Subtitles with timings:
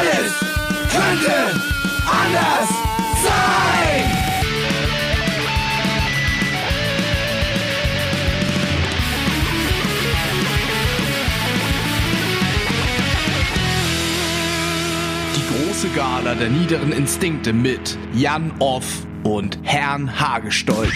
[0.00, 0.32] Alles
[0.90, 1.60] könnte
[2.06, 2.68] anders
[3.22, 4.04] sein.
[15.36, 20.94] Die große Gala der niederen Instinkte mit Jan Off und Herrn Hagestolz.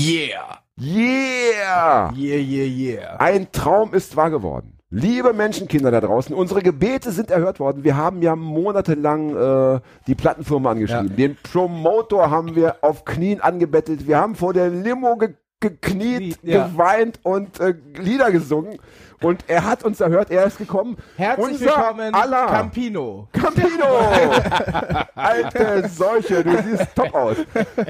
[0.00, 0.60] Yeah!
[0.78, 2.10] Yeah!
[2.16, 3.16] Yeah, yeah, yeah.
[3.18, 4.79] Ein Traum ist wahr geworden.
[4.92, 7.84] Liebe Menschenkinder da draußen, unsere Gebete sind erhört worden.
[7.84, 9.36] Wir haben ja monatelang
[9.76, 11.14] äh, die Plattenfirma angeschrieben.
[11.14, 14.08] Den Promotor haben wir auf Knien angebettelt.
[14.08, 16.66] Wir haben vor der Limo ge gekniet, Ja.
[16.68, 18.78] geweint und äh, Lieder gesungen.
[19.22, 20.96] Und er hat uns erhört, er ist gekommen.
[21.16, 23.28] Herzlich Unser willkommen, aller Campino.
[23.32, 23.84] Campino!
[25.14, 27.36] Alte Seuche, du siehst top aus.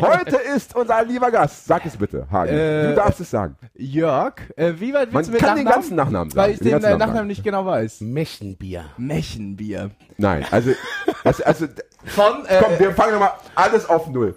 [0.00, 1.66] Heute ist unser lieber Gast.
[1.66, 2.50] Sag es bitte, Hagen.
[2.52, 3.54] Äh, du darfst es sagen.
[3.76, 5.82] Jörg, äh, wie weit Man willst du mit kann den Nachnamen?
[5.82, 6.52] ganzen Nachnamen Weil sagen.
[6.54, 6.98] ich Den den, äh, Nachnamen.
[6.98, 8.00] Nachnamen nicht genau weiß.
[8.00, 8.84] Mechenbier.
[8.96, 9.90] Mechenbier.
[10.16, 10.72] Nein, also,
[11.22, 11.66] also, also
[12.06, 14.34] Von, äh, komm, wir fangen nochmal alles auf Null.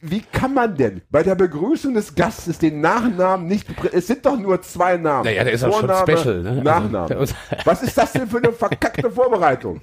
[0.00, 4.38] Wie kann man denn bei der Begrüßung des Gastes den Nachnamen nicht, es sind doch
[4.38, 5.24] nur zwei Namen.
[5.24, 6.48] Naja, der ist auch schon Vorname, special, ne?
[6.50, 7.16] Also, Nachname.
[7.16, 9.80] muss- Was ist das denn für eine verkackte Vorbereitung?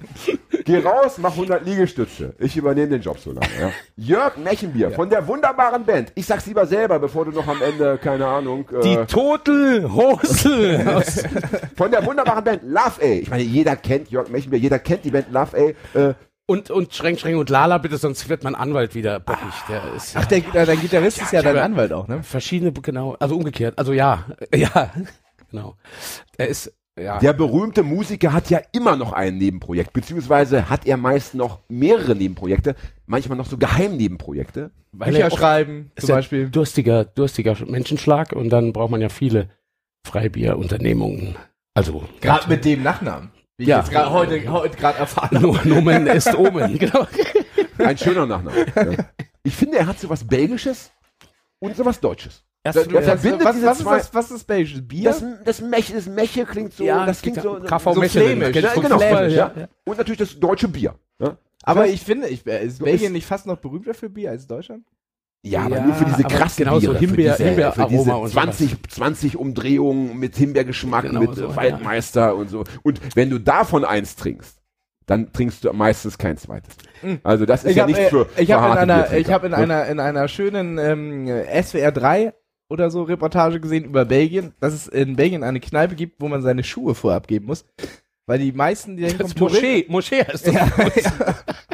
[0.64, 2.34] Geh raus, mach 100 Liegestütze.
[2.38, 3.46] Ich übernehme den Job so lange.
[3.60, 3.70] Ja.
[3.96, 6.12] Jörg Mechenbier von der wunderbaren Band.
[6.14, 10.88] Ich sag's lieber selber, bevor du noch am Ende, keine Ahnung, Die äh, Total Hosel.
[10.88, 11.22] aus-
[11.76, 13.04] von der wunderbaren Band Love A.
[13.06, 15.56] Ich meine, jeder kennt Jörg Mechenbier, jeder kennt die Band Love
[15.94, 15.98] A.
[15.98, 16.14] Äh,
[16.50, 19.54] und, und Schränk, Schränk und Lala, bitte, sonst wird mein Anwalt wieder bockig.
[19.68, 22.24] Der ist ach, der, äh, dein Gitarrist ist ja dein Anwalt auch, ne?
[22.24, 23.78] verschiedene, genau, also umgekehrt.
[23.78, 24.90] Also ja, ja,
[25.48, 25.76] genau.
[26.38, 27.20] Der ist, ja.
[27.20, 32.16] Der berühmte Musiker hat ja immer noch ein Nebenprojekt, beziehungsweise hat er meist noch mehrere
[32.16, 32.74] Nebenprojekte,
[33.06, 34.72] manchmal noch so Geheimnebenprojekte.
[34.90, 36.50] weil Bücher er schreiben, zum ja Beispiel.
[36.50, 39.50] Durstiger, durstiger Menschenschlag und dann braucht man ja viele
[40.04, 41.36] Freibierunternehmungen.
[41.74, 43.30] Also, Gerade mit dem Nachnamen.
[43.60, 43.80] Wie Ja.
[43.80, 45.40] ich jetzt gerade heute, heute gerade erfahren habe.
[45.46, 47.06] Nur Nomen ist Omen, genau.
[47.78, 48.66] Ein schöner Nachname.
[48.74, 49.04] ja.
[49.42, 50.90] Ich finde, er hat so was Belgisches
[51.60, 52.42] und so was Deutsches.
[52.62, 54.86] Das, Das- das- Was, verbindet was, ist zwei- das, was ist Belgisches?
[54.86, 55.04] Bier?
[55.04, 58.54] Das, das, Mech, das Meche klingt so, Ja, das klingt so, ja- KV so flämisch.
[58.56, 59.52] Ja, genau, flämisch, ja.
[59.56, 59.68] ja.
[59.84, 60.94] Und natürlich das deutsche Bier.
[61.18, 64.10] Ja, aber ich finde, ich, äh, ist So Belgien ist- nicht fast noch berühmter für
[64.10, 64.84] Bier als Deutschland?
[65.42, 67.88] Ja aber Ja, nur für diese krassen genau so Biere, Himbeer- für diese, Himbeeraroma für
[67.90, 68.32] diese und sowas.
[68.32, 72.64] 20, 20 Umdrehungen mit Himbeergeschmack, Genau mit so, Waldmeister und so.
[72.82, 74.58] Und wenn du davon eins trinkst,
[75.06, 76.74] dann trinkst du meistens kein zweites.
[77.24, 79.46] Also das ist Ich ja habe nicht für ich für hab in einer, ich habe
[79.46, 79.58] in ne?
[79.58, 81.26] einer in einer schönen ähm,
[81.62, 82.32] SWR 3
[82.68, 86.42] oder so Reportage gesehen über Belgien, dass es in Belgien eine Kneipe gibt, wo man
[86.42, 87.64] seine Schuhe vorab geben muss,
[88.26, 90.54] weil die meisten, die Das Moschee, Moschee heißt das.
[90.54, 91.69] Ja, für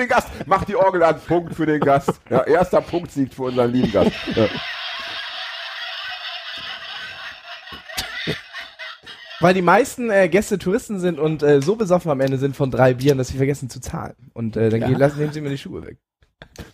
[0.00, 0.28] den Gast.
[0.46, 1.20] Mach die Orgel an.
[1.20, 2.10] Punkt für den Gast.
[2.28, 4.12] Ja, erster Punkt siegt für unseren lieben Gast.
[4.34, 4.48] Ja.
[9.42, 12.70] weil die meisten äh, Gäste Touristen sind und äh, so besoffen am Ende sind von
[12.70, 14.14] drei Bieren, dass sie vergessen zu zahlen.
[14.34, 14.88] Und äh, dann Ja.
[14.88, 15.96] gehen, lassen, nehmen sie mir die Schuhe weg.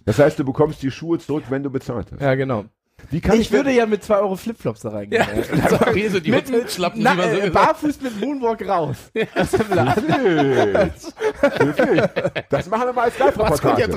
[0.05, 2.21] Das heißt, du bekommst die Schuhe zurück, wenn du bezahlt hast.
[2.21, 2.65] Ja, genau.
[3.11, 5.23] Wie kann Ich würde ja mit zwei Euro Flipflops da reingehen.
[5.23, 8.21] Ja, das war hier so die Mit- Hotelschlappen, Na, die man so äh, barfuß mit
[8.21, 8.97] Moonwalk raus.
[9.35, 10.93] Das alle.
[11.59, 12.03] Wirklich?
[12.49, 13.89] Das machen wir mal als Live-Reportage.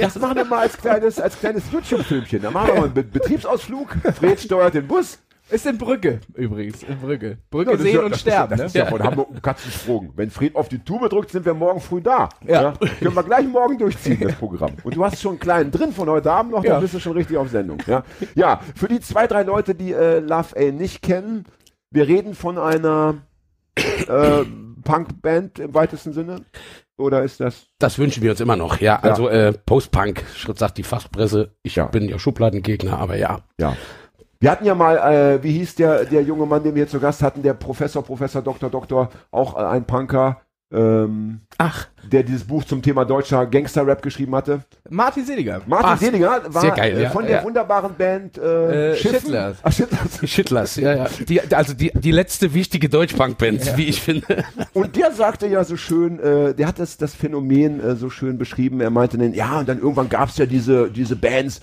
[0.00, 2.42] Das machen wir mal als kleines, als kleines YouTube-Filmchen.
[2.42, 3.94] Da machen wir mal einen Be Betriebsausflug.
[4.18, 5.18] Fred steuert den Bus.
[5.50, 6.82] Ist in Brücke übrigens.
[6.84, 7.36] In Brücke.
[7.50, 8.52] Brücke Ja, sehen ja- und das sterben.
[8.54, 8.64] Ist, ne?
[8.64, 10.12] das ist ja von Hamburg um Katzensprung.
[10.16, 12.30] Wenn Fred auf die Tube drückt, sind wir morgen früh da.
[12.46, 12.72] Ja.
[12.98, 14.72] Können wir gleich morgen durchziehen, das Programm.
[14.82, 16.72] Und du hast schon einen kleinen drin von heute Abend noch, Ja.
[16.74, 17.78] dann bist du schon richtig auf Sendung.
[17.86, 21.44] Ja, ja für die zwei, drei Leute, die äh, Love A nicht kennen,
[21.90, 23.16] wir reden von einer
[23.76, 24.44] äh,
[24.82, 26.42] Punkband im weitesten Sinne.
[26.96, 27.66] Oder ist das?
[27.80, 29.00] Das wünschen wir uns immer noch, ja.
[29.00, 31.52] Also äh, Post-Punk, Schritt sagt die Fachpresse.
[31.62, 31.86] Ich Ja.
[31.86, 33.40] bin ja Schubladengegner, aber ja.
[33.58, 33.76] Ja.
[34.44, 37.00] Wir hatten ja mal, äh, wie hieß der, der junge Mann, den wir hier zu
[37.00, 42.44] Gast hatten, der Professor, Professor, Doktor, Doktor, auch äh, ein Punker, ähm, Ach, der dieses
[42.44, 44.60] Buch zum Thema deutscher Gangster-Rap geschrieben hatte.
[44.90, 45.62] Martin Seliger.
[45.66, 47.08] Martin Ah, Seliger war sehr geil, äh, ja.
[47.10, 47.42] von der Ja.
[47.44, 48.96] wunderbaren Band äh, Äh.
[48.96, 49.56] Schittlers.
[49.62, 50.28] Ach, Schittlers.
[50.30, 51.06] Schittlers, ja, ja.
[51.26, 54.44] Die, also die, die letzte wichtige Deutschpunk-Band, wie ich finde.
[54.74, 58.36] Und der sagte ja so schön, äh, der hat das, das Phänomen äh, so schön
[58.36, 58.82] beschrieben.
[58.82, 61.62] Er meinte dann, ja, und dann irgendwann gab es ja diese, diese Bands,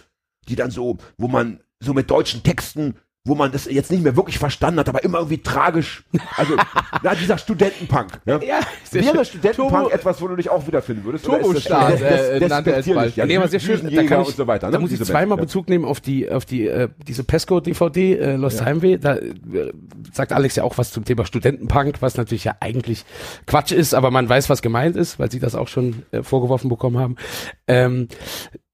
[0.49, 4.15] die dann so, wo man so mit deutschen Texten wo man das jetzt nicht mehr
[4.15, 6.03] wirklich verstanden hat, aber immer irgendwie tragisch.
[6.37, 6.55] Also,
[7.03, 8.19] ja, dieser Studentenpunk.
[8.25, 8.41] Ja.
[8.41, 9.25] Ja, Wäre schön.
[9.25, 11.27] Studentenpunk Turbo- etwas, wo du dich auch wiederfinden würdest?
[11.27, 12.95] Des- äh, nannte er despektierlich?
[12.95, 13.21] Beispiel.
[13.21, 13.83] Ja, nee, aber sehr schön.
[13.83, 14.71] Da, kann ich, und so weiter.
[14.71, 14.81] da ne?
[14.81, 18.65] muss ich zweimal Band, Bezug nehmen auf die, auf die, äh, diese Pesco-DVD, äh, Lost
[18.65, 18.97] Heimweh.
[18.97, 19.31] Da äh,
[20.11, 23.05] sagt Alex ja auch was zum Thema Studentenpunk, was natürlich ja eigentlich
[23.45, 26.69] Quatsch ist, aber man weiß, was gemeint ist, weil sie das auch schon äh, vorgeworfen
[26.69, 27.17] bekommen haben.
[27.67, 28.07] Ähm,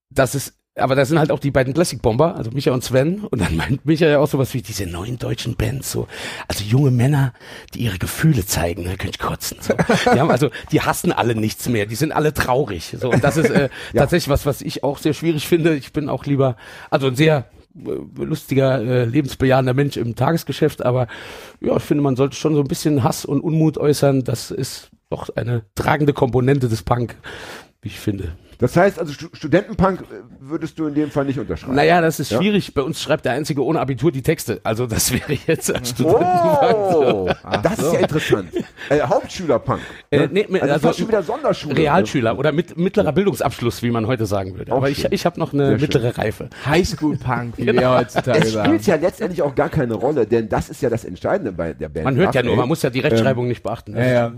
[0.10, 3.22] dass es aber da sind halt auch die beiden Classic Bomber, also Micha und Sven.
[3.26, 6.08] Und dann meint Micha ja auch sowas wie diese neuen deutschen Bands, so.
[6.48, 7.34] Also junge Männer,
[7.74, 9.58] die ihre Gefühle zeigen, da könnte ich kotzen.
[9.62, 9.74] So.
[10.14, 12.96] Die haben also, die hassen alle nichts mehr, die sind alle traurig.
[13.00, 13.10] So.
[13.12, 14.02] Und das ist äh, Ja.
[14.02, 15.76] tatsächlich was, was ich auch sehr schwierig finde.
[15.76, 16.56] Ich bin auch lieber,
[16.90, 17.46] also ein sehr
[17.76, 21.08] äh, lustiger, äh, lebensbejahender Mensch im Tagesgeschäft, aber
[21.62, 24.24] ja, ich finde, man sollte schon so ein bisschen Hass und Unmut äußern.
[24.24, 27.16] Das ist doch eine tragende Komponente des Punk,
[27.82, 28.34] wie ich finde.
[28.60, 30.06] Das heißt also, Stu Studentenpunk äh,
[30.40, 31.76] würdest du in dem Fall nicht unterschreiben.
[31.76, 32.40] Naja, das ist Ja?
[32.40, 32.74] schwierig.
[32.74, 34.60] Bei uns schreibt der Einzige ohne Abitur die Texte.
[34.64, 36.96] Also das wäre jetzt als Studentenpunk.
[36.96, 37.30] Oh,
[37.64, 38.50] das ist ja interessant.
[38.90, 39.82] Äh, Hauptschülerpunk.
[40.12, 40.30] Äh, ne?
[40.32, 41.76] nee, mit- also, also schon wieder Sonderschule.
[41.76, 44.72] Realschüler oder mit mittlerer Bildungsabschluss, wie man heute sagen würde.
[44.72, 45.12] Auch Aber ich, schön.
[45.12, 46.50] ich habe noch eine Sehr mittlere Reife.
[46.66, 48.68] Highschool-Punk, wie wir heutzutage Es sagen.
[48.70, 51.90] spielt ja letztendlich auch gar keine Rolle, denn das ist ja das Entscheidende bei der
[51.90, 52.06] Band.
[52.06, 53.98] Man hört ja nur, man muss ja die Rechtschreibung nicht beachten.
[53.98, 54.34] Ja, ja.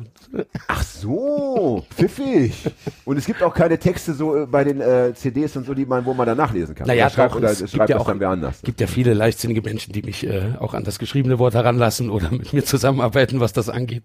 [0.67, 2.71] Ach so, pfiffig.
[3.05, 5.85] Und es gibt auch keine Texte so äh, bei den äh, CDs und so, die
[5.85, 6.87] man, wo man dann nachlesen kann.
[6.87, 8.61] Naja, oder schreibt, doch, oder es schreibt gibt ja auch- dann wer anders.
[8.61, 12.31] gibt ja viele leichtsinnige Menschen, die mich äh, auch an das geschriebene Wort heranlassen oder
[12.31, 14.03] mit mir zusammenarbeiten, was das angeht.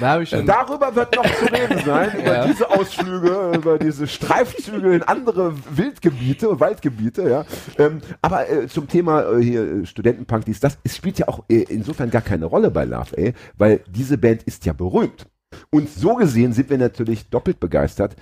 [0.00, 0.46] Da ich schon.
[0.46, 2.46] Darüber wird noch zu reden sein, über Ja.
[2.46, 7.44] diese Ausflüge, über diese Streifzüge in andere Wildgebiete, Waldgebiete, ja.
[7.78, 11.44] Ähm, aber äh, zum Thema äh, hier äh, Studentenpunk, dies, das, es spielt ja auch
[11.48, 15.26] äh, insofern gar keine Rolle bei Love, ey, weil diese Band ist ja berühmt.
[15.70, 18.16] Und so gesehen sind wir natürlich doppelt begeistert, äh,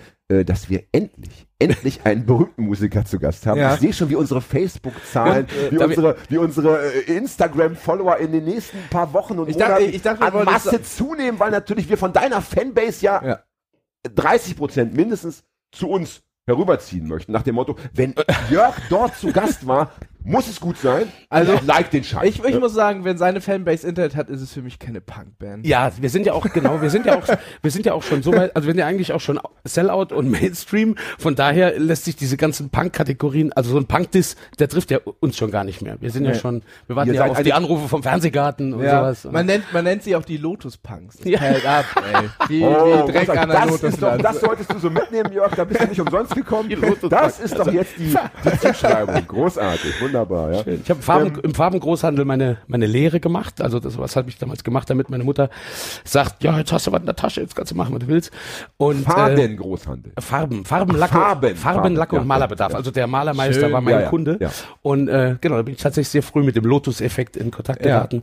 [0.44, 3.58] dass wir endlich, endlich einen berühmten Musiker zu Gast haben.
[3.60, 3.74] Ja.
[3.74, 8.32] Ich sehe schon, wie unsere Facebook-Zahlen, wie da wir- unsere, wie unsere äh, Instagram-Follower in
[8.32, 11.88] den nächsten paar Wochen und Ich dachte- Monaten ich dachte, an Masse zunehmen, weil natürlich
[11.88, 13.40] wir von deiner Fanbase ja, Ja.
[14.14, 15.42] 30 Prozent mindestens
[15.72, 17.32] zu uns herüberziehen möchten.
[17.32, 18.14] Nach dem Motto, wenn
[18.50, 21.04] Jörg dort zu Gast war, muss es gut sein.
[21.28, 22.24] Also, like den Scheiß.
[22.28, 25.66] Ich, ich muss sagen, wenn seine Fanbase Internet hat, ist es für mich keine Punkband.
[25.66, 27.26] Ja, wir sind ja auch, genau, wir sind ja auch,
[27.62, 30.14] wir sind ja auch schon so weit, also wir sind ja eigentlich auch schon Sellout
[30.14, 30.96] und Mainstream.
[31.18, 35.36] Von daher lässt sich diese ganzen Punk-Kategorien, also so ein Punk-Diss, der trifft ja uns
[35.36, 35.96] schon gar nicht mehr.
[36.00, 36.38] Wir sind ja Nee.
[36.38, 39.32] schon, wir warten ja auf die Anrufe vom Fernsehgarten und Ja, sowas.
[39.32, 41.16] man nennt, man nennt sie auch die Lotus Punks.
[41.16, 41.40] Das Ja.
[41.40, 42.28] Hält ab, ey.
[42.48, 45.54] Wie, Oh, wie Dreck an der das, ist doch, das solltest du so mitnehmen, Jörg.
[45.54, 46.70] Da bist du nicht umsonst gekommen.
[47.08, 48.14] Das ist doch jetzt die,
[48.44, 49.26] die Zuschreibung.
[49.26, 50.52] Großartig, wunderbar.
[50.52, 50.60] Ja.
[50.60, 53.60] Ich habe im, Farben, Ähm, im Farbengroßhandel meine, meine Lehre gemacht.
[53.60, 55.50] Also das was habe ich damals gemacht, damit meine Mutter
[56.04, 58.08] sagt, ja, jetzt hast du was in der Tasche, jetzt kannst du machen, was du
[58.08, 58.30] willst.
[58.76, 60.12] Und äh, Farbengroßhandel.
[60.18, 62.72] Farben, Farben, Lack, Farben, Farben, Farben, Lack ja, und Malerbedarf.
[62.72, 62.78] ja.
[62.78, 64.38] Also der Malermeister Schön, war mein ja, Kunde.
[64.82, 68.22] Und äh, genau, da bin ich tatsächlich sehr früh mit dem Lotus-Effekt in Kontakt geraten.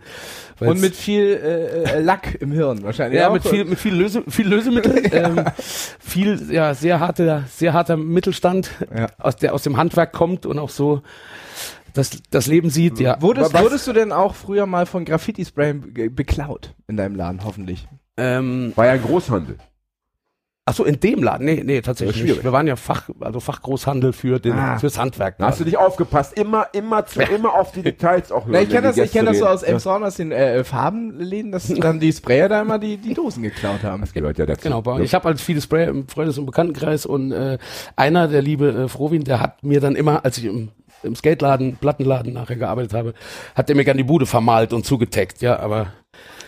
[0.60, 3.20] Und mit viel äh, äh, Lack im Hirn wahrscheinlich.
[3.20, 3.34] ja, auch.
[3.34, 5.46] mit viel, mit viel, Löse, viel Lösemittel, ähm,
[6.00, 8.72] viel, ja, sehr harter, sehr harter Mittelstand,
[9.20, 11.02] aus der aus dem Handwerk kommt und auch so
[11.98, 13.00] das, das Leben sieht.
[13.00, 17.16] Ja, Wurdest, Was- wurdest du denn auch früher mal von Graffiti-Spray be- beklaut in deinem
[17.16, 17.88] Laden, hoffentlich?
[18.18, 19.58] ähm, War ja ein Großhandel.
[20.70, 22.32] ach so, in dem Laden, nee, nee, tatsächlich schwierig.
[22.38, 22.44] nicht.
[22.44, 24.78] Wir waren ja Fach, also Fachgroßhandel für den, Ah.
[24.80, 25.38] fürs Handwerk.
[25.38, 26.38] Da hast du nicht aufgepasst.
[26.38, 28.52] Immer, immer, zu, immer auf die Details auch hören.
[28.52, 29.72] Na, ich kenne das, ich kenn das so aus reden.
[29.74, 33.82] Elmshorn, aus den äh, Farbenläden, dass dann die Sprayer da immer die, die Dosen geklaut
[33.84, 34.02] haben.
[34.02, 34.64] Das gehört ja dazu.
[34.64, 35.00] Genau, Ja.
[35.00, 37.58] ich habe halt viele Sprayer im Freundes- und Bekanntenkreis und äh,
[37.96, 40.70] einer, der liebe äh, Frohwin, der hat mir dann immer, als ich im,
[41.04, 43.14] im Skateladen, Plattenladen nachher gearbeitet habe,
[43.56, 45.94] hat der mir gern die Bude vermalt und zugetaggt, ja, aber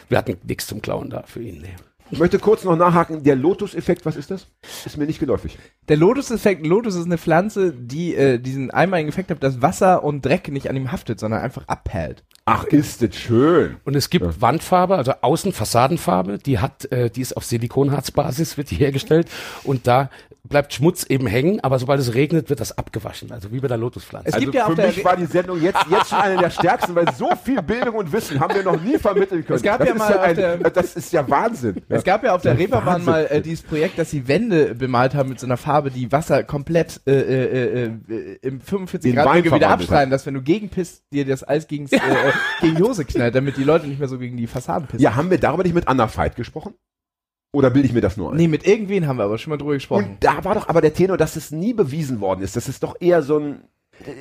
[0.07, 1.62] wir hatten nichts zum Klauen da für ihn.
[1.62, 1.75] Nee.
[2.12, 3.24] Ich möchte kurz noch nachhaken.
[3.24, 4.48] Der Lotus-Effekt, was ist das?
[4.84, 5.60] Ist mir nicht geläufig.
[5.90, 10.25] Der Lotus-Effekt, Lotus ist eine Pflanze, die äh, diesen einmaligen Effekt hat, dass Wasser und
[10.25, 12.24] Dreck nicht an ihm haftet, sondern einfach abhält.
[12.46, 13.75] Ach, ist das schön.
[13.84, 18.75] Und es gibt Wandfarbe, also Außenfassadenfarbe, die hat, äh, die ist auf Silikonharzbasis, wird die
[18.75, 19.28] hergestellt
[19.63, 20.10] und da
[20.48, 23.77] bleibt Schmutz eben hängen, aber sobald es regnet, wird das abgewaschen, also wie bei der
[23.77, 24.29] Lotuspflanze.
[24.29, 26.38] Es Also gibt ja für auf der mich war die Sendung jetzt, jetzt schon eine
[26.38, 29.58] der stärksten, weil so viel Bildung und Wissen haben wir noch nie vermitteln können.
[29.58, 31.81] Es gab das ja ist mal auf ein, der- das ist ja Wahnsinn.
[31.89, 35.13] Es gab ja auf der Ja, Reeperbahn mal äh, dieses Projekt, dass sie Wände bemalt
[35.13, 39.15] haben mit so einer Farbe, die Wasser komplett äh, äh, äh, äh, im 45 In
[39.17, 41.96] Grad Wein Winkel wieder verwandelt abschneiden, dass wenn du gegenpisst, dir das Eis gegen, äh,
[41.98, 42.31] äh,
[42.62, 45.01] gegen die Hose knallt, damit die Leute nicht mehr so gegen die Fassaden pissen.
[45.03, 46.74] Ja, haben wir darüber nicht mit Anna Veit gesprochen?
[47.51, 48.38] Oder bilde ich mir das nur ein?
[48.38, 50.06] Nee, mit irgendwen haben wir aber schon mal drüber gesprochen.
[50.06, 52.56] Und da war doch aber der Tenor, dass es nie bewiesen worden ist.
[52.56, 53.63] Das ist doch eher so ein.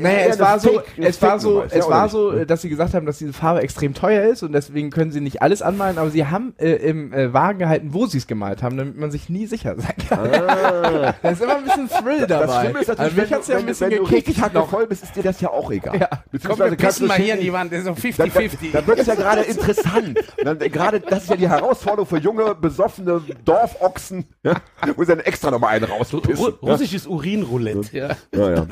[0.00, 2.12] Naja, eher es war so, Fake- es war so, ja, es war nicht?
[2.12, 5.20] so, dass sie gesagt haben, dass diese Farbe extrem teuer ist und deswegen können sie
[5.20, 8.62] nicht alles anmalen, aber sie haben äh, im äh, Wagen gehalten, wo sie es gemalt
[8.62, 10.30] haben, damit man sich nie sicher sein kann.
[10.34, 11.14] Ah.
[11.22, 12.46] Da ist immer ein bisschen Thrill dabei.
[12.46, 13.98] Das Schlimme ist natürlich, also mich wenn, hat's du, ja wenn, ein du- bisschen wenn
[13.98, 15.98] du richtig voll bist, ist dir das ja auch egal.
[16.00, 16.08] Ja.
[16.30, 19.42] Beziehungsweise kannst du schicken- Wand, das ist so Dann, dann, dann wird es ja gerade
[19.42, 20.18] interessant.
[20.42, 24.54] Dann, äh, gerade, das ist ja die Herausforderung für junge, besoffene Dorfochsen, ja,
[24.96, 26.34] wo sie dann extra nochmal einen rauspissen.
[26.36, 26.54] Ru ja.
[26.72, 28.08] russisches Urinroulette, ja.
[28.34, 28.66] Ja, ja.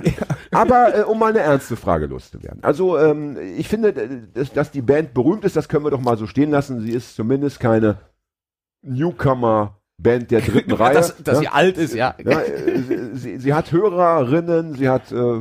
[0.53, 2.63] Aber äh, um mal eine ernste Frage loszuwerden.
[2.63, 3.93] Also ähm, ich finde,
[4.35, 6.81] dass, dass die Band berühmt ist, das können wir doch mal so stehen lassen.
[6.81, 7.99] Sie ist zumindest keine
[8.83, 10.95] Newcomer-Band der dritten Reihe.
[10.95, 11.41] Dass, dass ja?
[11.41, 12.15] sie alt ist, ja.
[12.25, 12.81] Ja, äh,
[13.15, 15.41] sie, sie hat Hörerinnen, sie hat äh,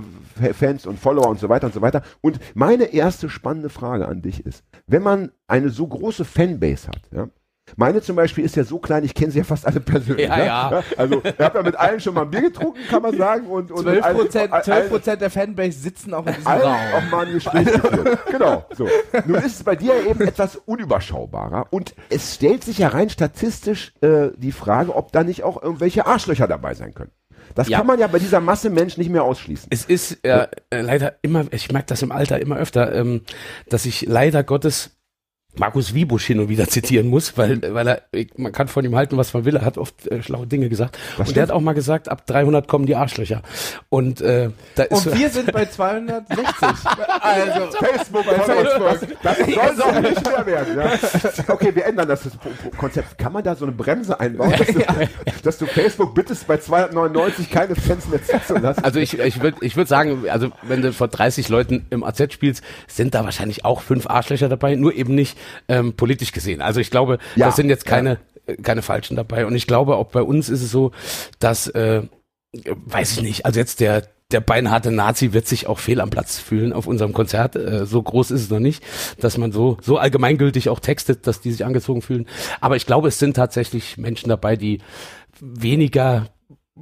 [0.53, 2.01] Fans und Follower und so weiter und so weiter.
[2.21, 7.01] Und meine erste spannende Frage an dich ist, wenn man eine so große Fanbase hat,
[7.11, 7.29] ja,
[7.77, 10.27] meine zum Beispiel ist ja so klein, ich kenne sie ja fast alle persönlich.
[10.27, 10.45] Ja, ne?
[10.45, 10.83] ja.
[10.97, 13.47] Also, ich habe ja mit allen schon mal ein Bier getrunken, kann man sagen.
[13.47, 16.47] Und, und 12 mit allen- Prozent, allen- 12 Prozent der Fanbase sitzen auch in diesem
[16.47, 16.75] allen Raum.
[16.95, 18.19] auch mal ein Gespräch geführt.
[18.31, 18.65] Genau.
[18.77, 18.87] So.
[19.25, 23.93] Nun ist es bei dir eben etwas unüberschaubarer und es stellt sich ja rein statistisch
[24.01, 27.11] äh, die Frage, ob da nicht auch irgendwelche Arschlöcher dabei sein können.
[27.55, 27.77] Das Ja.
[27.79, 29.67] kann man ja bei dieser Masse Mensch nicht mehr ausschließen.
[29.71, 33.21] Es ist äh, äh, leider immer, ich merke das im Alter immer öfter, ähm,
[33.69, 34.91] dass ich leider Gottes
[35.59, 38.01] Markus Wiebusch hin und wieder zitieren muss, weil, weil er,
[38.37, 40.97] man kann von ihm halten, was man will, er hat oft äh, schlaue Dinge gesagt.
[41.17, 41.37] und stimmt.
[41.37, 43.41] der hat auch mal gesagt, ab 300 kommen die Arschlöcher.
[43.89, 46.37] Und äh, da ist Und wir sind bei 260.
[47.21, 48.99] also, Facebook, Facebook.
[49.23, 50.77] Das, das soll es auch nicht mehr werden.
[50.77, 51.53] Ja.
[51.53, 52.33] Okay, wir ändern das, das
[52.77, 53.17] Konzept.
[53.17, 54.83] Kann man da so eine Bremse einbauen, dass du,
[55.43, 58.83] dass du Facebook bittest, bei 299 keine Fans mehr zuzulassen?
[58.83, 62.33] Also ich, ich würde ich würd sagen, also wenn du vor 30 Leuten im AZ
[62.33, 66.61] spielst, sind da wahrscheinlich auch fünf Arschlöcher dabei, nur eben nicht ähm, politisch gesehen.
[66.61, 67.47] Also ich glaube, Ja.
[67.47, 69.45] das sind jetzt keine, äh, keine Falschen dabei.
[69.45, 70.91] Und ich glaube, auch bei uns ist es so,
[71.39, 72.03] dass, äh,
[72.53, 76.39] weiß ich nicht, also jetzt der, der beinharte Nazi wird sich auch fehl am Platz
[76.39, 77.55] fühlen auf unserem Konzert.
[77.55, 78.83] Äh, so groß ist es noch nicht,
[79.19, 82.25] dass man so, so allgemeingültig auch textet, dass die sich angezogen fühlen.
[82.61, 84.79] Aber ich glaube, es sind tatsächlich Menschen dabei, die
[85.39, 86.27] weniger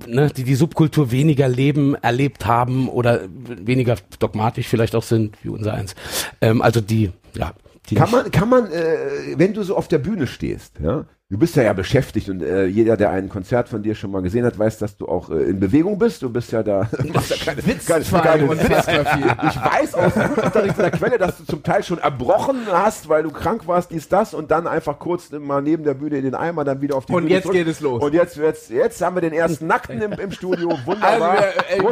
[0.08, 5.50] ne, die die Subkultur weniger leben, erlebt haben oder weniger dogmatisch vielleicht auch sind wie
[5.50, 5.96] unser eins.
[6.42, 7.54] Ähm, also die, ja,
[7.96, 11.56] Kann man, kann man, äh, wenn du so auf der Bühne stehst, ja, du bist
[11.56, 14.58] ja ja beschäftigt und äh, jeder, der ein Konzert von dir schon mal gesehen hat,
[14.58, 16.22] weiß, dass du auch äh, in Bewegung bist.
[16.22, 19.26] Du bist ja da, machst ja keine, keine, allem keine unfassbar viel.
[19.50, 23.68] Ich weiß aus guter Quelle, dass du zum Teil schon erbrochen hast, weil du krank
[23.68, 26.82] warst, dies, das und dann einfach kurz mal neben der Bühne in den Eimer, dann
[26.82, 27.58] wieder auf die Und Bühne jetzt zurück.
[27.58, 28.04] geht es los.
[28.04, 30.78] Und jetzt, jetzt, jetzt haben wir den ersten Nackten im, im Studio.
[30.86, 31.38] Wunderbar.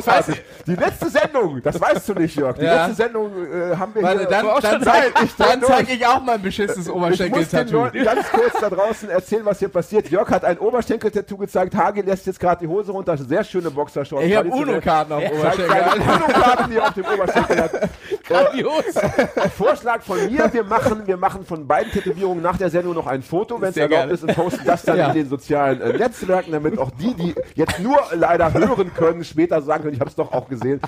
[0.08, 0.36] Also, äh.
[0.68, 2.58] Die letzte Sendung, das weißt du nicht, Jörg.
[2.60, 2.86] Die Ja.
[2.86, 4.28] letzte Sendung äh, haben wir Warte, hier.
[4.28, 5.58] dann, dann, zeig, Zeit.
[5.58, 7.90] ich, zeige ich auch mal ein beschissenes Oberschenkel-Tattoo.
[8.04, 10.10] Ganz kurz da draußen erzählen, was hier passiert.
[10.10, 11.76] Jörg hat ein Oberschenkel-Tattoo gezeigt.
[11.76, 13.18] Hagi lässt jetzt gerade die Hose runter.
[13.18, 14.26] Sehr schöne Boxershorts.
[14.26, 14.50] Ich habe.
[14.50, 15.76] UNO-Karten auf dem Oberschenkel.
[16.02, 17.72] UNO-Karten, die er auf dem Oberschenkel hat.
[18.32, 18.84] Grandios.
[19.58, 23.22] Vorschlag von mir, wir machen, wir machen von beiden Tätowierungen nach der Sendung noch ein
[23.22, 24.14] Foto, wenn es erlaubt gerne.
[24.14, 25.08] ist, und posten das dann Ja.
[25.10, 29.62] in den sozialen äh, Netzwerken, damit auch die, die jetzt nur leider hören können, später
[29.62, 30.80] sagen können, ich habe es doch auch gesehen.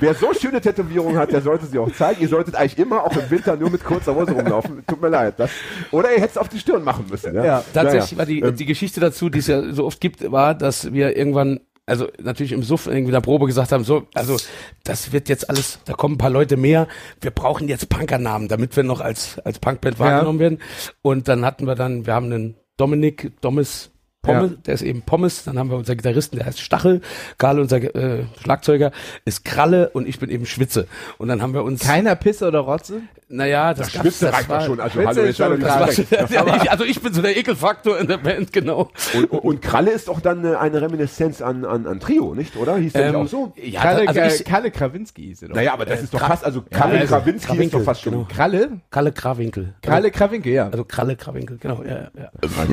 [0.00, 2.20] Wer so schöne Tätowierungen hat, der sollte sie auch zeigen.
[2.22, 4.84] Ihr solltet eigentlich immer, auch im Winter, nur mit kurzer Hose rumlaufen.
[4.86, 5.34] Tut mir leid.
[5.38, 5.50] Das,
[5.90, 7.34] oder ihr hättet es auf die Stirn machen müssen.
[7.34, 7.64] Ja, Ja.
[7.72, 8.18] Tatsächlich Naja.
[8.42, 11.60] war die, die Geschichte dazu, die es ja so oft gibt, war, dass wir irgendwann,
[11.86, 14.36] also natürlich im Suff irgendwie in der Probe gesagt haben, so, also
[14.84, 16.86] das wird jetzt alles, da kommen ein paar Leute mehr,
[17.20, 20.58] wir brauchen jetzt Punkernamen, damit wir noch als, als Punkband wahrgenommen werden.
[21.02, 23.90] Und dann hatten wir dann, wir haben einen Dominik, Dommes,
[24.22, 27.00] Pommes, der ist eben Pommes, dann haben wir unser Gitarristen, der heißt Stachel,
[27.38, 28.92] Karl, unser äh, Schlagzeuger,
[29.24, 30.86] ist Kralle und ich bin eben Schwitze.
[31.18, 33.02] Und dann haben wir uns, Keiner Pisse oder Rotze?
[33.32, 34.80] Naja, das, Das Schwitze das reicht doch war, schon.
[34.80, 35.96] Also, hallo, ist schon krass.
[36.30, 38.90] ja, ich, also ich bin so der Ekelfaktor in der Band, genau.
[39.14, 42.56] Und, und Kralle ist doch dann eine, eine Reminiszenz an, an, an Trio, nicht?
[42.56, 42.76] Oder?
[42.76, 43.52] Hieß der nicht auch so?
[43.56, 45.56] Ja, Kalle, also ich, Kalle Krawinski hieß er doch.
[45.56, 48.12] Naja, aber das ist doch fast, also Kalle also Krawinski ist doch Krawinkel, fast schon.
[48.12, 48.26] genau.
[48.28, 48.80] Kralle?
[48.90, 49.74] Kalle Krawinkel.
[49.80, 50.68] Kralle Krawinkel, ja.
[50.68, 51.82] Also Kralle Krawinkel, genau.
[51.82, 52.30] Ja, ja.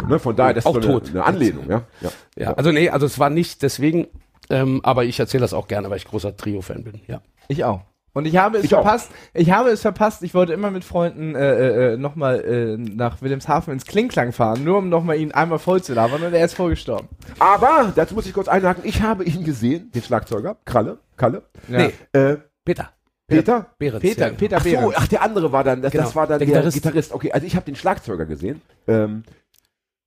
[0.09, 1.09] Ne, von daher, das Auch ist so eine, tot.
[1.11, 1.83] eine Anlehnung, ja.
[2.01, 2.09] ja.
[2.35, 4.07] ja, also nee, also es war nicht deswegen,
[4.49, 6.99] ähm, aber ich erzähle das auch gerne, weil ich großer Trio-Fan bin.
[7.07, 7.21] Ja.
[7.47, 7.81] Ich auch.
[8.19, 8.83] Und ich habe es Ich auch.
[8.83, 9.09] verpasst.
[9.33, 10.21] Ich habe es verpasst.
[10.23, 14.77] Ich wollte immer mit Freunden äh, äh, nochmal äh, nach Wilhelmshaven ins Klingklang fahren, nur
[14.77, 17.07] um nochmal ihn einmal voll zu labern und er ist vorgestorben.
[17.39, 21.77] Aber, dazu muss ich kurz einhaken, ich habe ihn gesehen, den Schlagzeuger, Kralle, Kalle, Ja.
[21.79, 21.93] Nee.
[22.13, 22.89] äh, Peter.
[23.27, 23.67] Peter.
[23.77, 24.33] Behrens, Peter, ja.
[24.33, 24.93] Peter Ach so, Behrens.
[24.97, 26.75] ach, der andere war dann, das, Genau, das war dann der der, Gitarrist.
[26.81, 27.13] Gitarrist.
[27.13, 28.61] Okay, also ich habe den Schlagzeuger gesehen.
[28.87, 29.23] Ähm,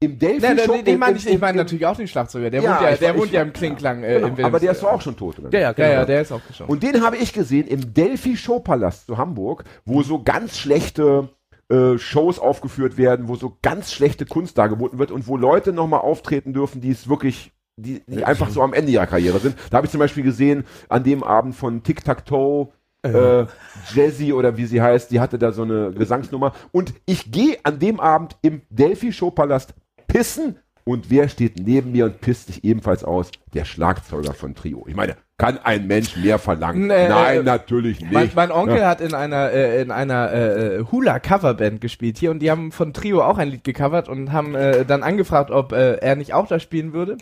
[0.03, 1.97] Im Delphi Nein, Shop- den, den im- meine ich, im- ich meine im- natürlich auch
[1.97, 2.51] den Schlagzeuger.
[2.51, 4.03] Der Ja, wohnt ja, ich- der ich- wohnt ja im Klingklang.
[4.03, 5.49] Äh, Genau, im aber der ist doch auch schon tot, oder?
[5.53, 5.89] Ja, ja, Ja, genau.
[5.91, 6.73] ja, der ist auch gestorben.
[6.73, 11.29] Und den habe ich gesehen im Delphi Showpalast zu Hamburg, wo so ganz schlechte
[11.71, 16.01] äh, Shows aufgeführt werden, wo so ganz schlechte Kunst dargeboten wird und wo Leute nochmal
[16.01, 19.57] auftreten dürfen, die es wirklich, die, die einfach so am Ende ihrer Karriere sind.
[19.71, 22.69] Da habe ich zum Beispiel gesehen, an dem Abend von Tic Tac Toe,
[23.05, 23.47] äh,
[23.95, 26.53] Jazzy oder wie sie heißt, die hatte da so eine Gesangsnummer.
[26.73, 29.73] Und ich gehe an dem Abend im Delphi Showpalast
[30.13, 33.31] pissen und wer steht neben mir und pisst sich ebenfalls aus?
[33.55, 34.85] Der Schlagzeuger von Trio.
[34.89, 36.87] Ich meine, kann ein Mensch mehr verlangen?
[36.89, 38.13] Nee, Nein, äh, natürlich nicht.
[38.13, 38.89] Mein, mein Onkel Ja.
[38.89, 42.93] hat in einer äh, in einer äh, Hula Coverband gespielt hier und die haben von
[42.93, 46.47] Trio auch ein Lied gecovert und haben äh, dann angefragt, ob äh, er nicht auch
[46.47, 47.17] da spielen würde.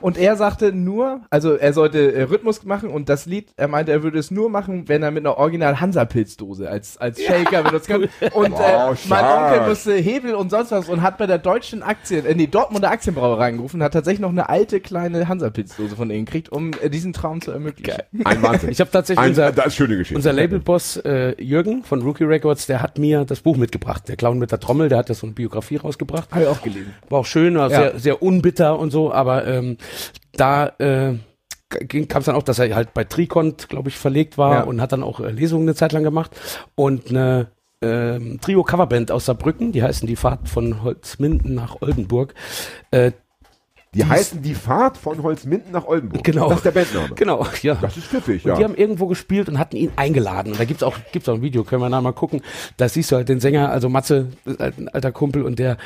[0.00, 3.92] Und er sagte nur, also er sollte äh, Rhythmus machen und das Lied, er meinte,
[3.92, 7.90] er würde es nur machen, wenn er mit einer original Hansa-Pilzdose als, als Shaker benutzen
[8.20, 8.30] kann.
[8.32, 9.52] Und Wow, äh, mein stark.
[9.52, 12.90] Onkel musste Hebel und sonst was und hat bei der deutschen Aktien, äh, nee, Dortmunder
[12.90, 17.12] Aktienbrauerei angerufen, hat tatsächlich noch eine alte kleine Hansa-Pilzdose von denen gekriegt, um äh, diesen
[17.12, 17.94] Traum zu ermöglichen.
[18.24, 18.70] Ein Wahnsinn.
[18.70, 20.16] Ich habe tatsächlich Ein, unser, das ist schöne Geschichte.
[20.16, 24.08] unser Labelboss äh, Jürgen von Rookie Records, der hat mir das Buch mitgebracht.
[24.08, 26.30] Der Clown mit der Trommel, der hat ja so eine Biografie rausgebracht.
[26.32, 26.94] Habe ich auch gelesen.
[27.08, 27.76] War auch schön, war Ja.
[27.90, 29.76] sehr, sehr unbitter und so, aber ähm,
[30.32, 31.14] da äh,
[32.08, 34.62] kam es dann auch, dass er halt bei Tricont, glaube ich, verlegt war Ja.
[34.64, 36.30] und hat dann auch äh, Lesungen eine Zeit lang gemacht.
[36.74, 37.48] Und eine
[37.82, 42.34] ähm, Trio-Coverband aus Saarbrücken, die heißen die Fahrt von Holzminden nach Oldenburg.
[42.90, 43.12] Äh,
[43.94, 46.22] Die heißen die Fahrt von Holzminden nach Oldenburg.
[46.22, 46.48] Genau.
[46.48, 47.14] Das ist der Bandname.
[47.16, 47.74] genau, ja.
[47.80, 48.56] Das ist pfiffig, Und ja.
[48.56, 50.52] die haben irgendwo gespielt und hatten ihn eingeladen.
[50.52, 52.42] Und da gibt's auch, gibt's auch ein Video, können wir nachher mal gucken.
[52.76, 54.28] Da siehst du halt den Sänger, also Matze,
[54.58, 55.76] halt ein alter Kumpel und der,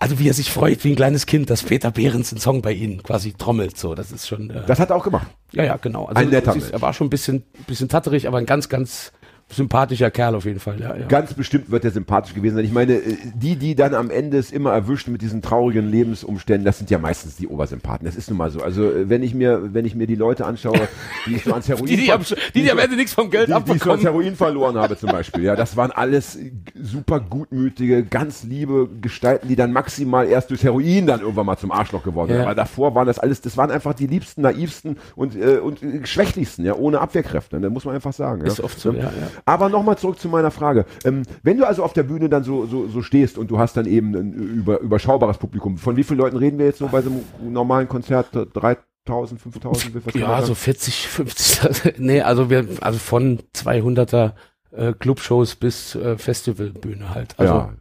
[0.00, 2.72] also wie er sich freut, wie ein kleines Kind, dass Peter Behrens einen Song bei
[2.72, 3.76] ihnen quasi trommelt.
[3.78, 5.28] So, das ist schon, äh, Das hat er auch gemacht.
[5.52, 6.06] ja, ja, genau.
[6.06, 6.70] Also, ein netter Mensch.
[6.72, 9.12] er war schon ein bisschen, bisschen tatterig, aber ein ganz, ganz
[9.52, 10.80] sympathischer Kerl auf jeden Fall.
[10.80, 11.06] Ja, ja.
[11.06, 12.64] Ganz bestimmt wird er sympathisch gewesen sein.
[12.64, 16.64] Ich meine, äh, die, die dann am Ende es immer erwischen mit diesen traurigen Lebensumständen,
[16.64, 18.06] das sind ja meistens die Obersympathen.
[18.06, 18.60] Das ist nun mal so.
[18.62, 20.88] Also äh, wenn ich mir, wenn ich mir die Leute anschaue,
[21.26, 22.22] die ich so ans Heroin Die, die, am,
[22.54, 24.22] die, die am Ende nichts vom Geld die, die ich so ans abbekommen.
[24.22, 25.44] Heroin verloren habe zum Beispiel.
[25.44, 26.38] Ja, das waren alles
[26.74, 31.72] super gutmütige, ganz liebe Gestalten, die dann maximal erst durchs Heroin dann irgendwann mal zum
[31.72, 32.38] Arschloch geworden sind.
[32.38, 32.44] Ja.
[32.44, 36.06] Aber davor waren das alles, das waren einfach die liebsten, naivsten und, äh, und äh,
[36.06, 37.60] schwächlichsten, ja, ohne Abwehrkräfte.
[37.60, 38.42] Da muss man einfach sagen.
[38.42, 39.10] Ist oft so, ja, ja.
[39.44, 40.84] Aber nochmal zurück zu meiner Frage.
[41.04, 43.76] Ähm, wenn du also auf der Bühne dann so, so, so stehst und du hast
[43.76, 47.02] dann eben ein über, überschaubares Publikum, von wie vielen Leuten reden wir jetzt so bei
[47.02, 48.28] so einem normalen Konzert?
[48.32, 49.94] 3000, 5000?
[49.94, 51.94] wie viel kann man Ja, so 40, 50.
[51.98, 54.32] nee, also wir, also von 200er
[54.72, 57.34] äh, Clubshows bis äh, Festivalbühne halt.
[57.38, 57.74] Also, ja.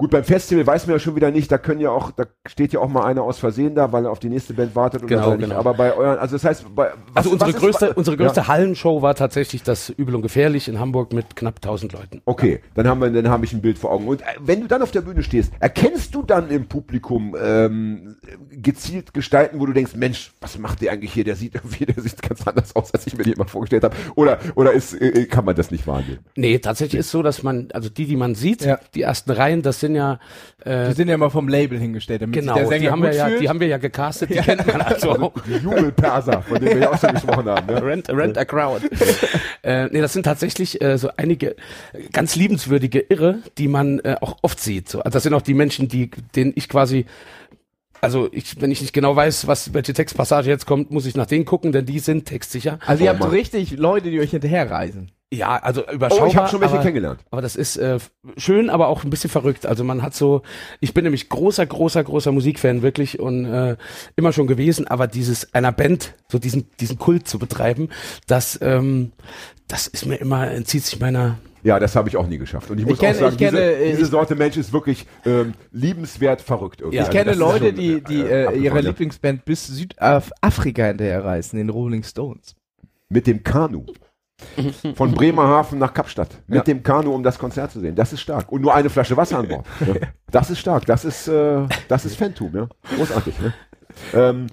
[0.00, 2.72] Gut, beim Festival weiß man ja schon wieder nicht, da können ja auch, da steht
[2.72, 5.08] ja auch mal einer aus Versehen da, weil er auf die nächste Band wartet oder
[5.16, 5.56] Genau, genau.
[5.56, 8.40] Aber bei euren, also das heißt, bei, was, Also unsere was ist- größte, unsere größte
[8.42, 8.46] Ja.
[8.48, 12.22] Hallenshow war tatsächlich das Übel und Gefährlich in Hamburg mit knapp 1000 Leuten.
[12.26, 14.06] Okay, dann haben wir, dann habe ich ein Bild vor Augen.
[14.06, 18.14] Und äh, wenn du dann auf der Bühne stehst, erkennst du dann im Publikum ähm,
[18.52, 21.24] gezielt Gestalten, wo du denkst, Mensch, was macht der eigentlich hier?
[21.24, 23.96] Der sieht irgendwie, der sieht ganz anders aus, als ich mir die immer vorgestellt habe.
[24.14, 26.20] Oder oder ist, äh, kann man das nicht wahrnehmen?
[26.36, 28.78] Nee, tatsächlich ist so, dass man, also die, die man sieht, Ja.
[28.94, 30.18] die ersten Reihen, das sind ja,
[30.64, 33.02] äh, Die sind ja immer vom Label hingestellt, damit genau, sich der Sänger die haben,
[33.02, 33.40] wir ja, fühlt.
[33.40, 35.32] die haben wir ja gecastet, die kennt man also auch.
[35.46, 37.66] Die Jubelperser, von denen wir ja auch schon gesprochen haben.
[37.66, 37.82] Ne?
[37.82, 38.88] Rent, rent a crowd.
[39.62, 41.50] äh, nee, das sind tatsächlich äh, so einige
[41.92, 44.88] äh, ganz liebenswürdige Irre, die man äh, auch oft sieht.
[44.88, 47.06] So, also das sind auch die Menschen, die, denen ich quasi
[48.00, 51.26] also ich, wenn ich nicht genau weiß, was welche Textpassage jetzt kommt, muss ich nach
[51.26, 52.78] denen gucken, denn die sind textsicher.
[52.86, 55.10] also ihr Oh habt so richtig Leute, die euch hinterherreisen.
[55.30, 56.26] Ja, also überschaubar.
[56.26, 57.20] Oh, ich habe schon welche aber, kennengelernt.
[57.30, 57.98] Aber das ist äh,
[58.38, 59.66] schön, aber auch ein bisschen verrückt.
[59.66, 60.40] Also man hat so,
[60.80, 63.76] ich bin nämlich großer, großer, großer Musikfan wirklich und äh,
[64.16, 64.88] immer schon gewesen.
[64.88, 67.90] Aber dieses einer Band so diesen diesen Kult zu betreiben,
[68.26, 69.12] das ähm,
[69.66, 72.70] das ist mir immer entzieht sich meiner Ja, das habe ich auch nie geschafft.
[72.70, 74.56] Und ich muss Ich kenne- auch sagen, ich kenne, diese, äh, diese ich- Sorte Mensch
[74.56, 76.80] ist wirklich ähm, liebenswert verrückt.
[76.80, 76.96] Irgendwie.
[76.96, 77.02] Ja.
[77.02, 78.80] Ich Also kenne Leute, schon, die, die äh, äh, ihre ja.
[78.88, 82.54] Lieblingsband bis Südafrika hinterherreisen, den Rolling Stones.
[83.10, 83.84] Mit dem Kanu.
[84.94, 86.30] Von Bremerhaven nach Kapstadt.
[86.46, 86.62] Mit Ja.
[86.62, 87.94] dem Kanu, um das Konzert zu sehen.
[87.94, 88.50] Das ist stark.
[88.52, 89.66] Und nur eine Flasche Wasser an Bord.
[89.86, 89.94] Ja.
[90.30, 90.84] Das ist stark.
[90.84, 92.68] Das ist, äh, das ist Phantom, ja.
[92.96, 93.54] Großartig, ne?
[94.12, 94.46] Ähm,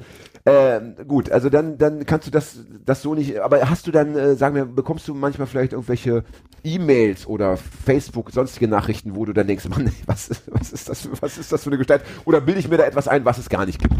[0.45, 4.15] ähm, gut, also dann, dann kannst du das, das so nicht, aber hast du dann,
[4.15, 6.24] äh, sagen wir, bekommst du manchmal vielleicht irgendwelche
[6.63, 11.02] E-Mails oder Facebook, sonstige Nachrichten, wo du dann denkst, Mann, was, ist- was ist das,
[11.02, 12.04] für- was ist das für eine Gestalt?
[12.24, 13.93] Oder bilde ich mir da etwas ein, was es gar nicht gibt?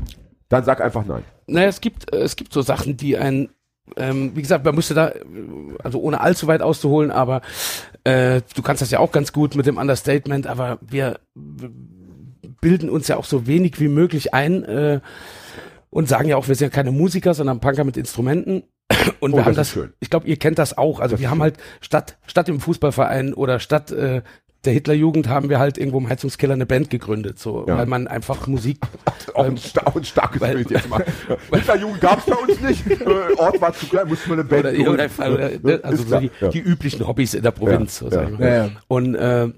[0.48, 1.24] Dann sag einfach nein.
[1.48, 3.50] Naja, es gibt, äh, es gibt so Sachen, die ein,
[3.98, 5.12] ähm, wie gesagt, man musste da,
[5.84, 7.42] also ohne allzu weit auszuholen, aber
[8.04, 11.20] äh, du kannst das ja auch ganz gut mit dem Understatement, aber wir
[12.62, 15.00] bilden uns ja auch so wenig wie möglich ein äh,
[15.90, 18.64] und sagen ja auch, wir sind ja keine Musiker, sondern Punker mit Instrumenten.
[19.20, 21.00] Und Oh, wir haben das das, ich glaube, ihr kennt das auch.
[21.00, 24.22] Also Das wir haben halt statt, statt im Fußballverein oder statt äh,
[24.66, 27.78] der Hitlerjugend haben wir halt irgendwo im Heizungskeller eine Band gegründet, so, Ja.
[27.78, 28.80] weil man einfach Musik
[29.34, 31.04] Auch ein, sta auch ein starkes weil- Bild jetzt mal.
[31.54, 32.84] Hitlerjugend gab es bei uns nicht.
[33.06, 34.74] Äh, Ort war zu klein, musste man eine Band oder,
[35.08, 35.34] gründen.
[35.34, 35.80] oder, oder, Ne?
[35.84, 36.48] also Ist so die, ja.
[36.50, 38.04] die üblichen Hobbys in der Provinz.
[38.10, 38.72] Ja, so.
[38.88, 39.50] Und äh,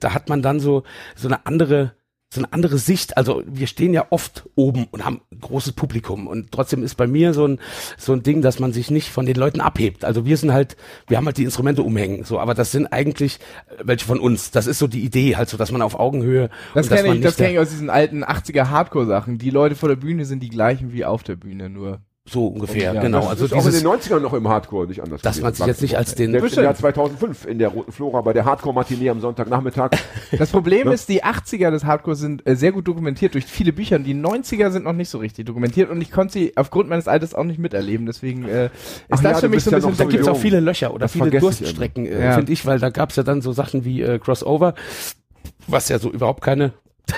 [0.00, 0.82] da hat man dann so
[1.14, 1.92] so eine andere
[2.28, 3.16] so eine andere Sicht.
[3.16, 7.06] Also wir stehen ja oft oben und haben ein großes Publikum und trotzdem ist bei
[7.06, 7.60] mir so ein
[7.96, 10.04] so ein Ding, dass man sich nicht von den Leuten abhebt.
[10.04, 13.38] Also wir sind halt, wir haben halt die Instrumente umhängen, so, aber das sind eigentlich
[13.68, 14.50] äh, welche von uns.
[14.50, 17.32] Das ist so die Idee, halt so, dass man auf Augenhöhe Das kenne ich, das
[17.32, 19.38] nicht der- kenn ich aus diesen alten 80er Hardcore-Sachen.
[19.38, 22.92] Die Leute vor der Bühne sind die gleichen wie auf der Bühne, nur So ungefähr,
[22.92, 23.20] Ja, genau.
[23.20, 25.54] Das Also ist auch in dieses, den 90ern noch im Hardcore nicht anders dass man
[25.54, 28.44] sich jetzt nicht als den, Selbst im Jahr 2005 in der Roten Flora bei der
[28.44, 29.90] Hardcore-Matinee am Sonntagnachmittag.
[30.36, 30.94] Das Problem Ne?
[30.94, 34.14] ist, die 80er des Hardcore sind äh, sehr gut dokumentiert durch viele Bücher und die
[34.14, 37.44] 90er sind noch nicht so richtig dokumentiert und ich konnte sie aufgrund meines Alters auch
[37.44, 38.06] nicht miterleben.
[38.06, 38.72] Deswegen äh, ist
[39.10, 40.34] Ach das ja, für mich so ein bisschen noch da so gibt's jung.
[40.34, 42.32] auch viele Löcher oder Das viele Durststrecken, äh, Ja.
[42.32, 44.74] finde ich, weil da gab's ja dann so Sachen wie äh, Crossover,
[45.68, 46.72] was ja so überhaupt keine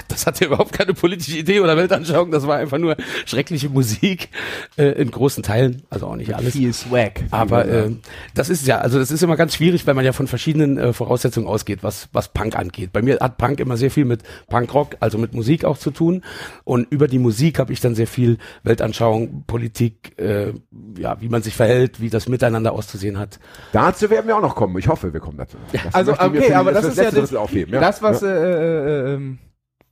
[0.08, 4.28] das hatte überhaupt keine politische Idee oder Weltanschauung, das war einfach nur schreckliche Musik
[4.76, 6.52] äh, in großen Teilen, also auch nicht alles.
[6.52, 7.24] viel Swag.
[7.30, 7.90] Aber äh,
[8.34, 10.92] das ist ja, also das ist immer ganz schwierig, weil man ja von verschiedenen äh,
[10.92, 12.92] Voraussetzungen ausgeht, was, was Punk angeht.
[12.92, 16.22] Bei mir hat Punk immer sehr viel mit Punkrock, also mit Musik auch zu tun.
[16.64, 20.52] Und über die Musik habe ich dann sehr viel Weltanschauung, Politik, äh,
[20.98, 23.38] ja, wie man sich verhält, wie das Miteinander auszusehen hat.
[23.72, 24.76] Dazu werden wir auch noch kommen.
[24.78, 25.56] Ich hoffe, wir kommen dazu.
[25.72, 27.74] Das Also okay, aber das für ist ja das, aufheben.
[27.74, 27.80] Ja?
[27.80, 28.28] das was ja.
[28.28, 29.38] äh, äh, ähm,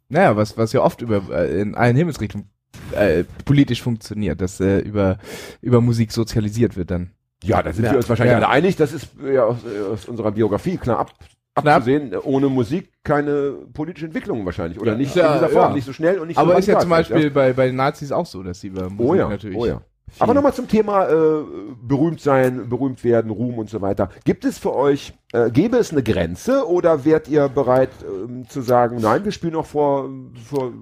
[0.08, 2.48] naja, was was ja oft über äh, in allen Himmelsrichtungen
[2.92, 5.18] äh, politisch funktioniert, dass äh, über
[5.62, 7.10] über Musik sozialisiert wird dann.
[7.42, 7.92] ja, da sind Ja.
[7.92, 8.36] wir uns wahrscheinlich Ja.
[8.38, 8.76] alle einig.
[8.76, 11.12] Das ist äh, ja aus, äh, aus unserer Biografie klar ab,
[11.54, 11.66] Knapp.
[11.76, 12.14] abzusehen.
[12.22, 14.80] Ohne Musik keine politische Entwicklung wahrscheinlich.
[14.80, 15.74] Oder nicht Ja, in dieser Form, ja.
[15.74, 18.12] nicht so schnell und nicht Aber so ist ja zum Beispiel bei bei den Nazis
[18.12, 19.56] auch so, dass sie über Musik Oh ja, natürlich.
[19.56, 19.80] oh ja.
[20.18, 21.42] Aber nochmal zum Thema äh,
[21.82, 24.08] berühmt sein, berühmt werden, Ruhm und so weiter.
[24.24, 28.62] Gibt es für euch, äh, gäbe es eine Grenze oder wärt ihr bereit ähm, zu
[28.62, 30.08] sagen, nein, wir spielen noch vor,
[30.48, 30.72] vor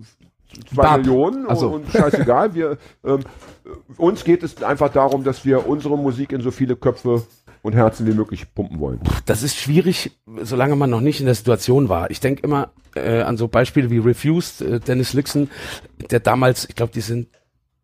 [0.73, 0.99] zwei Bab.
[0.99, 1.69] Millionen Ach so.
[1.69, 3.21] und, und scheißegal, wir, ähm,
[3.65, 7.23] äh, uns geht es einfach darum, dass wir unsere Musik in so viele Köpfe
[7.63, 9.01] und Herzen wie möglich pumpen wollen.
[9.25, 12.11] Das ist schwierig, solange man noch nicht in der Situation war.
[12.11, 15.51] Ich denke immer äh, an so Beispiele wie Refused, äh, Dennis Lixon,
[16.11, 17.29] der damals, ich glaube, die sind,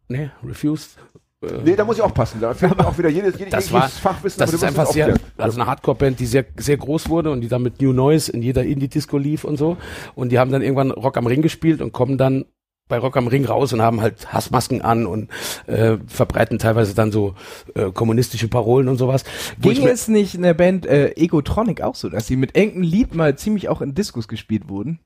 [0.08, 0.98] ne, Refused.
[1.42, 2.40] Äh, Nee, da muss ich auch passen.
[2.40, 4.38] Da fehlt mir auch wieder jedes, jedes, Das war- Fachwissen.
[4.38, 7.62] Das ist einfach sehr, also eine Hardcore-Band, die sehr, sehr groß wurde und die dann
[7.62, 9.76] mit New Noise in jeder Indie-Disco lief und so.
[10.14, 12.44] Und die haben dann irgendwann Rock am Ring gespielt und kommen dann
[12.88, 15.30] bei Rock am Ring raus und haben halt Hassmasken an und
[15.68, 17.36] äh, verbreiten teilweise dann so
[17.76, 19.22] äh, kommunistische Parolen und sowas.
[19.60, 23.14] Ging es nicht in der Band äh, Egotronic auch so, dass sie mit irgendeinem Lied
[23.14, 24.98] mal ziemlich auch in Discos gespielt wurden?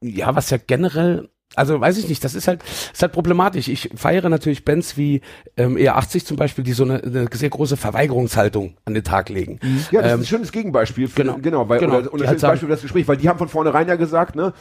[0.00, 2.62] Ja, was ja generell, also weiß ich nicht, das ist halt,
[2.92, 3.68] ist halt problematisch.
[3.68, 5.20] Ich feiere natürlich Bands wie
[5.56, 9.58] ähm, ER80 zum Beispiel, die so eine, eine sehr große Verweigerungshaltung an den Tag legen.
[9.90, 11.08] Ja, das Ähm, ist ein schönes Gegenbeispiel.
[11.08, 11.98] Für, genau, genau, weil, genau.
[11.98, 13.88] Oder, oder ein halt schönes sagen- Beispiel für das Gespräch, weil die haben von vornherein
[13.88, 14.52] ja gesagt, ne,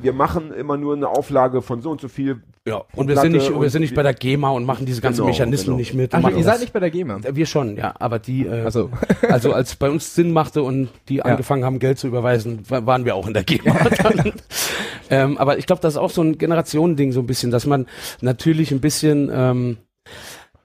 [0.00, 2.42] wir machen immer nur eine Auflage von so und so viel.
[2.66, 5.00] Ja, und wir Platte sind nicht, wir sind nicht bei der GEMA und machen diese
[5.00, 5.76] ganzen Genau, Mechanismen genau.
[5.78, 6.14] nicht mit.
[6.14, 7.18] Ach, ihr seid nicht bei der GEMA.
[7.32, 8.90] Wir schon, ja, aber die, äh, Also,
[9.28, 13.04] also als bei uns Sinn machte und die angefangen haben, Geld zu überweisen, wa- waren
[13.04, 13.74] wir auch in der GEMA.
[14.02, 14.32] dann.
[15.10, 17.86] ähm, aber ich glaube, das ist auch so ein Generationending so ein bisschen, dass man
[18.20, 19.78] natürlich ein bisschen, ähm,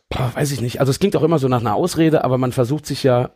[0.10, 2.52] boah, weiß ich nicht, also es klingt auch immer so nach einer Ausrede, aber man
[2.52, 3.32] versucht sich ja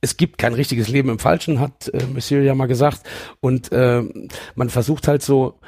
[0.00, 3.02] es gibt kein richtiges Leben im Falschen, hat äh, Monsieur ja mal gesagt.
[3.40, 5.60] Und ähm, man versucht halt so,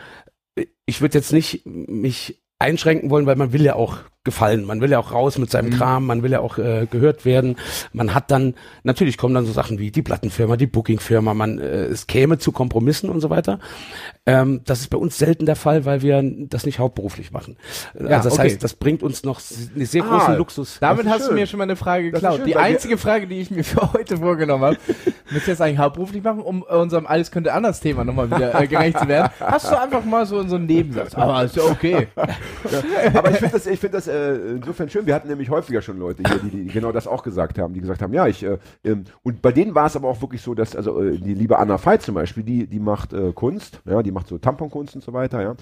[0.87, 4.91] ich würde jetzt nicht mich einschränken wollen, weil man will ja auch gefallen, man will
[4.91, 7.57] ja auch raus mit seinem Kram, man will ja auch äh, gehört werden.
[7.93, 11.85] Man hat dann, natürlich kommen dann so Sachen wie die Plattenfirma, die Bookingfirma, man, äh,
[11.87, 13.59] es käme zu Kompromissen und so weiter.
[14.27, 17.57] Ähm, das ist bei uns selten der Fall, weil wir das nicht hauptberuflich machen.
[17.99, 18.43] Ja, also das okay.
[18.51, 19.41] heißt, das bringt uns noch
[19.75, 20.79] einen sehr Ah, großen Luxus.
[20.81, 21.35] damit hast du schön.
[21.37, 22.37] mir schon mal eine Frage geklaut.
[22.37, 24.77] schön, Die einzige Frage, die ich mir für heute vorgenommen habe,
[25.31, 28.61] müsst ihr jetzt eigentlich hauptberuflich machen, um äh, unserem Alles könnte anders Thema nochmal wieder
[28.61, 29.31] äh, gerecht zu werden.
[29.41, 31.15] Hast du einfach mal so so einen Nebensatz.
[31.15, 32.09] Aber ist ja okay.
[33.15, 34.18] Aber ich finde das, ich finde das äh,
[34.57, 35.07] insofern schön.
[35.07, 37.81] Wir hatten nämlich häufiger schon Leute hier, die, die genau das auch gesagt haben, die
[37.81, 40.55] gesagt haben, ja, ich äh, ähm, und bei denen war es aber auch wirklich so,
[40.55, 44.03] dass also äh, die liebe Anna Veit zum Beispiel, die die macht äh, Kunst, ja,
[44.03, 45.55] die macht so Tamponkunst und so weiter, ja.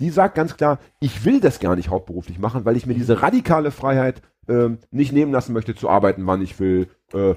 [0.00, 3.22] Die sagt ganz klar, ich will das gar nicht hauptberuflich machen, weil ich mir diese
[3.22, 7.34] radikale Freiheit ähm, nicht nehmen lassen möchte, zu arbeiten, wann ich will, äh,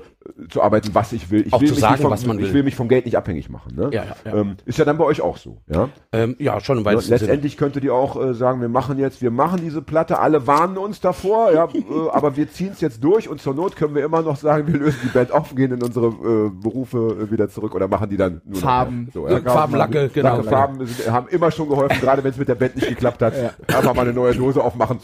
[0.49, 1.45] zu arbeiten, was ich will.
[1.45, 2.53] Ich Auch will zu mich sagen, nicht vom, was man Ich will.
[2.55, 3.75] will mich vom Geld nicht abhängig machen.
[3.75, 3.89] Ne?
[3.91, 4.33] Ja, ja, ja.
[4.35, 5.89] Ähm, ist ja dann bei euch auch so, ja.
[6.11, 7.01] Ähm, ja, schon Sinne.
[7.07, 10.77] letztendlich könntet ihr auch äh, sagen, wir machen jetzt, wir machen diese Platte, alle warnen
[10.77, 14.03] uns davor, ja, äh, aber wir ziehen es jetzt durch und zur Not können wir
[14.03, 17.49] immer noch sagen, wir lösen die Band auf, gehen in unsere äh, Berufe äh, wieder
[17.49, 19.09] zurück oder machen die dann nur Farben.
[19.13, 20.37] Noch, Ja, Farben, Lacke, genau.
[20.37, 23.21] Lacke, Farben sind, haben immer schon geholfen, gerade wenn es mit der Band nicht geklappt
[23.21, 23.33] hat.
[23.67, 24.99] Einfach mal eine neue Dose aufmachen.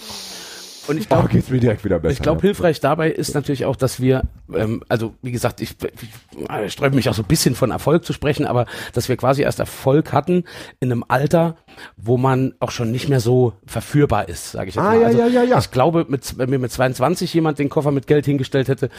[0.88, 2.14] Und ich glaube, geht's mir direkt wieder besser.
[2.14, 2.44] Ich glaube, ja.
[2.44, 5.76] hilfreich dabei ist natürlich auch, dass wir, ähm, also wie gesagt, ich,
[6.66, 9.42] ich sträube mich auch so ein bisschen von Erfolg zu sprechen, aber dass wir quasi
[9.42, 10.44] erst Erfolg hatten
[10.80, 11.56] in einem Alter,
[11.98, 15.02] wo man auch schon nicht mehr so verführbar ist, sage ich jetzt Ah, mal.
[15.02, 15.60] ja, also ja, ja, ja.
[15.60, 18.90] Ich glaube, mit, wenn mir mit 22 jemand den Koffer mit Geld hingestellt hätte,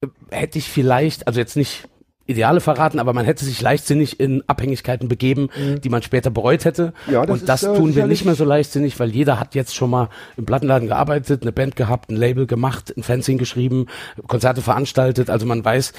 [0.00, 1.88] äh, hätte ich vielleicht, also jetzt nicht
[2.26, 5.48] Ideale verraten, aber man hätte sich leichtsinnig in Abhängigkeiten begeben,
[5.82, 6.92] die man später bereut hätte.
[7.06, 7.12] Mhm.
[7.12, 9.38] Ja, das und das ist, äh, tun wir sicherlich- nicht mehr so leichtsinnig, weil jeder
[9.40, 13.38] hat jetzt schon mal im Plattenladen gearbeitet, eine Band gehabt, ein Label gemacht, ein Fanzine
[13.38, 13.86] geschrieben,
[14.26, 15.30] Konzerte veranstaltet.
[15.30, 15.92] Also man weiß,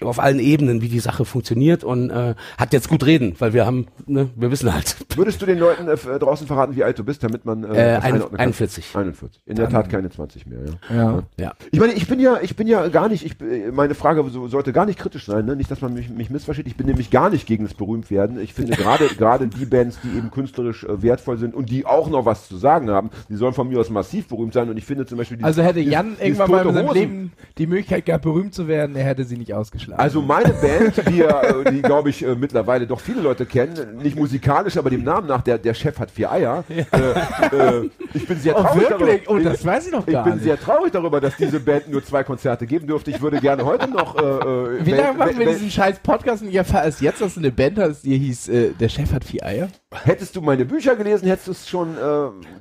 [0.00, 3.66] auf allen Ebenen, wie die Sache funktioniert und äh, hat jetzt gut reden, weil wir
[3.66, 4.96] haben, ne, wir wissen halt.
[5.16, 8.04] Würdest du den Leuten äh, draußen verraten, wie alt du bist, damit man Äh, das
[8.04, 8.40] ein, einordnen kann?
[8.46, 8.94] 41.
[8.94, 9.42] 41.
[9.46, 10.58] In der Tat keine 20 mehr,
[10.90, 10.96] ja.
[10.96, 11.22] Ja.
[11.38, 11.52] Ja.
[11.70, 14.48] Ich meine, ich bin ja, ich bin ja gar nicht, ich, äh, meine Frage so,
[14.48, 15.56] sollte gar nicht kritisch sein, ne?
[15.56, 16.66] nicht, dass man mich, mich missversteht.
[16.66, 18.40] Ich bin nämlich gar nicht gegen das Berühmtwerden.
[18.40, 22.08] Ich finde gerade, gerade die Bands, die eben künstlerisch äh, wertvoll sind und die auch
[22.10, 24.68] noch was zu sagen haben, die sollen von mir aus massiv berühmt sein.
[24.70, 26.96] Und ich finde zum Beispiel, dieses- Also hätte Jan dieses irgendwann mal in seinem Hosen-
[26.96, 30.00] Leben die Möglichkeit gehabt, berühmt zu werden, er hätte sie nicht ausgeschlagen.
[30.00, 34.16] Also meine Band, die, äh, die glaube ich äh, mittlerweile doch viele Leute kennen, nicht
[34.16, 36.64] musikalisch, aber dem Namen nach, der, der Chef hat vier Eier.
[36.68, 36.80] Äh,
[37.56, 39.24] äh, ich bin sehr oh, traurig wirklich?
[39.24, 39.40] darüber.
[39.40, 40.44] Oh, das weiß ich noch Ich gar bin nicht.
[40.44, 43.10] sehr traurig darüber, dass diese Band nur zwei Konzerte geben dürfte.
[43.10, 44.16] Ich würde gerne heute noch.
[44.16, 47.50] Äh, Wie lange machen wir diesen scheiß Podcast und erfahre erst jetzt, dass du eine
[47.50, 49.68] Band hast, die hieß, äh, der Chef hat vier Eier?
[50.04, 51.96] Hättest du meine Bücher gelesen, hättest du es schon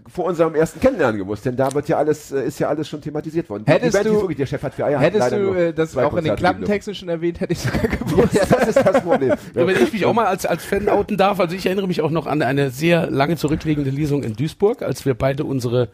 [0.07, 3.49] vor unserem ersten Kennenlernen gewusst, denn da wird ja alles, ist ja alles schon thematisiert
[3.49, 3.63] worden.
[3.65, 4.99] Hättest die Band du- hieß wirklich, der Chef hat vier Eier.
[4.99, 8.33] Hättest du das auch in den Konzerte Klappentexten schon erwähnt, hätte ich sogar gewusst.
[8.33, 9.33] Ja, das ist das Problem.
[9.53, 12.01] Ja, wenn ich mich auch mal als, als Fan outen darf, also ich erinnere mich
[12.01, 15.89] auch noch an eine sehr lange zurückliegende Lesung in Duisburg, als wir beide unsere,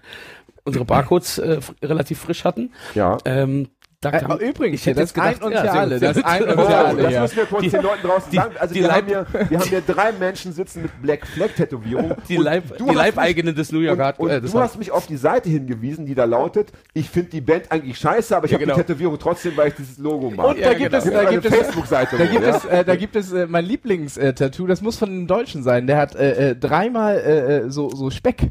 [0.63, 2.71] unsere Barcodes äh, relativ frisch hatten.
[2.95, 3.17] Ja.
[3.25, 3.69] Ähm,
[4.01, 6.15] da Äh, aber übrigens, ich hätte das jetzt gedacht, ein und ja, für alle, das
[6.15, 7.21] sehr ein und Oh, für alle, das ja.
[7.21, 8.55] müssen wir kurz Die- den Leuten draußen die- sagen.
[8.59, 11.49] Also die wir, Leib- haben hier, wir haben hier drei Menschen sitzen mit Black Flag
[11.55, 12.15] Tätowierung.
[12.27, 14.51] die, Und Leib, die hast mich- Leibeigene des New York Und, Hard, und äh, des
[14.51, 17.99] du hast mich auf die Seite hingewiesen, die da lautet, ich finde die Band eigentlich
[17.99, 18.75] scheiße, aber ich Ja, habe genau.
[18.77, 20.47] die Tätowierung trotzdem, weil ich dieses Logo mag.
[20.47, 20.97] Und da gibt genau.
[20.97, 22.17] es, da eine gibt es, Facebook-Seite.
[22.17, 25.61] da gibt es, äh, da gibt es äh, mein Lieblings-Tattoo, das muss von einem Deutschen
[25.61, 28.47] sein, der hat äh, äh, dreimal äh, äh, so, so Speck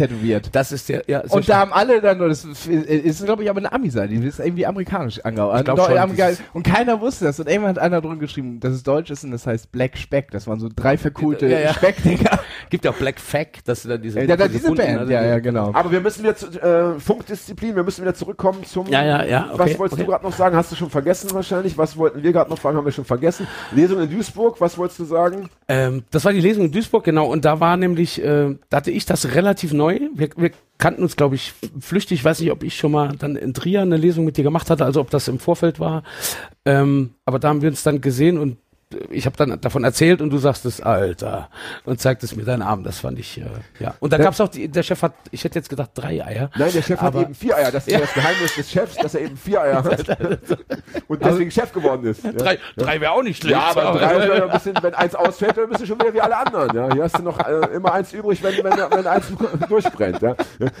[0.00, 0.48] tätowiert.
[0.52, 3.72] Das ist der, ja, Und da haben alle dann, das ist, glaube ich, aber eine
[3.72, 5.20] Ami-Seite, die ist irgendwie amerikanisch
[6.16, 7.38] dieses- Und keiner wusste das.
[7.40, 10.30] Und irgendwann hat einer drunter geschrieben, dass es deutsch ist und das heißt Black Speck.
[10.30, 11.74] Das waren so drei verkohlte Ja, ja.
[11.74, 12.38] Speckdinger.
[12.70, 15.12] gibt ja auch Black Fact, dass du dann diese, Ja, da, diese bunten, Band, also
[15.12, 15.72] ja, ja, genau.
[15.74, 18.86] Aber wir müssen wieder zu äh, Funkdisziplin, wir müssen wieder zurückkommen zum.
[18.86, 20.04] Ja, ja, ja, okay, was wolltest okay.
[20.04, 20.56] du gerade noch sagen?
[20.56, 21.76] Hast du schon vergessen wahrscheinlich?
[21.76, 22.76] Was wollten wir gerade noch fragen?
[22.76, 23.46] Haben wir schon vergessen?
[23.72, 25.50] Lesung in Duisburg, was wolltest du sagen?
[25.70, 27.30] Ähm, das war die Lesung in Duisburg, genau.
[27.30, 30.00] Und da war nämlich, äh, da hatte ich das relativ neu.
[30.12, 32.18] Wir, wir kannten uns, glaube ich, flüchtig.
[32.18, 34.68] Ich weiß nicht, ob ich schon mal dann in Trier eine Lesung mit dir gemacht
[34.68, 36.02] hatte, also ob das im Vorfeld war.
[36.64, 38.56] Ähm, aber da haben wir uns dann gesehen und
[39.10, 41.48] ich habe dann davon erzählt und du sagst es, Alter,
[41.84, 42.82] und zeigtest mir deinen Arm.
[42.82, 43.44] Das fand ich, äh,
[43.78, 43.94] ja.
[44.00, 46.50] Und da Der- gab's auch, die, der Chef hat, ich hätte jetzt gedacht, drei Eier.
[46.56, 47.70] Nein, der Chef hat eben vier Eier.
[47.70, 48.00] Das ist ja.
[48.00, 50.18] das Geheimnis des Chefs, dass er eben vier Eier hat.
[51.06, 52.24] Und deswegen Chef geworden ist.
[52.24, 52.32] Ja.
[52.32, 53.52] Drei, drei wäre auch nicht schlecht.
[53.52, 56.20] Ja, aber drei ja ein bisschen, wenn eins ausfällt, dann bist du schon wieder wie
[56.20, 56.76] alle anderen.
[56.76, 59.26] Ja, hier hast du noch äh, immer eins übrig, wenn, wenn, wenn eins
[59.68, 60.20] durchbrennt.
[60.20, 60.34] Ja.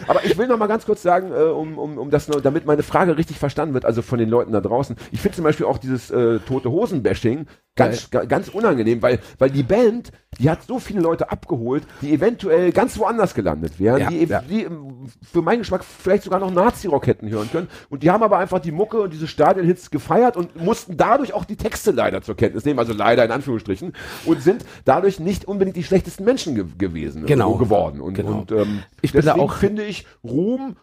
[0.08, 2.66] Aber ich will noch mal ganz kurz sagen, äh, um, um, um das, noch, damit
[2.66, 4.96] meine Frage richtig verstanden wird, also von den Leuten da draußen.
[5.12, 7.46] Ich finde zum Beispiel auch dieses äh, tote Hosen-Bashing
[7.76, 12.12] ganz, ga, ganz unangenehm, weil, weil die Band, die hat so viele Leute abgeholt, die
[12.12, 14.40] eventuell ganz woanders gelandet wären, Ja, die, ja.
[14.42, 17.68] die ähm, für meinen Geschmack vielleicht sogar noch Nazi-Rock hätten hören können.
[17.88, 21.44] Und die haben aber einfach die Mucke und diese Stadionhits gefeiert und mussten dadurch auch
[21.44, 23.92] die Texte leider zur Kenntnis nehmen, also leider in Anführungsstrichen,
[24.24, 27.56] und sind dadurch nicht unbedingt die schlechtesten Menschen ge gewesen Genau.
[27.56, 28.00] äh, geworden.
[28.00, 28.38] Und, Genau.
[28.38, 30.76] und ähm, Ich bin da auch- finde ich, Ruhm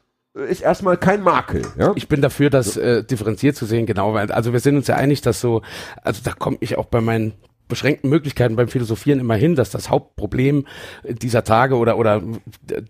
[0.49, 1.63] ist erstmal kein Makel.
[1.77, 1.93] Ja?
[1.95, 4.95] Ich bin dafür, das äh, differenziert zu sehen, genau, weil, also wir sind uns ja
[4.95, 5.61] einig, dass so,
[6.03, 7.33] also da komme ich auch bei meinen
[7.67, 10.65] beschränkten Möglichkeiten beim Philosophieren immer hin, dass das Hauptproblem
[11.03, 12.23] dieser Tage oder, oder
[12.71, 12.81] äh,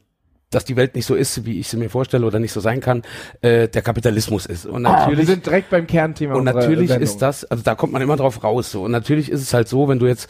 [0.50, 2.80] dass die Welt nicht so ist, wie ich sie mir vorstelle oder nicht so sein
[2.80, 3.02] kann,
[3.42, 4.66] äh, der Kapitalismus ist.
[4.66, 7.04] Und Ah, wir natürlich sind direkt beim Kernthema und natürlich Sendung.
[7.04, 8.72] ist das, also da kommt man immer drauf raus.
[8.72, 8.84] So.
[8.84, 10.30] Und natürlich ist es halt so, wenn du jetzt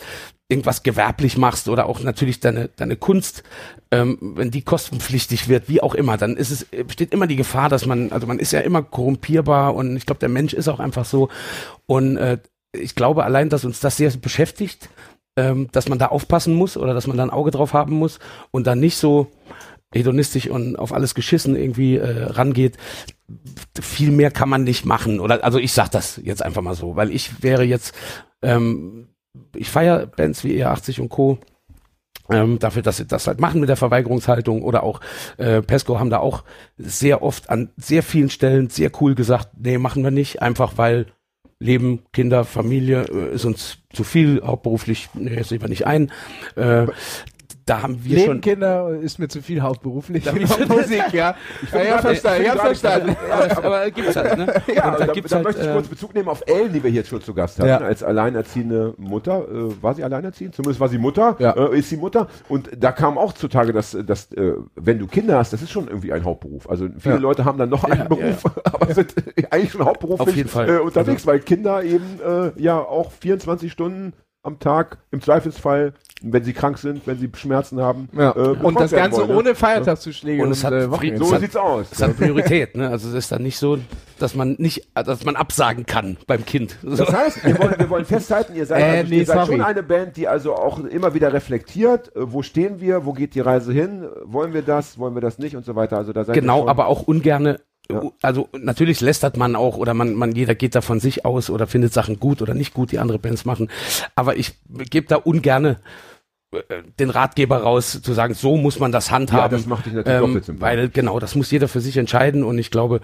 [0.49, 3.43] irgendwas gewerblich machst oder auch natürlich deine, deine Kunst,
[3.91, 7.35] ähm, wenn die kostenpflichtig wird, wie auch immer, dann ist es, äh, besteht immer die
[7.35, 10.67] Gefahr, dass man, also man ist ja immer korrumpierbar und ich glaube, der Mensch ist
[10.67, 11.29] auch einfach so.
[11.85, 12.39] Und äh,
[12.73, 14.89] ich glaube allein, dass uns das sehr beschäftigt,
[15.37, 18.19] ähm, dass man da aufpassen muss oder dass man da ein Auge drauf haben muss
[18.51, 19.27] und dann nicht so
[19.93, 22.77] hedonistisch und auf alles geschissen irgendwie äh, rangeht,
[23.79, 25.19] viel mehr kann man nicht machen.
[25.19, 27.95] Oder also ich sag das jetzt einfach mal so, weil ich wäre jetzt,
[28.41, 29.07] ähm,
[29.55, 31.37] ich feiere Bands wie E80 und Co.
[32.29, 34.99] Ähm, dafür, dass sie das halt machen mit der Verweigerungshaltung oder auch
[35.37, 36.43] äh, Pesco haben da auch
[36.77, 41.07] sehr oft an sehr vielen Stellen sehr cool gesagt, nee, machen wir nicht, einfach weil
[41.59, 46.11] Leben, Kinder, Familie äh, ist uns zu viel, hauptberuflich, nee, sehen wir nicht ein.
[46.55, 46.87] Äh,
[47.67, 50.23] da haben wir Leben, schon Kinder ist mir zu viel hauptberuflich.
[50.23, 51.35] Da- Musik, ja.
[51.71, 53.15] Ja, ja, verstanden, ja, verstanden.
[53.29, 54.53] aber, aber gibt's halt, ne?
[54.73, 56.81] Ja, Und da, da, gibt's halt, möchte ich äh, kurz Bezug nehmen auf Ellen, die
[56.81, 57.77] wir hier schon zu Gast hatten, Ja.
[57.79, 59.45] als alleinerziehende Mutter.
[59.51, 60.55] Äh, war sie alleinerziehend?
[60.55, 61.35] Zumindest war sie Mutter.
[61.39, 61.51] Ja.
[61.57, 62.27] Äh, ist sie Mutter.
[62.49, 65.87] Und da kam auch zutage, dass, dass äh, wenn du Kinder hast, das ist schon
[65.87, 66.69] irgendwie ein Hauptberuf.
[66.69, 67.21] Also viele Ja.
[67.21, 69.13] Leute haben dann noch einen Beruf, aber sind
[69.51, 70.55] eigentlich schon hauptberuflich.
[70.55, 76.43] Äh, unterwegs, weil Kinder eben äh, ja auch 24 Stunden am Tag im Zweifelsfall wenn
[76.43, 78.09] sie krank sind, wenn sie Schmerzen haben.
[78.17, 78.35] Ja.
[78.35, 79.35] äh, und das Ganze wollen, ne?
[79.37, 81.23] ohne Feiertagszuschläge Und es hat äh, Frieden-.
[81.23, 81.87] So hat- sieht's aus.
[81.91, 82.89] Es hat Priorität, ne?
[82.89, 83.77] Also es ist dann nicht so,
[84.19, 86.77] dass man nicht, dass man absagen kann beim Kind.
[86.81, 89.61] Das heißt, wir wollen, wir wollen festhalten, ihr seid, Äh, also, nee, ihr seid schon
[89.61, 93.41] eine Band, die also auch immer wieder reflektiert, äh, wo stehen wir, wo geht die
[93.41, 95.97] Reise hin, wollen wir das, wollen wir das nicht und so weiter.
[95.97, 97.59] Also da seid ihr Genau, aber auch ungerne.
[97.91, 98.03] Ja.
[98.21, 101.67] Also natürlich lästert man auch oder man, man jeder geht da von sich aus oder
[101.67, 103.69] findet Sachen gut oder nicht gut, die andere Bands machen.
[104.15, 105.77] Aber ich gebe da ungerne
[106.51, 109.51] äh, den Ratgeber raus, zu sagen, so muss man das handhaben.
[109.51, 110.61] Ja, das macht dich natürlich ähm, doppelt.
[110.61, 113.01] Weil genau, das muss jeder für sich entscheiden und ich glaube,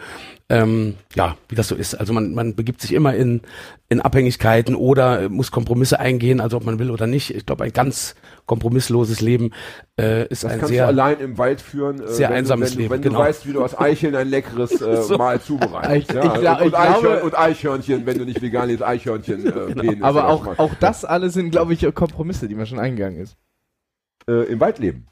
[0.47, 1.95] ähm, ja, wie das so ist.
[1.95, 3.41] Also man, man begibt sich immer in,
[3.89, 7.35] in Abhängigkeiten oder muss Kompromisse eingehen, also ob man will oder nicht.
[7.35, 8.15] Ich glaube, ein ganz
[8.45, 9.51] kompromissloses Leben
[9.99, 12.71] äh, ist das ein kannst sehr du allein im Wald führen, äh, sehr wenn einsames
[12.71, 13.19] du, wenn, Leben, du- wenn genau.
[13.19, 15.17] du weißt, wie du aus Eicheln ein leckeres äh, So.
[15.17, 16.09] Mahl zubereitest.
[16.09, 19.45] Ich- ja, ich und, ich und, Eichhörn, und Eichhörnchen, wenn du nicht vegan isst, Eichhörnchen
[19.45, 23.19] äh, Penis Aber auch, auch das alles sind, glaube ich, Kompromisse, die man schon eingegangen
[23.21, 23.37] ist.
[24.27, 25.07] äh, im Wald leben.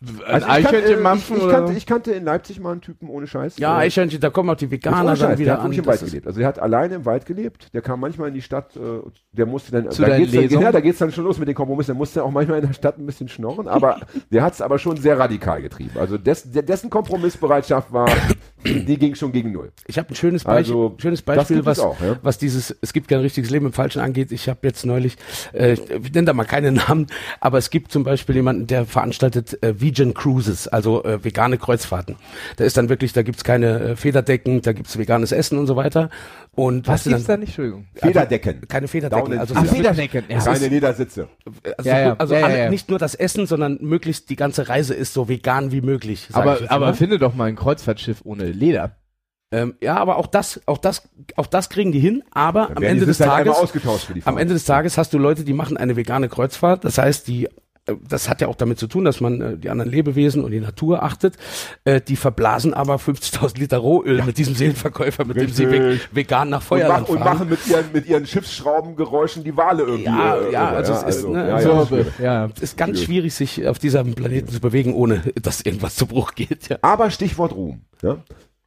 [0.00, 2.80] Ein Also ich, kan- Eichhörnchen äh, ich, ich, kannte, ich kannte in Leipzig mal einen
[2.80, 3.58] Typen ohne Scheiß.
[3.58, 5.72] Ja, Eichhörnchen, da kommen auch die Veganer ohne dann Scheiß, der wieder hat an.
[5.72, 6.26] im Wald gelebt.
[6.28, 7.74] Also er hat alleine im Wald gelebt.
[7.74, 8.80] Der kam manchmal in die Stadt, äh,
[9.32, 11.48] der musste dann, Zu da deinen geht's dann, ja, da geht's dann schon los mit
[11.48, 11.88] den Kompromissen.
[11.88, 14.78] Der musste auch manchmal in der Stadt ein bisschen schnorren, aber der hat es aber
[14.78, 15.90] schon sehr radikal getrieben.
[15.98, 18.08] Also des, der, dessen Kompromissbereitschaft war,
[18.64, 19.72] die ging schon gegen null.
[19.88, 22.16] Ich habe ein schönes Beispiel, Also, schönes Beispiel, es was, auch, ja.
[22.22, 24.30] was dieses, es gibt kein richtiges Leben im Falschen angeht.
[24.30, 25.16] Ich habe jetzt neulich,
[25.52, 27.08] äh, ich nenne da mal keine Namen,
[27.40, 32.16] aber es gibt zum Beispiel jemanden, der veranstaltet äh, Vegan Cruises, also äh, vegane Kreuzfahrten.
[32.56, 35.76] Da ist dann wirklich, da gibt's keine äh, Federdecken, da gibt's veganes Essen und so
[35.76, 36.10] weiter.
[36.52, 37.48] Und Was du gibt's da nicht?
[37.48, 37.86] Entschuldigung.
[37.94, 38.66] Federdecken.
[38.68, 39.38] keine Federdecken.
[39.38, 40.24] Also, Ach, Federdecken.
[40.28, 41.28] Ja, Keine Ledersitze.
[41.76, 42.16] also, Ja, ja.
[42.18, 42.70] also Ja, ja, alle, ja.
[42.70, 46.28] nicht nur das Essen, sondern möglichst die ganze Reise ist so vegan wie möglich.
[46.32, 46.94] aber, aber mal.
[46.94, 48.96] finde doch mal ein Kreuzfahrtschiff ohne Leder.
[49.52, 52.22] ähm, ja, aber auch das, auch das, auch das kriegen die hin.
[52.32, 54.36] Aber am Ende des halt Tages ausgetauscht für die Am.
[54.36, 56.84] Ende des Tages hast du Leute, die machen eine vegane Kreuzfahrt.
[56.84, 57.48] Das heißt, die
[58.08, 60.60] das hat ja auch damit zu tun, dass man äh, die anderen Lebewesen und die
[60.60, 61.36] Natur achtet.
[61.84, 66.08] Äh, die verblasen aber 50.000 Liter Rohöl mit diesem Seelenverkäufer, mit dem sie ve Richtig.
[66.12, 70.04] vegan nach und, Feuerland mach, und machen mit ihren, mit ihren Schiffsschraubengeräuschen die Wale irgendwie.
[70.04, 72.06] Ja, äh, ja, also es ist, ne, ja, also- ja, So, schwierig.
[72.22, 72.50] ja.
[72.56, 76.34] es ist ganz schwierig, sich auf diesem Planeten zu bewegen, ohne dass irgendwas zu Bruch
[76.34, 76.68] geht.
[76.68, 76.78] Ja.
[76.82, 77.82] Aber Stichwort Ruhm.
[78.02, 78.18] Ne?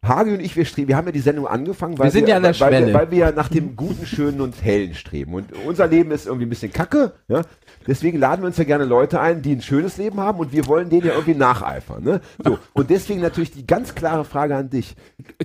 [0.04, 2.38] Hagi und ich, wir streben, wir haben ja die Sendung angefangen, weil Wir sind ja
[2.38, 2.88] an der weil, Schwelle.
[2.88, 5.36] Wir, weil wir ja nach dem Guten, Schönen und Hellen streben.
[5.36, 7.12] Und unser Leben ist irgendwie ein bisschen kacke.
[7.28, 7.42] Ja?
[7.88, 10.68] Deswegen laden wir uns ja gerne Leute ein, die ein schönes Leben haben und wir
[10.68, 12.04] wollen denen ja irgendwie nacheifern.
[12.04, 12.22] Ne?
[12.44, 14.96] So, und deswegen natürlich die ganz klare Frage an dich.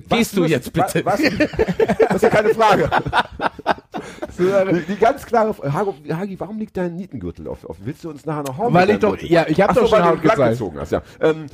[0.09, 1.03] Gehst du muss- jetzt bitte?
[1.05, 2.89] Was, das ist ja keine Frage.
[4.37, 5.73] die, die ganz klare Frage.
[6.17, 7.65] Hagi, warum liegt dein Nietengürtel auf?
[7.65, 8.73] auf willst du uns nachher noch hauen?
[8.73, 9.31] Weil ich doch, Gürtel?
[9.31, 10.51] ja, ich habe doch schon Haut gezeigt.
[10.51, 11.01] gezogen hast, ja.
[11.19, 11.47] Ähm,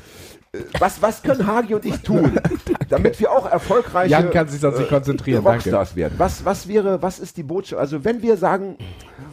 [0.52, 2.39] äh, was, was können Hagi und ich tun,
[2.89, 5.63] damit wir auch erfolgreiche Jan kann sich sonst nicht konzentrieren, danke.
[5.69, 6.15] Rockstars werden?
[6.17, 7.80] Was, was wäre, was ist die Botschaft?
[7.80, 8.78] Also wenn wir sagen,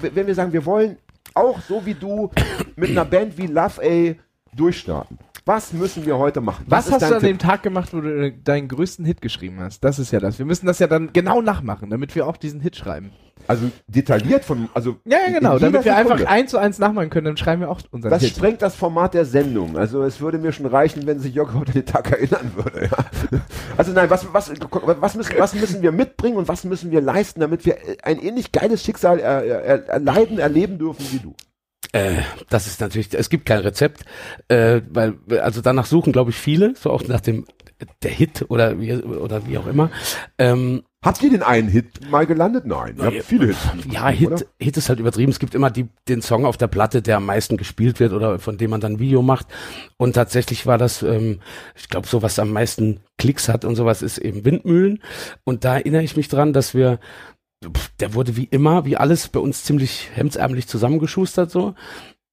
[0.01, 0.97] wenn wir sagen, wir wollen
[1.35, 2.31] auch so wie du
[2.77, 5.19] mit einer Band wie Love A durchstarten.
[5.47, 6.65] Was müssen wir heute machen?
[6.69, 7.31] Was ist hast du an Tipp?
[7.31, 9.83] dem Tag gemacht, wo du äh, deinen größten Hit geschrieben hast?
[9.85, 10.39] Das ist ja das.
[10.39, 13.11] Wir müssen das ja dann genau nachmachen, damit wir auch diesen Hit schreiben.
[13.47, 15.59] Also detailliert von, also Ja, ja, genau.
[15.59, 18.37] Damit wir einfach eins zu eins nachmachen können, dann schreiben wir auch unseren Das Hit.
[18.37, 19.77] sprengt das Format der Sendung.
[19.79, 22.85] Also es würde mir schon reichen, wenn sich Jörg heute den Tag erinnern würde.
[22.91, 23.41] Ja.
[23.77, 27.41] Also nein, was, was, was, müssen, was müssen wir mitbringen und was müssen wir leisten,
[27.41, 31.35] damit wir ein ähnlich geiles Schicksal er, er, erleiden, erleben dürfen wie du?
[31.93, 34.05] Äh, das ist natürlich, es gibt kein Rezept,
[34.49, 37.47] äh, weil, also danach suchen, glaube ich, viele, so auch nach dem,
[38.03, 39.91] der Hit oder wie, oder wie auch immer.
[40.39, 42.67] Ähm, Habt ihr den einen Hit mal gelandet?
[42.67, 43.59] Nein, ihr habt viele Hits.
[43.91, 44.11] ja, oder?
[44.11, 45.33] Hit, Hit ist halt übertrieben.
[45.33, 48.39] Es gibt immer die, den Song auf der Platte, der am meisten gespielt wird oder
[48.39, 49.47] von dem man dann ein Video macht.
[49.97, 51.41] Und tatsächlich war das, ähm,
[51.75, 55.03] ich glaube, so was am meisten Klicks hat und sowas ist eben Windmühlen.
[55.45, 57.01] Und da erinnere ich mich dran, dass wir,
[58.01, 61.75] der wurde wie immer, wie alles bei uns ziemlich hemdsärmlich zusammengeschustert so.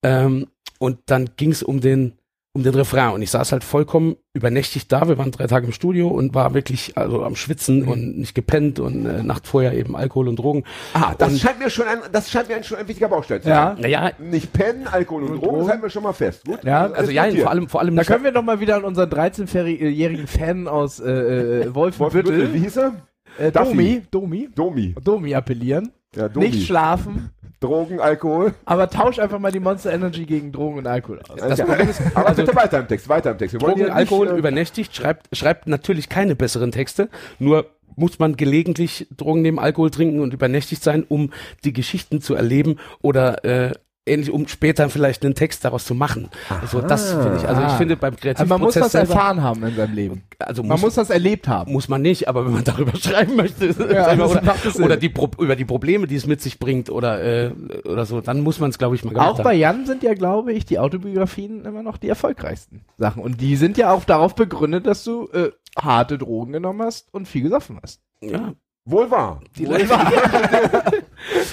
[0.04, 0.48] Ähm,
[0.80, 2.14] und dann ging es um den
[2.54, 5.08] um den Refrain und ich saß halt vollkommen übernächtig da.
[5.08, 8.80] Wir waren drei Tage im Studio und war wirklich also am Schwitzen und nicht gepennt
[8.80, 10.64] und äh, Nacht vorher eben Alkohol und Drogen.
[10.94, 13.44] Ah, das Und- scheint mir schon ein, das scheint mir ein, schon ein wichtiger Baustein
[13.44, 13.74] zu Ja.
[13.74, 13.82] sein.
[13.82, 15.70] Naja, Nicht pennen, Alkohol und, Und Drogen, das Drogen.
[15.70, 16.46] halten wir schon mal fest.
[16.46, 16.64] Gut?
[16.64, 17.44] Ja, also ja, notiert.
[17.44, 21.00] vor allem vor allem Da können wir doch mal wieder an unseren 13-jährigen Fan aus
[21.00, 22.94] äh, äh, Wolfenbüttel, wie Wolfenbüttel, hieß er?
[23.38, 23.52] Äh.
[23.52, 24.96] Domi, Domi, Domi.
[25.04, 25.92] Domi appellieren.
[26.16, 26.48] Ja, Domi.
[26.50, 28.54] Nicht schlafen, Drogen, Alkohol.
[28.66, 31.40] aber tausch einfach mal die Monster Energy gegen Drogen und Alkohol aus.
[31.40, 31.66] Das Ja.
[31.66, 33.54] Problem ist, Aber also bitte weiter im Text, weiter im Text.
[33.54, 38.20] Wir Drogen, hier Alkohol nicht, äh, übernächtigt, schreibt, schreibt natürlich keine besseren Texte, nur muss
[38.20, 41.32] man gelegentlich Drogen nehmen, Alkohol trinken und übernächtigt sein, um
[41.64, 43.72] die Geschichten zu erleben oder äh,
[44.08, 46.30] ähnlich, um später vielleicht einen Text daraus zu machen.
[46.62, 47.48] Also das finde ich.
[47.48, 47.78] Also ich Ah.
[47.78, 50.24] finde beim Also Kreativprozess man muss das selber, erfahren haben in seinem Leben.
[50.40, 51.72] also Man muss das erlebt haben.
[51.72, 55.56] muss man nicht, aber wenn man darüber schreiben möchte, das oder, oder die Pro über
[55.56, 57.52] die Probleme, die es mit sich bringt oder äh,
[57.86, 60.14] oder so, dann muss man es, glaube ich, mal gemacht Auch bei Jan sind ja,
[60.14, 63.22] glaube ich, die Autobiografien immer noch die erfolgreichsten Sachen.
[63.22, 67.28] Und die sind ja auch darauf begründet, dass du äh, harte Drogen genommen hast und
[67.28, 68.02] viel gesoffen hast.
[68.22, 68.54] Ja,
[68.86, 69.42] Wohl wahr.
[69.58, 70.12] die, Wohl wahr.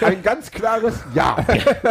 [0.02, 1.37] Ein ganz klares Ja.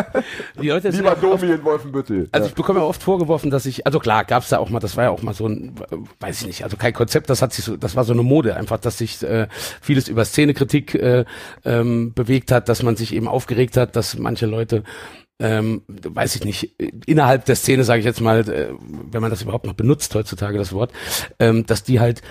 [0.61, 2.29] die Leute sind Lieber ja oft- Domi in Wolfenbüttel.
[2.31, 4.97] Also ich bekomme ja oft vorgeworfen, dass ich, also klar, gab's da auch mal, das
[4.97, 5.73] war ja auch mal so ein,
[6.19, 8.55] weiß ich nicht, also kein Konzept, das hat sich so, das war so eine Mode,
[8.55, 9.47] einfach, dass sich äh,
[9.81, 11.25] vieles über Szenekritik äh,
[11.65, 14.83] ähm, bewegt hat, dass man sich eben aufgeregt hat, dass manche Leute
[15.39, 18.69] ähm, weiß ich nicht, innerhalb der Szene, sage ich jetzt mal, äh,
[19.11, 20.91] wenn man das überhaupt noch benutzt heutzutage, das Wort,
[21.39, 22.21] ähm, dass die halt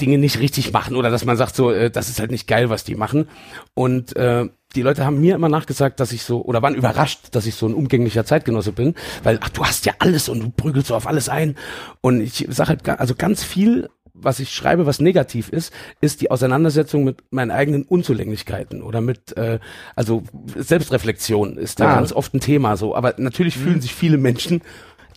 [0.00, 2.70] Dinge nicht richtig machen oder dass man sagt so, äh, das ist halt nicht geil,
[2.70, 3.28] was die machen.
[3.74, 7.46] Und äh, die Leute haben mir immer nachgesagt, dass ich so, oder waren überrascht, dass
[7.46, 10.88] ich so ein umgänglicher Zeitgenosse bin, weil, ach, du hast ja alles und du prügelst
[10.88, 11.56] so auf alles ein.
[12.02, 16.30] Und ich sage halt, also ganz viel, was ich schreibe, was negativ ist, ist die
[16.30, 19.58] Auseinandersetzung mit meinen eigenen Unzulänglichkeiten oder mit, äh,
[19.96, 20.22] also
[20.56, 21.94] Selbstreflexion ist da Ah.
[21.96, 22.94] ganz oft ein Thema so.
[22.94, 24.60] Aber natürlich fühlen sich viele Menschen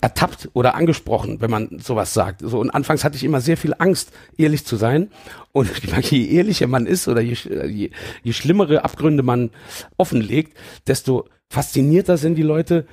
[0.04, 2.42] ertappt oder angesprochen, wenn man sowas sagt.
[2.42, 5.10] So und anfangs hatte ich immer sehr viel Angst, ehrlich zu sein.
[5.54, 5.72] Und
[6.12, 7.38] je ehrlicher man ist oder je,
[7.68, 7.90] je,
[8.22, 9.52] je schlimmere Abgründe man
[9.96, 12.86] offenlegt, desto faszinierter sind die Leute,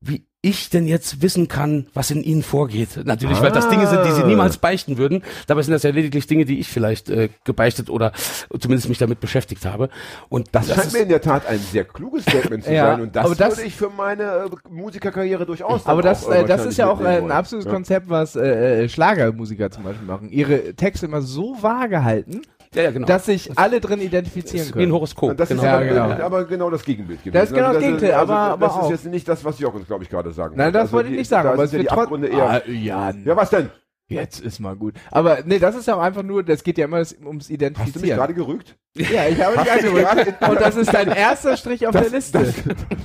[0.00, 3.00] wie ich denn jetzt wissen kann, was in ihnen vorgeht.
[3.04, 5.22] Natürlich, weil das Dinge sind, die sie niemals beichten würden.
[5.46, 8.12] Dabei sind das ja lediglich Dinge, die ich vielleicht äh, gebeichtet oder
[8.58, 9.90] zumindest mich damit beschäftigt habe.
[10.30, 13.02] Und Das, scheint ist- mir in der Tat ein sehr kluges Statement zu Ja, sein
[13.02, 16.44] und das, aber das- würde ich für meine äh, Musikerkarriere durchaus Aber das, äh, äh,
[16.46, 17.74] das ist ja auch äh, ein mitnehmen absolutes wollen.
[17.76, 20.30] Konzept, was äh, äh, Schlagermusiker zum Beispiel machen.
[20.30, 22.40] Ihre Texte immer so vage halten,
[22.74, 23.06] ja, ja, genau.
[23.06, 24.92] dass sich alle drin identifizieren ist wie ein können.
[24.92, 25.30] Horoskop.
[25.30, 25.62] Ja, das genau.
[25.62, 26.10] ist Ja, aber, genau.
[26.10, 27.34] äh, aber genau das Gegenbild gewesen.
[27.34, 28.90] Das ist genau das Gegenteil, also, aber- aber das ist auch.
[28.90, 31.28] jetzt nicht das, was Jochen, glaube ich, gerade sagen Nein, das Also wollte ich nicht
[31.28, 32.48] sagen, da aber es sind ja die Abgründe eher.
[32.50, 33.70] Ah, Jan, ja, was denn?
[34.08, 34.94] jetzt ist mal gut.
[35.12, 37.28] Aber nee, das ist ja auch einfach nur, das geht ja immer ums Hast du
[37.32, 38.18] mich Identifizieren.
[38.18, 38.76] gerade gerügt?
[38.96, 40.48] Ja, ich habe dich angerückt.
[40.48, 42.40] Und das ist dein erster Strich auf der Liste.
[42.40, 42.54] Das,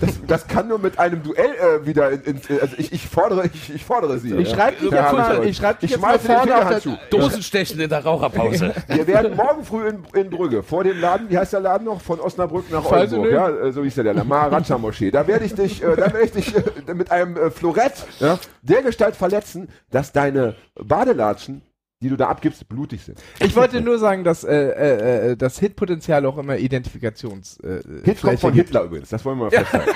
[0.02, 3.46] das, das kann nur mit einem Duell äh, wieder in, in, also ich, ich fordere
[3.46, 4.34] ich, ich fordere sie.
[4.36, 6.98] Ich schreibe dich Ja, jetzt mal, ich schreib dich Ich jetzt mal vorne auf der.
[7.12, 8.74] Dosenstechen in der Raucherpause.
[8.88, 12.02] Wir werden morgen früh in, in Brügge vor dem Laden, wie heißt der Laden noch?
[12.02, 15.12] Von Osnabrück nach Oldenburg, ja, äh, so hieß der, der Maharaja Moschee.
[15.12, 18.40] Da werde ich dich, äh, da werde ich dich äh, mit einem äh, Florett ja,
[18.64, 21.62] der Gestalt verletzen, dass deine Badelatschen,
[22.06, 23.20] die du da abgibst, blutig sind.
[23.40, 28.22] Ich wollte nur sagen, dass äh, äh, äh, das Hitpotenzial auch immer Identifikations äh, Hit
[28.22, 28.54] kommt von.
[28.54, 29.92] Hitler übrigens, das wollen wir mal festhalten.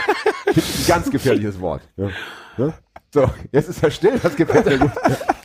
[0.47, 1.84] Hit ist ein ganz gefährliches Wort.
[1.97, 2.10] Ja.
[2.57, 2.74] Ne?
[3.14, 4.91] So, jetzt ist er still, das gefällt mir gut.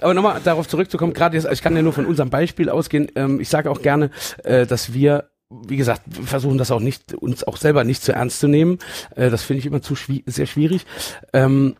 [0.01, 3.09] Aber nochmal darauf zurückzukommen, gerade jetzt, ich kann ja nur von unserem Beispiel ausgehen.
[3.15, 4.11] Ähm, ich sage auch gerne,
[4.43, 8.41] äh, dass wir, wie gesagt, versuchen das auch nicht, uns auch selber nicht zu ernst
[8.41, 8.79] zu nehmen.
[9.17, 10.87] Äh, das finde ich immer zu schwi sehr schwierig.
[11.35, 11.77] Ähm,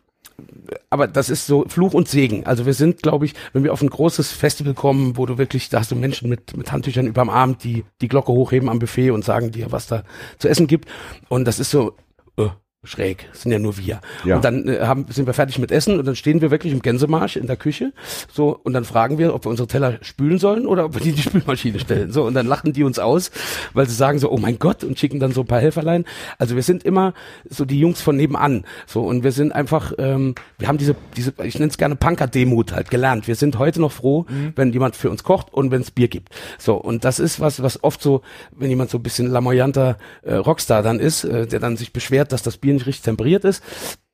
[0.89, 2.45] aber das ist so Fluch und Segen.
[2.45, 5.69] Also wir sind, glaube ich, wenn wir auf ein großes Festival kommen, wo du wirklich,
[5.69, 9.11] da hast du Menschen mit, mit Handtüchern überm Arm, die die Glocke hochheben am Buffet
[9.11, 10.03] und sagen dir, was da
[10.39, 10.89] zu essen gibt.
[11.29, 11.95] Und das ist so,
[12.37, 12.49] äh,
[12.85, 13.99] schräg, sind ja nur wir.
[14.23, 14.37] Ja.
[14.37, 16.81] Und dann äh, haben, sind wir fertig mit Essen und dann stehen wir wirklich im
[16.81, 17.93] Gänsemarsch in der Küche,
[18.31, 21.09] so, und dann fragen wir, ob wir unsere Teller spülen sollen oder ob wir die
[21.09, 23.31] in die Spülmaschine stellen, so, und dann lachen die uns aus,
[23.73, 26.05] weil sie sagen so, oh mein Gott, und schicken dann so ein paar Helferlein.
[26.37, 27.13] Also wir sind immer
[27.49, 31.33] so die Jungs von nebenan, so, und wir sind einfach, ähm, wir haben diese, diese,
[31.43, 33.27] ich nenne es gerne Punker-Demut halt gelernt.
[33.27, 34.25] Wir sind heute noch froh,
[34.55, 36.29] wenn jemand für uns kocht und wenn es Bier gibt.
[36.57, 38.21] So, und das ist was, was oft so,
[38.51, 42.31] wenn jemand so ein bisschen lamoyanter äh, Rockstar dann ist, äh, der dann sich beschwert,
[42.31, 43.63] dass das Bier nicht richtig temperiert ist,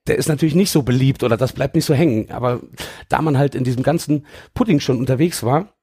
[0.07, 2.31] der ist natürlich nicht so beliebt oder das bleibt nicht so hängen.
[2.31, 2.61] Aber
[3.09, 5.73] da man halt in diesem ganzen Pudding schon unterwegs war,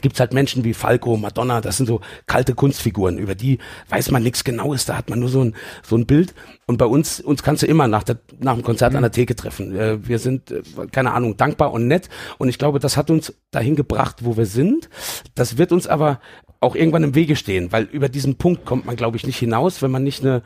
[0.00, 3.58] gibt's halt Menschen wie Falco, Madonna, das sind so kalte Kunstfiguren, über die
[3.88, 6.34] weiß man nichts Genaues, da hat man nur so ein, so ein Bild.
[6.66, 9.34] Und bei uns, uns kannst du immer nach, der, nach dem Konzert an der Theke
[9.34, 9.76] treffen.
[9.76, 10.62] Äh, Wir sind, äh,
[10.92, 12.08] keine Ahnung, dankbar und nett.
[12.38, 14.88] Und ich glaube, das hat uns dahin gebracht, wo wir sind.
[15.34, 16.20] Das wird uns aber
[16.60, 19.82] auch irgendwann im Wege stehen, weil über diesen Punkt kommt man, glaube ich, nicht hinaus,
[19.82, 20.42] wenn man nicht eine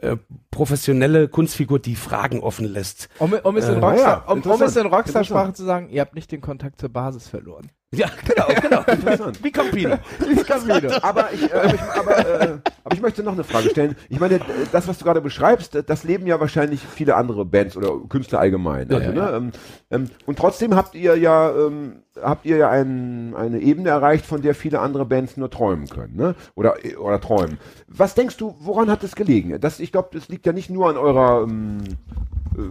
[0.00, 0.16] äh,
[0.50, 3.08] professionelle Kunstfigur, die Fragen offen lässt.
[3.18, 6.00] Um, um es in Äh, Rockstar, ja, um, um es in Rockstar-Sprache zu sagen, ihr
[6.00, 7.70] habt nicht den Kontakt zur Basis verloren.
[7.94, 8.82] Ja, genau, genau.
[8.82, 9.42] Interessant.
[9.44, 9.96] Wie Campino.
[11.02, 13.96] Aber ich, äh, aber, ich, aber, äh, aber ich möchte noch eine Frage stellen.
[14.08, 14.38] Ich meine,
[14.70, 18.88] das, was du gerade beschreibst, das leben ja wahrscheinlich viele andere Bands oder Künstler allgemein.
[18.88, 19.36] Ja, Also, ja, ne?
[19.36, 19.50] ähm,
[19.90, 24.40] ähm, und trotzdem habt ihr ja, ähm, habt ihr ja ein, eine Ebene erreicht, von
[24.40, 26.36] der viele andere Bands nur träumen können, ne?
[26.54, 27.58] Oder, oder träumen.
[27.88, 29.60] Was denkst du, woran hat es gelegen?
[29.60, 31.48] Das, ich glaube, das liegt ja nicht nur an eurer,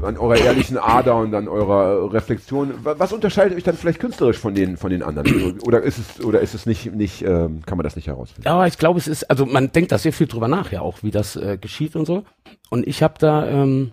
[0.03, 2.73] an eurer ehrlichen Ader und an eurer äh, Reflexion.
[2.83, 5.27] Wa- Was unterscheidet euch dann vielleicht künstlerisch von den, von den anderen?
[5.33, 8.43] Also, Oder ist es, oder ist es nicht, nicht, ähm, kann man das nicht herausfinden?
[8.45, 11.03] Ja, ich glaube, es ist, also man denkt da sehr viel drüber nach, ja auch,
[11.03, 12.23] wie das äh, geschieht und so.
[12.69, 13.91] Und ich habe da, ähm,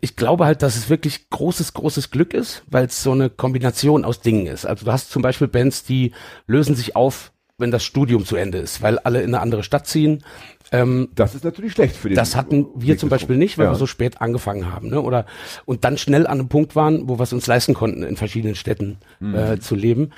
[0.00, 4.04] ich glaube halt, dass es wirklich großes, großes Glück ist, weil es so eine Kombination
[4.04, 4.66] aus Dingen ist.
[4.66, 6.12] Also du hast zum Beispiel Bands, die
[6.46, 9.86] lösen sich auf, wenn das Studium zu Ende ist, weil alle in eine andere Stadt
[9.86, 10.24] ziehen.
[10.72, 13.74] Ähm, Das ist natürlich schlecht für den das hatten wir zum Beispiel nicht, weil wir
[13.76, 15.00] so spät angefangen haben, ne?
[15.00, 15.26] Oder
[15.66, 18.54] und dann schnell an einem Punkt waren, wo wir es uns leisten konnten, in verschiedenen
[18.54, 20.10] Städten äh, zu leben.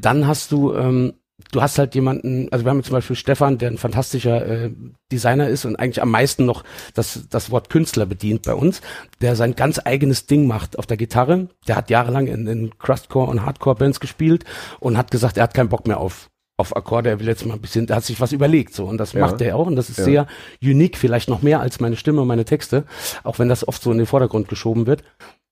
[0.00, 1.12] Dann hast du, ähm,
[1.52, 4.70] du hast halt jemanden, also wir haben zum Beispiel Stefan, der ein fantastischer äh,
[5.12, 8.80] Designer ist und eigentlich am meisten noch das, das Wort Künstler bedient bei uns,
[9.20, 11.48] der sein ganz eigenes Ding macht auf der Gitarre.
[11.66, 14.44] Der hat jahrelang in, in Crustcore und Hardcore-Bands gespielt
[14.80, 17.54] und hat gesagt, er hat keinen Bock mehr auf auf Akkorde, er will jetzt mal
[17.54, 19.20] ein bisschen, er hat sich was überlegt so und das Ja.
[19.20, 20.04] macht er auch und das ist Ja.
[20.04, 20.26] sehr
[20.62, 22.84] unique, vielleicht noch mehr als meine Stimme und meine Texte,
[23.24, 25.02] auch wenn das oft so in den Vordergrund geschoben wird.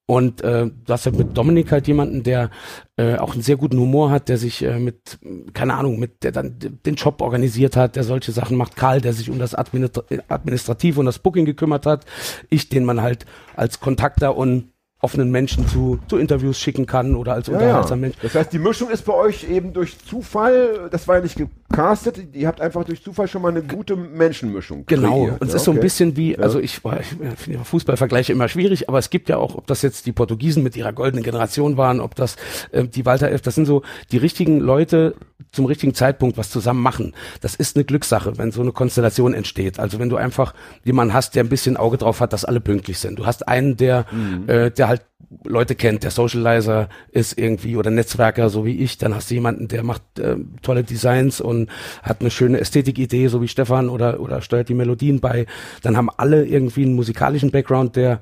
[0.09, 2.51] Und äh, du hast ja mit Dominik halt jemanden, der
[2.97, 5.19] äh, auch einen sehr guten Humor hat, der sich äh, mit,
[5.53, 8.77] keine Ahnung, mit der dann den Job organisiert hat, der solche Sachen macht.
[8.77, 12.05] Karl, der sich um das Administra Administrativ und das Booking gekümmert hat.
[12.51, 13.27] Ich, den man halt
[13.57, 14.71] als Kontakter und
[15.07, 18.17] offenen Menschen zu, zu Interviews schicken kann oder als Ja, unterhaltsamer Mensch.
[18.21, 22.19] Das heißt, die Mischung ist bei euch eben durch Zufall, das war ja nicht gecastet,
[22.35, 25.41] ihr habt einfach durch Zufall schon mal eine gute Menschenmischung Genau, kreiert.
[25.41, 27.07] und es ja, ist so ein bisschen wie, also ich, ich
[27.39, 30.77] finde Fußballvergleiche immer schwierig, aber es gibt ja auch, ob das jetzt die Portugiesen mit
[30.77, 32.35] ihrer goldenen Generation waren, ob das
[32.73, 35.15] äh, die Walter Elf, das sind so die richtigen Leute
[35.53, 37.15] zum richtigen Zeitpunkt was zusammen machen.
[37.41, 39.79] Das ist eine Glückssache, wenn so eine Konstellation entsteht.
[39.79, 40.55] Also wenn du einfach
[40.85, 43.19] jemanden hast, der ein bisschen Auge drauf hat, dass alle pünktlich sind.
[43.19, 44.05] Du hast einen, der,
[44.49, 44.96] äh, der halt
[45.45, 49.69] Leute kennt, der Socializer ist irgendwie oder Netzwerker, so wie ich, dann hast du jemanden,
[49.69, 51.71] der macht äh, tolle Designs und
[52.03, 55.47] hat eine schöne Ästhetikidee, so wie Stefan oder oder steuert die Melodien bei.
[55.83, 58.21] Dann haben alle irgendwie einen musikalischen Background, der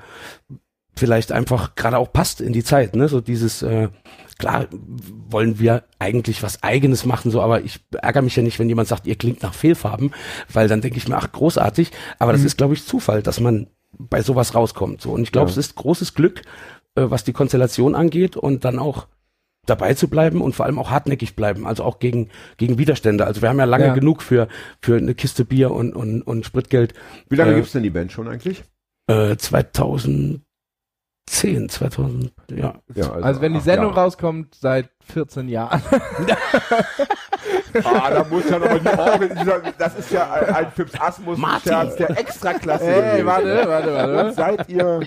[0.97, 3.09] vielleicht einfach gerade auch passt in die Zeit, ne?
[3.09, 3.89] So dieses äh,
[4.39, 4.67] klar
[5.29, 8.89] wollen wir eigentlich was eigenes machen, so, aber ich ärgere mich ja nicht, wenn jemand
[8.89, 10.13] sagt, ihr klingt nach Fehlfarben,
[10.53, 13.69] weil dann denke ich mir, ach, großartig, aber das ist, glaube ich, Zufall, dass man
[13.99, 15.01] bei sowas rauskommt.
[15.01, 15.11] So.
[15.13, 15.53] Und ich glaube, Ja.
[15.53, 16.43] es ist großes Glück,
[16.97, 19.07] äh, was die Konstellation angeht und dann auch
[19.67, 22.29] dabei zu bleiben und vor allem auch hartnäckig bleiben, also auch gegen,
[22.59, 23.27] gegen Widerstände.
[23.27, 23.95] Also wir haben ja lange Ja.
[23.95, 24.47] genug für,
[24.83, 26.93] für eine Kiste Bier und, und, und Spritgeld.
[27.31, 28.63] Wie lange äh, gibt's denn die Band schon eigentlich?
[29.07, 30.43] Äh, 2010,
[31.69, 32.75] 2000, ja.
[32.95, 34.03] Ja, Also wenn die Sendung Jahre.
[34.03, 35.83] rauskommt, seit 14 Jahren.
[37.85, 41.73] Ah, da muss ja nochmal die Orgel, das ist ja ein, ein Fips Asmus Martin.
[41.73, 42.85] Scherz der Extraklasse.
[42.85, 43.27] Ey, gewesen.
[43.27, 44.33] warte, warte, Und warte.
[44.33, 45.01] seid ihr...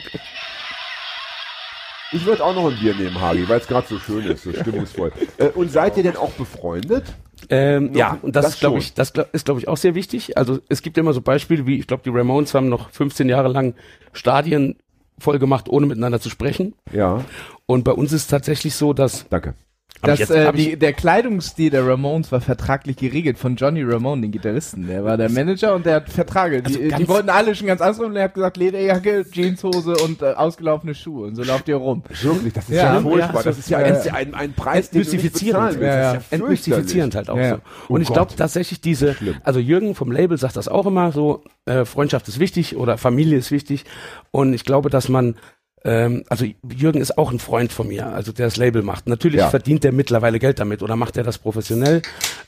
[2.12, 4.52] Ich würde auch noch ein Bier nehmen, Hagi, weil es gerade so schön ist, so
[4.62, 5.12] stimmungsvoll.
[5.38, 7.06] Äh, und seid ihr denn auch befreundet?
[7.50, 9.94] Ähm, ja, und das, das ist, glaube ich, das glaub- ist, glaube ich, auch sehr
[9.96, 10.38] wichtig.
[10.38, 13.48] Also es gibt immer so Beispiele wie, ich glaube, die Ramones haben noch 15 Jahre
[13.50, 13.76] lang
[14.14, 14.78] Stadien
[15.20, 16.74] voll gemacht, ohne miteinander zu sprechen.
[16.92, 17.24] Ja,
[17.66, 19.56] Und bei uns ist es tatsächlich so, dass danke.
[20.02, 24.32] Das, jetzt- äh, die, der Kleidungsstil der Ramones war vertraglich geregelt von Johnny Ramone, den
[24.32, 24.88] Gitarristen.
[24.88, 26.62] Der war der Manager und der hat Vertrage.
[26.62, 28.08] Die, Also die wollten alle schon ganz anders rum.
[28.12, 31.28] Und er hat gesagt, Lederjacke, Jeanshose und äh, ausgelaufene Schuhe.
[31.28, 32.04] Und so lauft ihr rum.
[32.22, 33.36] Wirklich, das ist Ja, ja, furchtbar.
[33.38, 35.82] ja, das ist ja ja, ein, ein, Preis, den du nicht bezahlen willst.
[35.82, 36.14] Ja, ja.
[36.14, 37.56] Das ist ja entmystifizierend halt auch so.
[37.88, 39.36] Und Oh ich glaube tatsächlich diese, Schlimm.
[39.44, 43.38] also Jürgen vom Label sagt das auch immer so, äh, Freundschaft ist wichtig oder Familie
[43.38, 43.86] ist wichtig.
[44.32, 45.36] Und ich glaube, dass man,
[45.84, 49.08] ähm, also Jürgen ist auch ein Freund von mir, also der das Label macht.
[49.08, 49.50] Natürlich Ja.
[49.50, 52.02] verdient der mittlerweile Geld damit oder macht er das professionell.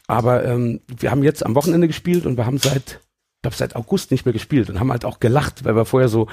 [0.08, 3.00] Aber ähm, wir haben jetzt am Wochenende gespielt und wir haben seit
[3.40, 6.10] ich glaube, seit August nicht mehr gespielt und haben halt auch gelacht, weil wir vorher
[6.10, 6.28] so,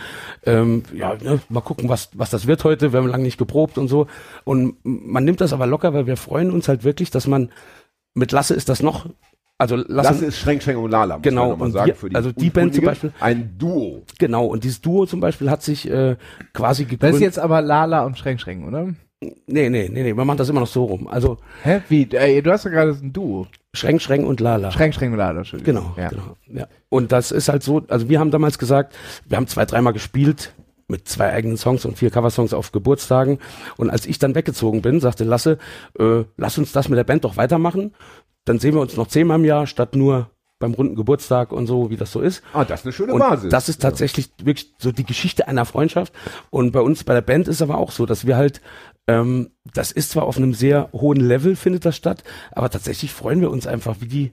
[0.45, 2.93] ähm, ja, ne, mal gucken, was, was das wird heute.
[2.93, 4.09] Wir haben lange nicht geprobt und so.
[4.43, 7.51] Und man nimmt das aber locker, weil wir freuen uns halt wirklich, dass man,
[8.15, 9.07] mit Lasse ist das noch,
[9.59, 11.87] also Lasse, Lasse ist Schränk, Schränk und Lala, muss Genau, man noch mal und sagen.
[11.89, 12.85] wir- für die also die Band zum.
[12.85, 14.03] Beispiel- Ein Duo.
[14.19, 16.17] genau, und dieses Duo zum Beispiel hat sich äh,
[16.53, 17.21] quasi Das ist gegründet.
[17.23, 18.89] jetzt aber Lala und Schränk Schränk, oder?
[19.21, 21.09] nee, nee, nee, nee, wir machen das immer noch so rum.
[21.09, 21.81] Also Hä?
[21.89, 22.03] Wie?
[22.13, 23.47] Äh, du hast doch gerade ein Duo.
[23.73, 24.71] Schränk, Schränk und Lala.
[24.71, 25.75] Schränk Schränk und Lala, Entschuldigung.
[25.75, 26.09] Genau, Ja.
[26.11, 26.37] genau.
[26.53, 26.67] Ja.
[26.91, 28.95] Und das ist halt so, also wir haben damals gesagt,
[29.27, 30.53] wir haben zwei, dreimal gespielt
[30.89, 33.39] mit zwei eigenen Songs und vier Coversongs auf Geburtstagen.
[33.77, 35.59] Und als ich dann weggezogen bin, sagte Lasse,
[35.99, 37.93] äh, lass uns das mit der Band doch weitermachen.
[38.47, 41.91] Dann sehen wir uns noch zehnmal im Jahr, statt nur beim runden Geburtstag und so,
[41.91, 42.43] wie das so ist.
[42.55, 43.51] Ah, das ist eine schöne Und Basis.
[43.51, 46.15] das ist tatsächlich wirklich so die Geschichte einer Freundschaft.
[46.49, 48.63] Und bei uns bei der Band ist aber auch so, dass wir halt,
[49.07, 53.43] ähm, das ist zwar auf einem sehr hohen Level, findet das statt, aber tatsächlich freuen
[53.43, 54.33] wir uns einfach wie die,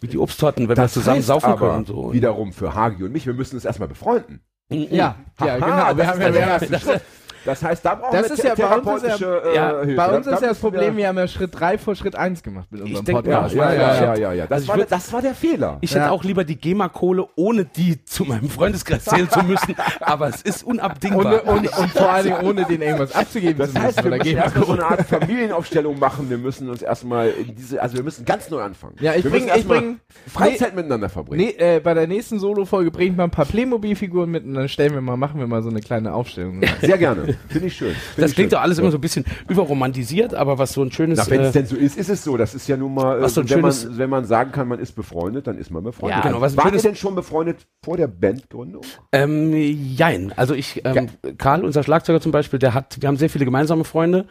[0.00, 1.78] wie die Obsttorten, wenn das wir zusammen heißt saufen aber können.
[1.80, 2.12] und So.
[2.12, 4.40] wiederum für Hagi und mich, wir müssen uns erstmal befreunden.
[4.70, 5.86] Ja, ja, Haha, genau.
[5.88, 7.00] Wir das haben ja der
[7.44, 9.96] Das heißt, da brauchen Das wir ist ja- bei uns ist ja- äh, ja, Hilfe.
[9.96, 12.66] Bei uns ist ja das Problem, wir haben ja Schritt 3 vor Schritt 1 gemacht
[12.70, 13.54] mit unserem denk- Podcast.
[13.54, 14.46] Ja, ja, ja, ja, ja, ja.
[14.46, 15.78] Das, Also ich war, würd- das war der Fehler.
[15.80, 16.00] Ich Ja.
[16.02, 20.42] hätte auch lieber die GEMA-Kohle, ohne die zu meinem Freundeskreis zählen zu müssen, aber es
[20.42, 21.44] ist unabdingbar.
[21.46, 24.10] Und, und, und vor allen Dingen ohne den irgendwas abzugeben Das zu heißt, müssen.
[24.10, 26.28] wir müssen erstmal so eine Art Familienaufstellung machen.
[26.30, 28.96] Wir müssen uns erstmal in diese, also wir müssen ganz neu anfangen.
[29.00, 31.42] Ja, ich wir bring, Freizeit miteinander verbringen.
[31.58, 34.68] nee, äh, bei der nächsten Solo-Folge bringe ich mal ein paar Playmobil-Figuren mit und dann
[34.68, 36.60] stellen wir mal, machen wir mal so eine kleine Aufstellung.
[36.80, 37.29] Sehr gerne.
[37.48, 37.92] Finde ich schön.
[37.94, 41.18] Find das klingt doch alles immer so ein bisschen überromantisiert, aber was so ein schönes.
[41.18, 42.36] Na, wenn es äh, denn so ist, ist es so.
[42.36, 44.78] Das ist ja nun mal, äh, so ein wenn, man, wenn man sagen kann, man
[44.78, 46.18] ist befreundet, dann ist man befreundet.
[46.18, 48.82] Ja, genau, was Wart ihr denn schon befreundet vor der Bandgründung?
[49.12, 50.32] Ähm, jein.
[50.36, 51.08] Also ich, ähm,
[51.38, 54.26] Karl, unser Schlagzeuger zum Beispiel, der hat, wir haben sehr viele gemeinsame Freunde,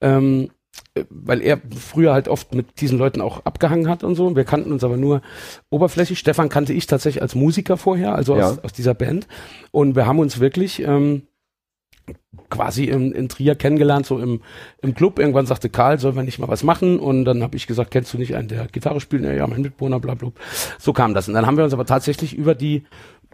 [0.00, 0.50] ähm,
[0.94, 4.34] äh, weil er früher halt oft mit diesen Leuten auch abgehangen hat und so.
[4.36, 5.22] Wir kannten uns aber nur
[5.70, 6.18] oberflächlich.
[6.18, 8.62] Stefan kannte ich tatsächlich als Musiker vorher, also aus, Ja.
[8.62, 9.26] aus dieser Band.
[9.70, 11.22] Und wir haben uns wirklich ähm,
[12.50, 14.40] quasi in, in Trier kennengelernt, so im,
[14.82, 15.18] im Club.
[15.18, 16.98] Irgendwann sagte Karl, sollen wir nicht mal was machen?
[16.98, 19.24] Und dann habe ich gesagt, kennst du nicht einen, der Gitarre spielt?
[19.24, 20.30] Ja, ja, mein Mitbewohner, bla, bla.
[20.78, 21.28] So kam das.
[21.28, 22.84] Und dann haben wir uns aber tatsächlich über die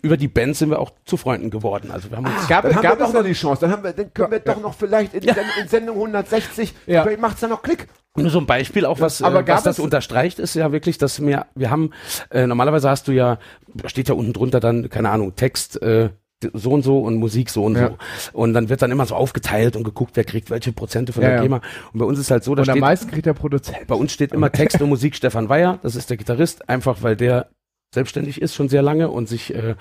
[0.02, 1.90] über die Band sind wir auch zu Freunden geworden.
[1.90, 3.62] Also wir haben uns Gab, Dann haben gab wir doch noch die Chance.
[3.62, 7.06] Dann, haben wir, dann können wir doch noch vielleicht in, Sen- in Sendung 160, Ja.
[7.18, 7.88] macht's dann noch Klick.
[8.14, 11.24] Nur so ein Beispiel, auch was, Aber äh, was das unterstreicht, ist ja wirklich, dass
[11.24, 11.90] wir, wir haben,
[12.30, 13.38] äh, normalerweise hast du ja,
[13.72, 16.10] da steht ja unten drunter dann, keine Ahnung, Text, äh,
[16.53, 17.89] so und so und Musik so und Ja.
[17.91, 18.39] so.
[18.39, 21.30] Und dann wird dann immer so aufgeteilt und geguckt, wer kriegt welche Prozente von Ja,
[21.30, 21.41] der.
[21.43, 21.61] GEMA.
[21.93, 23.87] Und bei uns ist halt so, da und am meisten kriegt der Produzent.
[23.87, 27.16] bei uns steht immer Text und Musik Stefan Weyer, das ist der Gitarrist, einfach weil
[27.16, 27.49] der
[27.95, 29.76] selbstständig ist schon sehr lange und sich äh,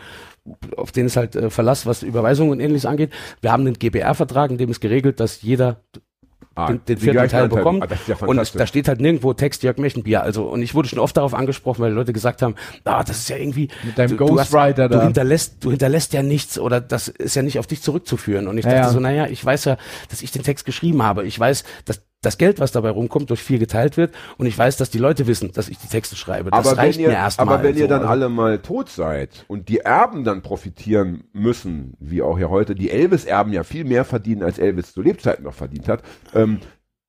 [0.77, 3.11] auf den ist halt äh, Verlass, was Überweisungen und ähnliches angeht.
[3.41, 5.81] Wir haben einen GBR-Vertrag, in dem ist geregelt, dass jeder
[6.55, 7.83] Ah, den, den die vierten Teil bekommt.
[7.83, 10.21] Ah, ja und da steht halt nirgendwo Text Jörg Mechenbier.
[10.21, 12.53] Also, und ich wurde schon oft darauf angesprochen, weil Leute gesagt haben,
[12.85, 13.69] ah, das ist ja irgendwie.
[13.83, 17.35] Mit deinem du, du hast- Ghostwriter Du hinterlässt, du hinterlässt ja nichts oder das ist
[17.35, 18.47] ja nicht auf dich zurückzuführen.
[18.47, 18.89] Und ich Ja, dachte ja.
[18.91, 19.77] so, naja, ich weiß ja,
[20.09, 21.25] dass ich den Text geschrieben habe.
[21.25, 24.13] Ich weiß, dass das Geld, was dabei rumkommt, durch viel geteilt wird.
[24.37, 26.49] Und ich weiß, dass die Leute wissen, dass ich die Texte schreibe.
[26.49, 27.47] Das aber reicht wenn ihr, mir erstmal.
[27.47, 27.87] aber wenn ihr so.
[27.89, 32.49] dann Also- alle mal tot seid und die Erben dann profitieren müssen, wie auch hier
[32.49, 36.01] heute, die Elvis-Erben ja viel mehr verdienen, als Elvis zu Lebzeiten noch verdient hat,
[36.33, 36.59] ähm,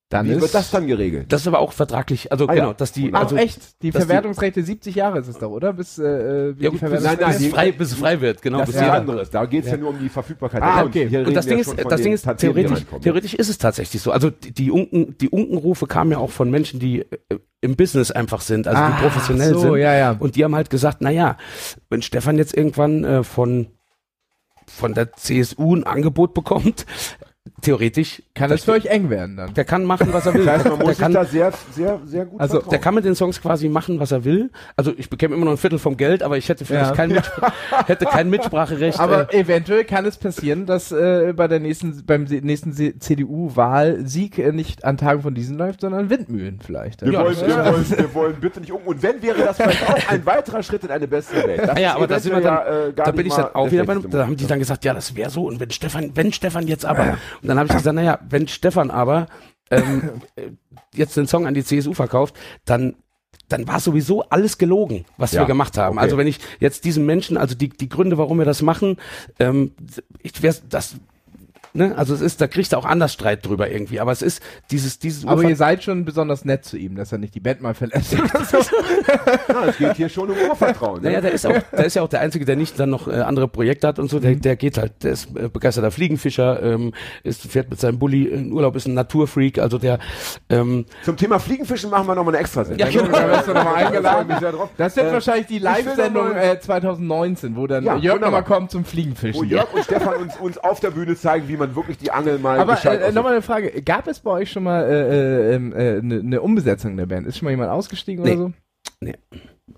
[0.09, 1.33] Dann wie ist wird das dann geregelt?
[1.33, 2.31] Das ist aber auch vertraglich.
[2.31, 2.61] Also Ah, ja.
[2.65, 3.09] genau, dass die.
[3.11, 3.81] Ach, also, echt?
[3.81, 5.73] Die dass die- Verwertungsrechte 70 Jahre ist es doch, oder?
[5.73, 7.97] Bis, äh, äh, wie Ja, die bis, Verwertungsrechte nein, bis, die- es frei, bis es
[7.97, 8.59] frei wird, genau.
[8.59, 9.29] Das bis ist ja anderes.
[9.31, 9.77] Da geht es ja.
[9.77, 10.61] nur um die Verfügbarkeit.
[10.61, 11.09] Ah, der okay.
[11.09, 14.11] Hier Und reden das Ding ist, das Ding ist theoretisch, theoretisch ist es tatsächlich so.
[14.11, 18.11] Also die, die, Unken, die Unkenrufe kamen ja auch von Menschen, die äh, im Business
[18.11, 19.77] einfach sind, also die professionell so, sind.
[19.77, 20.15] ja, ja.
[20.19, 21.35] Und die haben halt gesagt, na ja,
[21.89, 23.69] wenn Stefan jetzt irgendwann äh, von
[24.67, 26.85] von der CSU ein Angebot bekommt,
[27.61, 29.53] theoretisch Kann es für euch eng werden dann?
[29.53, 30.45] der kann machen, was er will.
[30.45, 32.69] Das heißt, man der muss sich kann, da sehr, sehr, sehr gut Also, vertrauen.
[32.71, 34.49] der kann mit den Songs quasi machen, was er will.
[34.75, 36.95] Also ich bekäme immer noch ein Viertel vom Geld, aber ich hätte vielleicht Ja.
[36.95, 37.53] kein, Mitspr
[37.87, 38.99] hätte kein Mitspracherecht.
[38.99, 44.51] Aber äh, eventuell kann es passieren, dass äh, bei der nächsten, beim nächsten CDU-Wahlsieg äh,
[44.51, 47.01] nicht an Tagen von diesen läuft, sondern Windmühlen vielleicht.
[47.03, 48.81] wir, Ja, wollen, das- wir, wollen, wir wollen bitte nicht um.
[48.85, 51.61] Und wenn wäre das vielleicht auch ein weiterer Schritt in eine bessere Welt.
[51.67, 53.43] Das ja, aber da sind wir dann, ja, äh, gar da nicht bin ich mal
[53.43, 55.59] dann auch der wieder bei, da haben die dann gesagt, ja, das wäre so und
[55.59, 59.27] wenn Stefan, wenn Stefan jetzt aber, und dann habe ich gesagt, naja, wenn Stefan aber
[59.71, 60.49] ähm, äh,
[60.93, 62.95] jetzt den Song an die CSU verkauft, dann
[63.47, 65.97] dann war sowieso alles gelogen, was Ja, wir gemacht haben.
[65.97, 66.03] okay.
[66.03, 68.97] Also wenn ich jetzt diesen Menschen, also die, die Gründe, warum wir das machen,
[69.39, 69.71] ähm,
[70.23, 70.95] ich wär, das,
[71.75, 74.41] ne, also es ist, da kriegst du auch anders Streit drüber irgendwie, aber es ist
[74.71, 77.39] dieses, dieses Aber Urver- ihr seid schon besonders nett zu ihm, dass er nicht die
[77.39, 78.15] Band mal verlässt.
[79.47, 81.01] Ja, es geht hier schon um Urvertrauen.
[81.01, 81.09] Ne?
[81.09, 83.11] Naja, der ist auch, der ist ja auch der Einzige, der nicht dann noch äh,
[83.21, 84.17] andere Projekte hat und so.
[84.17, 84.21] Mhm.
[84.21, 88.23] Der, der geht halt, der ist äh, begeisterter Fliegenfischer, ähm, ist, fährt mit seinem Bulli
[88.25, 89.59] in Urlaub, ist ein Naturfreak.
[89.59, 89.99] Also der,
[90.49, 92.85] ähm, Zum Thema Fliegenfischen machen wir nochmal eine extra Sendung.
[92.87, 93.17] Ja, genau.
[93.17, 94.33] Da wirst du nochmal eingeladen.
[94.77, 98.83] Das wird Äh, wahrscheinlich die Live-Sendung äh, 2019, wo dann Ja, Jörg nochmal kommt zum
[98.83, 99.47] Wo Fliegenfischen.
[99.47, 102.59] Jörg und Stefan uns, uns auf der Bühne zeigen, wie man wirklich die Angel mal
[102.59, 103.81] Aber gescheit äh, nochmal eine Frage.
[103.81, 107.25] Gab es bei euch schon mal eine äh, ähm, äh, ne, ne Umbesetzung der Band?
[107.27, 108.31] Ist schon mal jemand ausgestiegen Nee.
[108.33, 108.53] oder so?
[108.99, 109.15] Nee.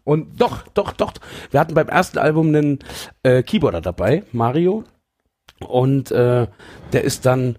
[0.04, 1.14] Und doch, doch, doch.
[1.52, 2.80] Wir hatten beim ersten Album einen
[3.24, 4.84] äh, Keyboarder dabei, Mario.
[5.66, 6.48] Und äh,
[6.94, 7.58] der ist dann,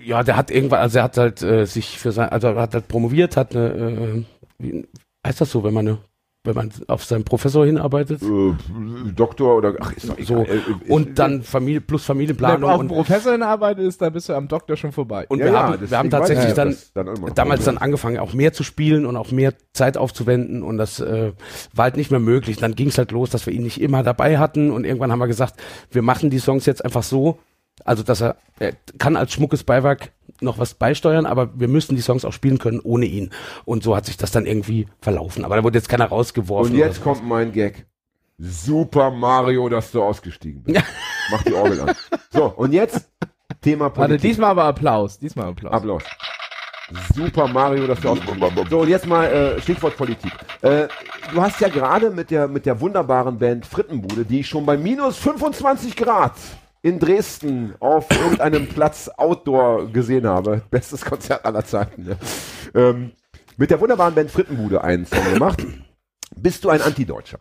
[0.00, 2.74] ja, der hat irgendwann, also er hat halt äh, sich für sein, also er hat
[2.74, 4.24] halt promoviert, hat eine, äh,
[4.58, 4.86] wie
[5.26, 5.98] heißt das so, wenn man eine,
[6.44, 8.22] wenn man auf seinen Professor hinarbeitet?
[8.22, 10.26] äh, Doktor oder ach, ist doch egal.
[10.26, 10.44] So.
[10.44, 14.28] Äh, äh, Und dann Familie plus wenn Familienplanung auf dem Professor hinarbeitet ist, dann bist
[14.28, 15.26] du am Doktor schon vorbei.
[15.28, 18.34] Und ja, wir, ja, haben, wir haben tatsächlich ich, dann, dann damals dann angefangen, auch
[18.34, 21.32] mehr zu spielen und auch mehr Zeit aufzuwenden und das äh,
[21.74, 22.56] war halt nicht mehr möglich.
[22.56, 25.18] Dann ging es halt los, dass wir ihn nicht immer dabei hatten und irgendwann haben
[25.18, 25.60] wir gesagt,
[25.90, 27.38] wir machen die Songs jetzt einfach so,
[27.84, 32.02] also dass er, er kann als schmuckes Beiwerk noch was beisteuern, aber wir müssen die
[32.02, 33.30] Songs auch spielen können ohne ihn.
[33.64, 35.44] Und so hat sich das dann irgendwie verlaufen.
[35.44, 36.72] Aber da wurde jetzt keiner rausgeworfen.
[36.72, 37.86] Und jetzt kommt mein Gag.
[38.38, 40.84] Super Mario, dass du ausgestiegen bist.
[41.30, 41.94] Mach die Orgel an.
[42.30, 43.10] So, und jetzt
[43.60, 44.30] Thema Warte, Politik.
[44.30, 45.18] diesmal aber Applaus.
[45.18, 45.72] Diesmal Applaus.
[45.72, 46.02] Applaus.
[47.14, 48.18] Super Mario, dass du aus.
[48.70, 50.32] So, und jetzt mal äh, Stichwort Politik.
[50.62, 50.88] Äh,
[51.32, 54.76] du hast ja gerade mit der, mit der wunderbaren Band Frittenbude, die ich schon bei
[54.76, 56.32] minus 25 Grad
[56.88, 60.62] in Dresden auf irgendeinem Platz Outdoor gesehen habe.
[60.70, 62.04] Bestes Konzert aller Zeiten.
[62.04, 62.16] Ne?
[62.74, 63.12] Ähm,
[63.56, 65.64] mit der wunderbaren Band Frittenbude einen Song gemacht.
[66.36, 67.38] Bist du ein Antideutscher?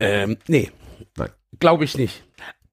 [0.00, 0.70] Ähm, nee.
[1.16, 1.28] Nein.
[1.60, 2.24] Glaube ich nicht.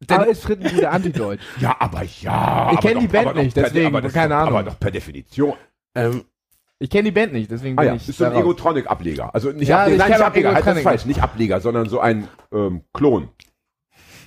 [0.01, 1.41] Denn, Aber ist Frittenbude antideutsch?
[1.59, 2.71] Ja, aber ja.
[2.71, 4.53] Ich aber kenn doch- die Band nicht, per- deswegen, ist keine doch- Ahnung.
[4.55, 5.53] Aber doch per Definition.
[5.95, 6.23] ähm,
[6.79, 8.33] Ich kenne die Band nicht, deswegen Ah bin ja, ich ist so ein.
[8.35, 9.35] Egotronic-Ableger.
[9.35, 11.99] Also nicht Ja, Ableger, ich nein, nicht Ableger, halt das falsch, nicht Ableger, sondern so
[11.99, 13.27] ein ähm, Klon.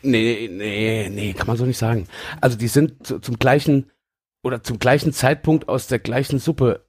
[0.03, 2.07] Nee, nee, nee, kann man so nicht sagen.
[2.41, 3.91] Also die sind zu, zum gleichen
[4.43, 6.85] oder zum gleichen Zeitpunkt aus der gleichen Suppe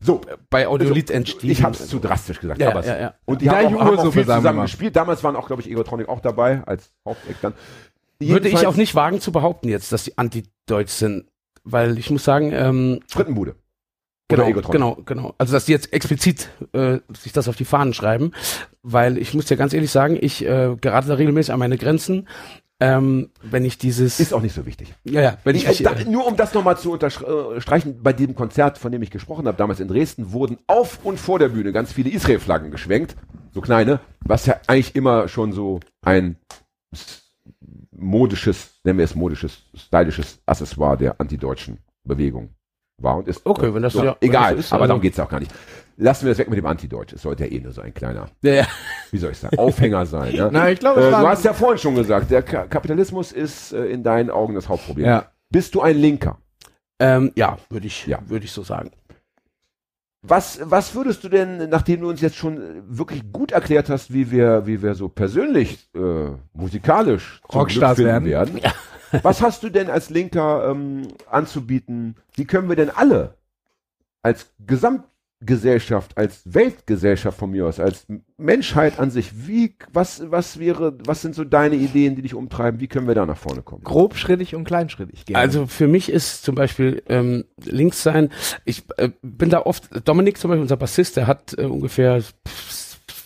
[0.00, 1.50] So, bei Audiolith entstiegen.
[1.52, 2.60] ich habe es zu drastisch gesagt.
[2.60, 3.14] Ja, aber ja, ja.
[3.24, 4.96] Und die Die haben auch, haben auch viel zusammen gespielt.
[4.96, 7.54] Damals waren auch, glaube ich, Egotronic auch dabei als Haupteck dann.
[8.20, 11.26] Würde ich auch nicht wagen zu behaupten jetzt, dass die antideutsch sind,
[11.64, 13.56] weil ich muss sagen, ähm, Frittenbude.
[14.28, 15.34] Genau, genau, genau.
[15.36, 18.32] Also dass die jetzt explizit äh, sich das auf die Fahnen schreiben,
[18.82, 22.26] weil ich muss dir ganz ehrlich sagen, ich äh, gerate da regelmäßig an meine Grenzen,
[22.80, 24.94] ähm, wenn ich dieses, Ist auch nicht so wichtig.
[25.04, 28.12] ja, ja, wenn ich, Ich, ich da, äh, nur um das nochmal zu unterstreichen, bei
[28.12, 31.50] dem Konzert, von dem ich gesprochen habe, damals in Dresden, wurden auf und vor der
[31.50, 33.16] Bühne ganz viele Israel-Flaggen geschwenkt,
[33.52, 36.36] so kleine, was ja eigentlich immer schon so ein
[37.92, 42.50] modisches, nennen wir es modisches, stylisches Accessoire der antideutschen Bewegung
[42.98, 43.44] war und ist.
[43.44, 45.40] Okay, wenn das so, ja- wenn egal, das ist, aber also- darum geht's auch gar
[45.40, 45.52] nicht.
[45.96, 47.12] Lassen wir das weg mit dem Antideutsch.
[47.12, 48.66] Es sollte ja eh nur so ein kleiner, ja, ja.
[49.12, 50.34] wie soll ich sagen, Aufhänger sein.
[50.34, 50.48] Ne?
[50.52, 53.72] Na, ich glaube, es Äh, du hast ja vorhin schon gesagt, der Ka Kapitalismus ist
[53.72, 55.06] äh, in deinen Augen das Hauptproblem.
[55.06, 55.26] Ja.
[55.50, 56.38] Bist du ein Linker?
[56.98, 58.18] Ähm, ja, würde ich, Ja.
[58.26, 58.90] würde ich so sagen.
[60.26, 64.12] Was, was würdest du denn, nachdem du uns jetzt schon äh, wirklich gut erklärt hast,
[64.12, 68.24] wie wir, wie wir so persönlich, äh, musikalisch Rockstars werden.
[68.28, 68.58] werden,
[69.22, 72.16] was hast du denn als Linker ähm, anzubieten?
[72.34, 73.34] Wie können wir denn alle
[74.22, 78.06] als Gesamtgesellschaft, als Weltgesellschaft von mir aus, als
[78.38, 82.80] Menschheit an sich, wie, was, was wäre, was sind so deine Ideen, die dich umtreiben?
[82.80, 83.84] Wie können wir da nach vorne kommen?
[83.84, 85.40] Grobschrittig und kleinschrittig gerne.
[85.40, 88.30] Also für mich ist zum Beispiel ähm, links sein,
[88.64, 92.22] ich äh, bin da oft, Dominik zum Beispiel, unser Bassist, der hat äh, ungefähr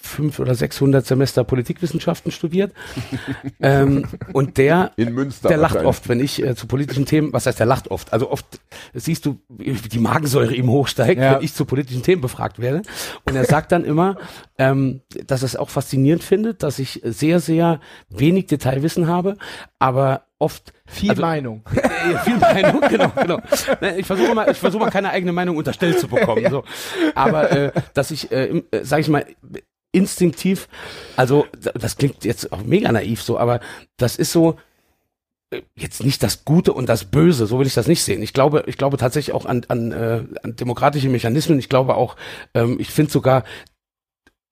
[0.08, 2.72] fünf oder 600 Semester Politikwissenschaften studiert
[3.60, 5.48] ähm, und der In Münster.
[5.48, 8.12] Der lacht oft, wenn ich äh, zu politischen Themen, was heißt der lacht oft?
[8.12, 8.46] Also oft
[8.94, 11.36] siehst du, wie die Magensäure ihm hochsteigt, Ja.
[11.36, 12.82] wenn ich zu politischen Themen befragt werde.
[13.24, 14.16] Und er sagt dann immer,
[14.58, 19.36] ähm, dass er es auch faszinierend findet, dass ich sehr, sehr wenig Detailwissen habe,
[19.78, 21.62] aber oft Viel also- Meinung.
[22.24, 23.40] viel Meinung, genau, genau.
[23.80, 26.46] Ne, Ich versuche mal, ich versuche mal keine eigene Meinung unterstellt zu bekommen.
[26.50, 26.64] So.
[27.14, 29.26] Aber äh, dass ich, äh, im- äh, sag ich mal,
[29.92, 30.68] instinktiv,
[31.16, 33.60] also das klingt jetzt auch mega naiv so, aber
[33.96, 34.58] das ist so
[35.50, 38.22] äh, jetzt nicht das Gute und das Böse, so will ich das nicht sehen.
[38.22, 41.58] Ich glaube, ich glaube tatsächlich auch an, an, äh, an demokratische Mechanismen.
[41.58, 42.16] Ich glaube auch,
[42.54, 43.44] ähm, ich finde sogar,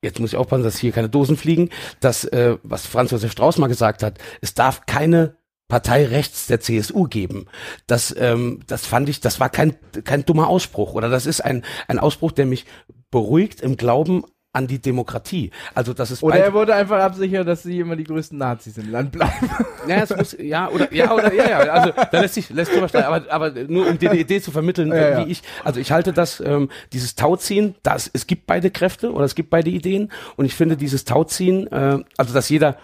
[0.03, 1.71] jetzt muss ich aufpassen, dass hier keine Dosen fliegen,
[2.01, 5.37] dass, äh, was Franz Josef Strauß mal gesagt hat, es darf keine
[5.69, 7.47] Partei rechts der CSU geben.
[7.87, 11.65] Das, ähm, das fand ich, das war kein, kein dummer Ausspruch oder das ist ein,
[11.89, 12.65] ein Ausspruch, der mich
[13.11, 14.25] beruhigt im Glauben
[14.57, 15.51] an die Demokratie.
[15.75, 18.91] Also das ist Oder er wollte einfach absichern, dass sie immer die größten Nazis im
[18.91, 19.51] Land bleiben.
[19.87, 22.89] ja, es muss, ja, oder, ja, oder, ja, ja, also, da lässt sich, lässt drüber
[22.89, 25.27] streiten, aber, aber nur um dir die Idee zu vermitteln, Ja, ja.
[25.27, 29.27] wie ich, also ich halte das, ähm, dieses Tauziehen, das, es gibt beide Kräfte oder
[29.27, 32.79] es gibt beide Ideen und ich finde dieses Tauziehen, äh, also dass jeder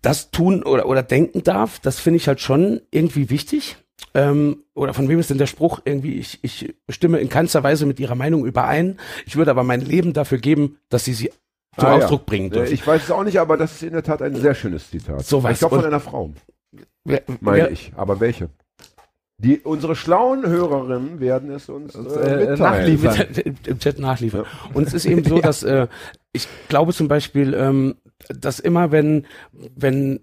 [0.00, 3.76] das tun oder, oder denken darf, das finde ich halt schon irgendwie wichtig.
[4.14, 7.86] Ähm, oder von wem ist denn der Spruch irgendwie, ich, ich stimme in keinster Weise
[7.86, 11.30] mit ihrer Meinung überein, ich würde aber mein Leben dafür geben, dass sie sie
[11.78, 12.04] zum Ah, ja.
[12.04, 12.74] Ausdruck bringen Äh, dürfen.
[12.74, 15.24] Ich weiß es auch nicht, aber das ist in der Tat ein sehr schönes Zitat.
[15.24, 15.52] So was.
[15.52, 16.30] Ich glaube von einer Frau,
[17.04, 17.92] Wer- meine wer- ich.
[17.96, 18.50] Aber welche?
[19.38, 22.58] Die, unsere schlauen Hörerinnen werden es uns äh, äh, mitteilen.
[22.60, 23.26] nachliefern.
[23.64, 24.44] Im- Chat nachliefern.
[24.74, 25.88] Und es ist eben so, dass äh,
[26.32, 27.96] ich glaube zum Beispiel, ähm,
[28.28, 29.26] dass immer wenn,
[29.74, 30.20] wenn,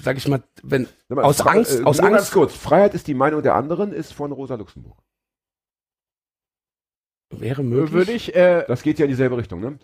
[0.00, 2.54] sag ich mal, wenn mal, aus Angst, äh, aus nur ganz Angst, kurz.
[2.54, 4.96] Freiheit ist die Meinung der anderen, ist von Rosa Luxemburg.
[7.30, 7.92] wäre möglich.
[7.92, 9.78] Würde ich, äh, Das geht ja in dieselbe Richtung, ne?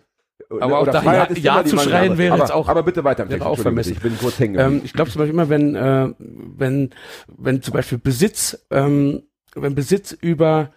[0.61, 3.23] Aber auch da Ja- Ja zu schreien wäre aber, jetzt auch- Aber bitte weiter.
[3.29, 3.93] wäre Text, auch vermessen.
[3.93, 4.57] Ich bin kurz hängen.
[4.59, 6.91] Ähm, ich glaube zum Beispiel immer, wenn, äh, wenn,
[7.27, 9.23] wenn zum Beispiel Besitz, ähm,
[9.55, 10.71] wenn Besitz über,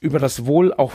[0.00, 0.92] über das Wohl auch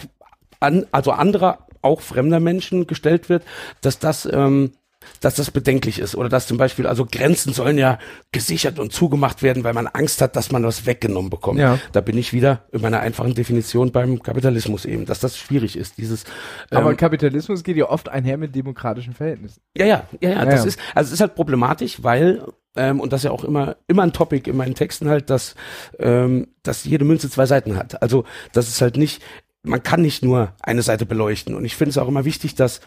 [0.59, 3.43] an, also anderer, auch fremder Menschen gestellt wird,
[3.81, 4.73] dass das, ähm,
[5.21, 7.99] dass das bedenklich ist oder dass zum Beispiel, also Grenzen sollen ja
[8.31, 11.59] gesichert und zugemacht werden, weil man Angst hat, dass man was weggenommen bekommt.
[11.59, 11.79] Ja.
[11.91, 15.97] Da bin ich wieder in meiner einfachen Definition beim Kapitalismus eben, dass das schwierig ist.
[15.97, 16.25] Dieses,
[16.71, 19.61] aber ähm, Kapitalismus geht ja oft einher mit demokratischen Verhältnissen.
[19.75, 20.67] ja, ja, ja, ja, Ja, das ja.
[20.67, 22.43] ist, also es ist halt problematisch, weil
[22.75, 25.55] ähm, und das ist ja auch immer immer ein Topic in meinen Texten halt, dass
[25.99, 28.01] ähm, dass jede Münze zwei Seiten hat.
[28.01, 29.21] Also das ist halt nicht,
[29.63, 31.55] man kann nicht nur eine Seite beleuchten.
[31.55, 32.81] Und ich finde es auch immer wichtig, dass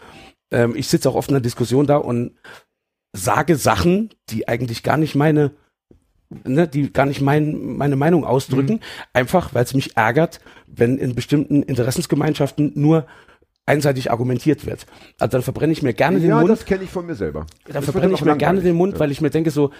[0.51, 2.33] ähm, ich sitze auch oft in einer Diskussion da und
[3.15, 5.51] sage Sachen, die eigentlich gar nicht meine
[6.45, 8.79] ne, die gar nicht mein, meine Meinung ausdrücken,
[9.13, 13.05] einfach weil es mich ärgert, wenn in bestimmten Interessensgemeinschaften nur
[13.65, 14.85] einseitig argumentiert wird.
[15.19, 16.49] Also dann verbrenne ich mir gerne den ja, Mund.
[16.49, 17.45] das kenne ich von mir selber.
[17.65, 18.99] Dann Das verbrenne ich mir gerne den Mund, Ja.
[18.99, 19.73] weil ich mir denke so, ja,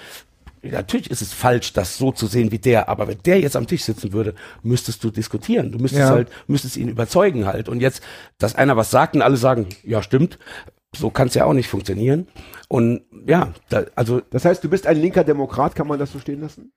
[0.64, 3.68] natürlich ist es falsch, das so zu sehen wie der, aber wenn der jetzt am
[3.68, 5.72] Tisch sitzen würde, müsstest du diskutieren.
[5.72, 6.09] Du müsstest Ja.
[6.09, 7.70] halt, müsstest ihn überzeugen halt.
[7.70, 8.01] Und jetzt,
[8.38, 10.39] dass einer was sagt und alle sagen, ja, stimmt,
[10.95, 12.28] so kann es ja auch nicht funktionieren.
[12.68, 16.20] Und ja, da, also Das heißt, du bist ein linker Demokrat, kann man das so
[16.20, 16.72] stehen lassen?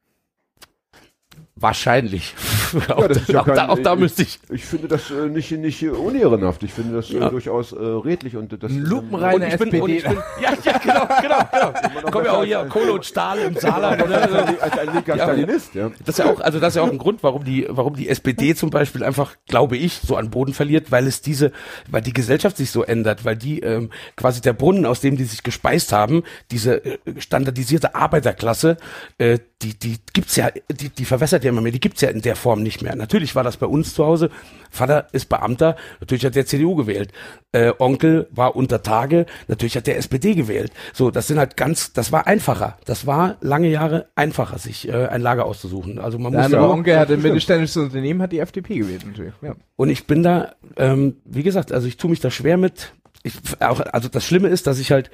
[1.58, 2.34] wahrscheinlich.
[2.90, 4.38] auch, ist da, ja auch, da, kein- auch da müsste ich.
[4.50, 6.62] Ich finde das äh, nicht, nicht äh, unehrenhaft.
[6.62, 7.26] Ich finde das Ja.
[7.26, 9.96] äh, durchaus äh, redlich und das Lupenreine Und ich bin, SPD.
[9.96, 10.12] ich bin,
[10.42, 12.10] ja, ja, genau, genau, genau.
[12.10, 14.02] Kommen ja auch hier Kohle und Stahl im Saarland.
[14.02, 14.62] Oder?
[14.62, 15.24] als ein linker Ja.
[15.24, 15.90] Stalinist, ja.
[16.04, 18.08] Das ist ja auch, also das ist ja auch ein Grund, warum die, warum die
[18.08, 21.52] SPD zum Beispiel einfach, glaube ich, so an Boden verliert, weil es diese,
[21.90, 25.24] weil die Gesellschaft sich so ändert, weil die ähm, quasi der Brunnen, aus dem die
[25.24, 28.76] sich gespeist haben, diese äh, standardisierte Arbeiterklasse,
[29.18, 32.20] äh, die, die gibt's ja, die, die verwässert ja immer mehr, die gibt's ja in
[32.20, 32.96] der Form nicht mehr.
[32.96, 34.30] Natürlich war das bei uns zu Hause.
[34.70, 37.12] Vater ist Beamter, natürlich hat der CDU gewählt.
[37.52, 40.72] Äh, Onkel war unter Tage, natürlich hat der SPD gewählt.
[40.92, 42.76] So, das sind halt ganz, das war einfacher.
[42.84, 45.98] Das war lange Jahre einfacher, sich äh, ein Lager auszusuchen.
[45.98, 49.34] Also man muss ja, Onkel hatte ein mittelständisches Unternehmen, hat die FDP gewählt natürlich.
[49.42, 49.54] Ja.
[49.76, 52.92] und ich bin da, ähm, wie gesagt, also ich tue mich da schwer mit.
[53.22, 55.10] Ich, auch, also das Schlimme ist, dass ich halt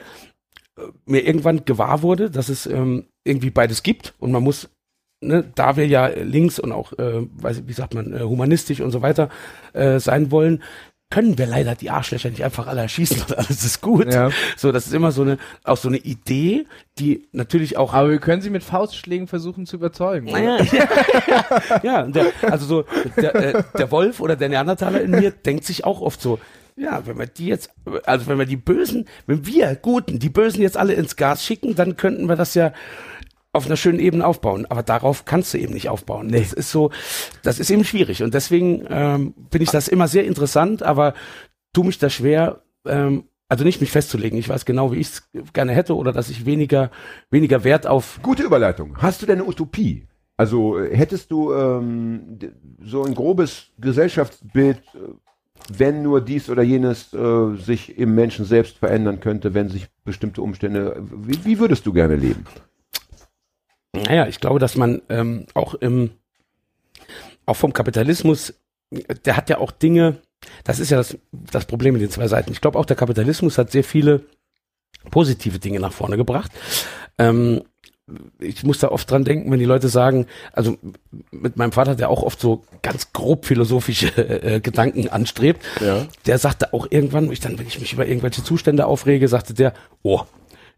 [0.77, 4.69] äh, mir irgendwann gewahr wurde, dass es ähm, irgendwie beides gibt und man muss,
[5.23, 8.81] ne, da wir ja links und auch, äh, weiß, ich, wie sagt man, äh, humanistisch
[8.81, 9.29] und so weiter
[9.73, 10.63] äh, sein wollen,
[11.13, 14.13] können wir leider die Arschlöcher nicht einfach alle erschießen und alles ist gut.
[14.13, 14.31] Ja.
[14.57, 16.65] So, das ist immer so eine, auch so eine Idee,
[16.99, 20.31] die natürlich auch Aber wir können sie mit Faustschlägen versuchen zu überzeugen.
[20.31, 20.41] oder?
[20.41, 20.65] naja,
[21.83, 22.85] ja, der, also so
[23.19, 26.39] der, äh, der Wolf oder der Neandertaler in mir denkt sich auch oft so,
[26.77, 27.71] ja, wenn wir die jetzt,
[28.05, 31.75] also wenn wir die Bösen, wenn wir Guten die Bösen jetzt alle ins Gas schicken,
[31.75, 32.73] dann könnten wir das ja
[33.53, 34.67] auf einer schönen Ebene aufbauen.
[34.67, 36.31] Aber darauf kannst du eben nicht aufbauen.
[36.31, 36.91] Das ist so,
[37.43, 38.23] das ist eben schwierig.
[38.23, 41.15] Und deswegen ähm, finde ich das immer sehr interessant, aber
[41.73, 44.39] tu mich da schwer, ähm, also nicht mich festzulegen.
[44.39, 46.91] Ich weiß genau, wie ich es gerne hätte oder dass ich weniger,
[47.31, 48.97] weniger Wert auf Gute Überleitung.
[48.99, 50.07] Hast du denn eine Utopie?
[50.39, 52.39] Also äh, hättest du ähm,
[52.83, 54.99] so ein grobes Gesellschaftsbild, äh,
[55.77, 60.43] wenn nur dies oder jenes äh, sich im Menschen selbst verändern könnte, wenn sich bestimmte
[60.43, 62.47] Umstände, wie, wie würdest du gerne leben?
[63.93, 66.11] Naja, ich glaube, dass man ähm, auch im,
[67.47, 68.55] auch vom Kapitalismus,
[69.25, 70.19] der hat ja auch Dinge,
[70.65, 72.53] das ist ja das, das Problem mit den zwei Seiten.
[72.53, 74.23] Ich glaube auch der Kapitalismus hat sehr viele
[75.11, 76.51] positive Dinge nach vorne gebracht.
[77.19, 77.63] Ähm,
[78.41, 80.77] ich muss da oft dran denken, wenn die Leute sagen, also
[81.31, 84.09] mit meinem Vater, der auch oft so ganz grob philosophische
[84.43, 86.07] äh, Gedanken anstrebt, Ja.
[86.27, 89.73] der sagte auch irgendwann, ich dann, wenn ich mich über irgendwelche Zustände aufrege, sagte der,
[90.03, 90.23] oh,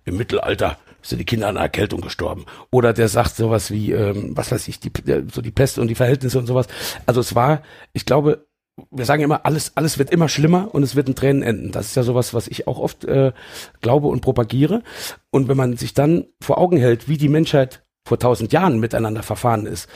[0.05, 2.47] im Mittelalter sind die Kinder an einer Erkältung gestorben.
[2.71, 4.91] Oder der sagt sowas wie, ähm, was weiß ich, die,
[5.31, 6.67] so die Pest und die Verhältnisse und sowas.
[7.07, 8.47] Also es war, ich glaube,
[8.91, 11.71] wir sagen immer, alles, alles wird immer schlimmer und es wird in Tränen enden.
[11.71, 13.33] Das ist ja sowas, was ich auch oft äh,
[13.81, 14.83] glaube und propagiere.
[15.31, 19.23] Und wenn man sich dann vor Augen hält, wie die Menschheit vor tausend Jahren miteinander
[19.23, 19.89] verfahren ist,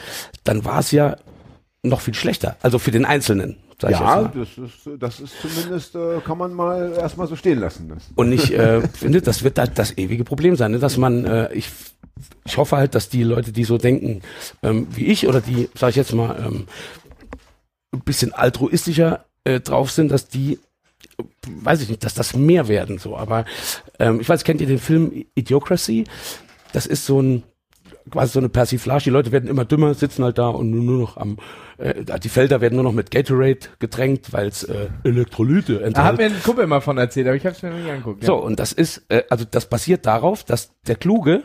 [0.45, 1.17] dann war es ja
[1.83, 2.57] noch viel schlechter.
[2.63, 3.57] Also für den Einzelnen.
[3.83, 7.89] Ja, das ist, das ist zumindest, äh, kann man mal erstmal so stehen lassen.
[7.89, 8.09] Das.
[8.17, 10.79] Und ich äh, finde, das wird halt das ewige Problem sein, ne?
[10.79, 11.71] dass man, äh, ich,
[12.45, 14.23] ich hoffe halt, dass die Leute, die so denken
[14.63, 16.67] ähm, wie ich oder die, sag ich jetzt mal, ähm,
[17.93, 20.59] ein bisschen altruistischer äh, drauf sind, dass die,
[21.49, 23.17] weiß ich nicht, dass das mehr werden so.
[23.17, 23.45] Aber
[23.99, 26.05] ähm, ich weiß, kennt ihr den Film Idiocracy?
[26.73, 27.45] Das ist so ein
[28.11, 29.05] quasi so eine Persiflage.
[29.05, 31.37] Die Leute werden immer dümmer, sitzen halt da und nur, noch am,
[31.79, 36.13] äh, die Felder werden nur noch mit Gatorade getränkt, weil es äh, Elektrolyte Da hat
[36.13, 36.19] enthält.
[36.19, 38.25] mir ein Kumpel mal von erzählt, aber ich habe es mir noch nie angeguckt.
[38.25, 41.43] So, und das ist, äh, also das basiert darauf, dass der Kluge,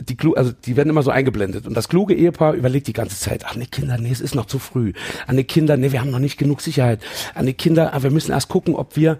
[0.00, 3.18] die Klu also die werden immer so eingeblendet und das kluge Ehepaar überlegt die ganze
[3.20, 4.92] Zeit, ach ne Kinder, nee, es ist noch zu früh.
[5.26, 7.00] An die Kinder, nee, wir haben noch nicht genug Sicherheit.
[7.34, 9.18] An die Kinder, ah, wir müssen erst gucken, ob wir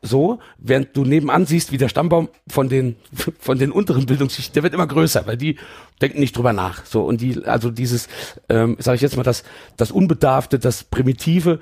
[0.00, 2.96] so, während du nebenan siehst, wie der Stammbaum von den
[3.38, 5.56] von den unteren Bildungsschichten, der wird immer größer, weil die
[6.00, 6.84] denken nicht drüber nach.
[6.86, 8.08] So und die, also dieses,
[8.48, 9.42] ähm, sage ich jetzt mal, das
[9.76, 11.58] das Unbedarfte, das Primitive,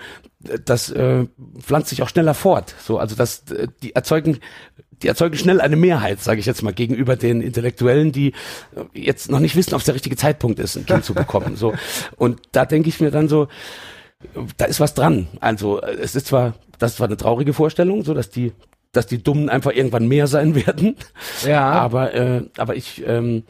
[0.64, 1.26] das äh,
[1.58, 2.74] pflanzt sich auch schneller fort.
[2.82, 3.44] So, also das,
[3.82, 4.38] die erzeugen
[5.02, 8.28] die erzeugen schnell eine Mehrheit, sage ich jetzt mal, gegenüber den Intellektuellen, die
[8.74, 11.56] äh, jetzt noch nicht wissen, ob es der richtige Zeitpunkt ist, ein Kind zu bekommen.
[11.56, 11.74] So
[12.16, 13.48] und da denke ich mir dann so,
[14.56, 15.28] da ist was dran.
[15.40, 18.52] Also es ist zwar, das ist zwar eine traurige Vorstellung, so dass die
[18.92, 20.96] dass die Dummen einfach irgendwann mehr sein werden.
[21.44, 21.70] Ja.
[21.70, 23.44] Aber, äh, aber ich, ähm,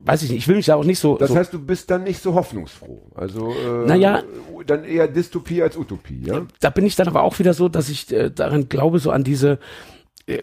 [0.00, 1.16] weiß ich nicht, ich will mich da auch nicht so.
[1.16, 3.12] Das so heißt, du bist dann nicht so hoffnungsfroh.
[3.14, 4.22] Also äh, Naja.
[4.66, 6.46] dann eher Dystopie als Utopie, ja?
[6.60, 9.24] da bin ich dann aber auch wieder so, dass ich äh, daran glaube, so an
[9.24, 9.58] diese, äh,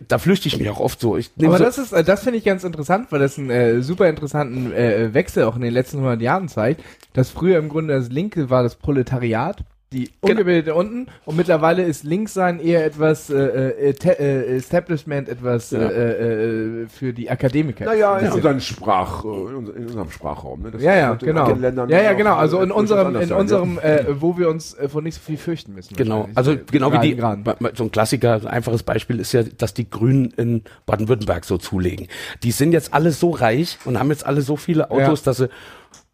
[0.07, 1.17] da flüchte ich mich auch oft so.
[1.17, 3.81] Ich Aber so, das ist, äh, das finde ich ganz interessant, weil das einen äh,
[3.81, 6.81] super interessanten äh, Wechsel auch in den letzten 100 Jahren zeigt,
[7.11, 9.63] dass früher im Grunde das Linke war das Proletariat,
[9.93, 10.31] die Genau.
[10.31, 15.79] Ungebildete unten und mittlerweile ist Linkssein eher etwas äh, äh, äh, Establishment, etwas Ja.
[15.79, 17.85] äh, äh, für die Akademiker.
[17.85, 18.33] Naja, in Ja.
[18.33, 20.61] unserem Sprach, äh, in unser- in unserem Sprachraum.
[20.63, 20.71] Ne?
[20.71, 21.47] Das Ja, ja, genau.
[21.87, 22.31] Ja, ja, genau.
[22.35, 25.21] äh, Also in unserem, in sein, unserem, äh, wo wir uns äh, vor nicht so
[25.21, 25.95] viel fürchten müssen.
[25.95, 27.43] Genau, also Äh, genau wie die, Graden.
[27.75, 32.07] so ein Klassiker, ein einfaches Beispiel ist ja, dass die Grünen in Baden-Württemberg so zulegen.
[32.43, 35.49] Die sind jetzt alle so reich und haben jetzt alle so viele Autos, dass sie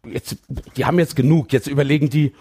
[0.06, 0.36] jetzt,
[0.76, 1.52] die haben jetzt genug.
[1.52, 2.32] Jetzt überlegen die,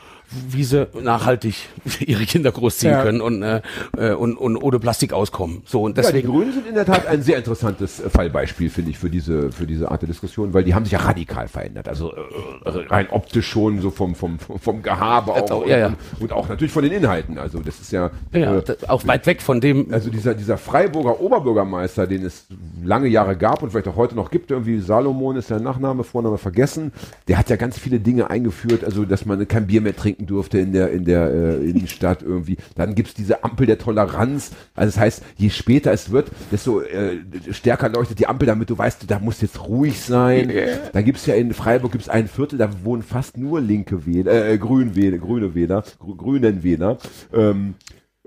[0.50, 1.56] wie sie nachhaltig
[2.00, 3.04] ihre Kinder großziehen Ja.
[3.04, 3.62] können und, äh,
[3.98, 5.62] äh, und, und ohne Plastik auskommen.
[5.66, 6.32] So und Ja, die deswegen.
[6.32, 9.66] Grünen sind in der Tat ein sehr interessantes äh, Fallbeispiel, finde ich, für diese, für
[9.66, 11.88] diese Art der Diskussion, weil die haben sich ja radikal verändert.
[11.88, 15.52] Also äh, rein optisch schon, so vom, vom, vom Gehabe auch.
[15.52, 15.88] auch, ja, ja.
[15.88, 17.38] Und, und auch natürlich von den Inhalten.
[17.38, 19.92] Also das ist ja, ja, äh, auch weit weg von dem.
[19.94, 22.46] also dieser, dieser Freiburger Oberbürgermeister, den es
[22.84, 26.38] lange Jahre gab und vielleicht auch heute noch gibt, irgendwie Salomon ist der Nachname, Vorname
[26.38, 26.92] vergessen,
[27.28, 30.60] der hat ja ganz viele Dinge eingeführt, also dass man kein Bier mehr trinken durfte
[30.60, 32.58] in der, in der äh, Innenstadt irgendwie.
[32.76, 34.52] Dann gibt's diese Ampel der Toleranz.
[34.76, 37.18] Also das heißt, je später es wird, desto äh,
[37.52, 40.52] stärker leuchtet die Ampel, damit du weißt, da muss jetzt ruhig sein.
[40.94, 44.58] Dann gibt's ja in Freiburg gibt's ein Viertel, da wohnen fast nur linke Wähler, äh,
[44.58, 46.98] Grünwähler, grüne Wähler, Grü grünen Wähler.
[47.34, 47.76] Ähm,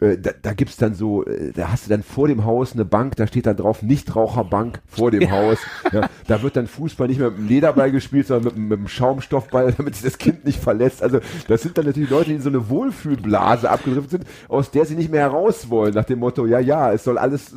[0.03, 2.84] äh, da, da gibt's dann so, äh, da hast du dann vor dem Haus eine
[2.84, 5.59] Bank, da steht dann drauf Nichtraucherbank vor dem Haus.
[5.92, 8.78] Ja, da wird dann Fußball nicht mehr mit dem Lederball gespielt, sondern mit, dem- mit
[8.80, 11.03] dem Schaumstoffball, damit sich das Kind nicht verletzt.
[11.03, 14.84] Also das sind dann natürlich Leute, die in so eine Wohlfühlblase abgedriftet sind, aus der
[14.84, 17.55] sie nicht mehr heraus wollen, nach dem Motto, ja, ja, es soll alles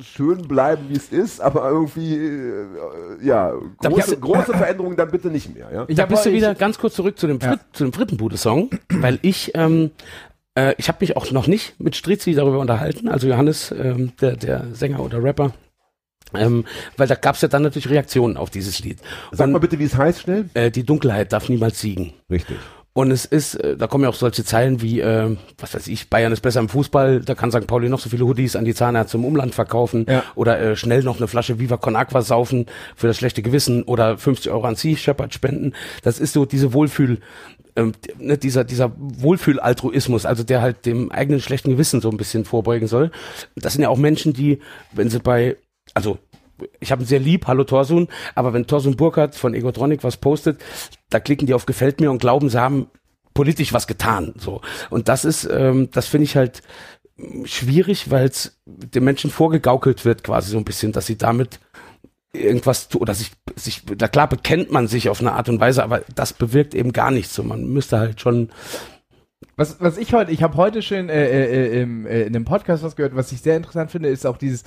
[0.00, 2.64] schön bleiben, wie es ist, aber irgendwie, äh,
[3.22, 5.68] ja, große, große Veränderungen dann bitte nicht mehr.
[5.72, 5.84] Ja?
[5.88, 8.70] Ich da bist du ich- wieder ganz kurz zurück zu dem, Frit zu dem Frittenbude-Song,
[8.90, 9.90] weil ich, ähm,
[10.56, 14.36] äh, ich habe mich auch noch nicht mit Strizzi darüber unterhalten, also Johannes, ähm, der,
[14.36, 15.52] der Sänger oder Rapper,
[16.34, 16.64] ähm,
[16.96, 18.98] weil da gab's ja dann natürlich Reaktionen auf dieses Lied.
[19.32, 20.50] Sag Und, mal bitte, wie es heißt, schnell.
[20.54, 22.12] äh, die Dunkelheit darf niemals siegen.
[22.30, 22.56] Richtig.
[22.92, 26.08] Und es ist, äh, da kommen ja auch solche Zeilen wie, äh, was weiß ich,
[26.08, 27.66] Bayern ist besser im Fußball, da kann St.
[27.66, 30.24] Pauli noch so viele Hoodies an die Zahnärzte im Umland verkaufen Ja.
[30.34, 32.64] oder äh, schnell noch eine Flasche Viva Con Aqua saufen
[32.96, 35.74] für das schlechte Gewissen oder 50 Euro an Sea Shepherd spenden.
[36.04, 37.18] Das ist so diese Wohlfühl,
[37.76, 42.44] ähm, ne, dieser, dieser Wohlfühl-Altruismus, also der halt dem eigenen schlechten Gewissen so ein bisschen
[42.44, 43.10] vorbeugen soll.
[43.54, 44.60] Das sind ja auch Menschen, die,
[44.92, 45.56] wenn sie bei,
[45.94, 46.18] also
[46.80, 50.60] ich habe ihn sehr lieb, hallo Torsun, aber wenn Torsun Burkhardt von Egotronic was postet,
[51.10, 52.88] da klicken die auf gefällt mir und glauben, sie haben
[53.34, 54.62] politisch was getan, so.
[54.88, 56.62] Und das ist, ähm, das finde ich halt
[57.18, 61.60] mm, schwierig, weil es den Menschen vorgegaukelt wird, quasi so ein bisschen, dass sie damit
[62.32, 65.82] irgendwas tu oder sich, sich, da klar bekennt man sich auf eine Art und Weise,
[65.82, 67.34] aber das bewirkt eben gar nichts.
[67.34, 68.50] So, man müsste halt schon,
[69.56, 72.82] Was, was ich heute, ich habe heute schön äh, äh, im, äh, in einem Podcast
[72.82, 74.64] was gehört, was ich sehr interessant finde, ist auch dieses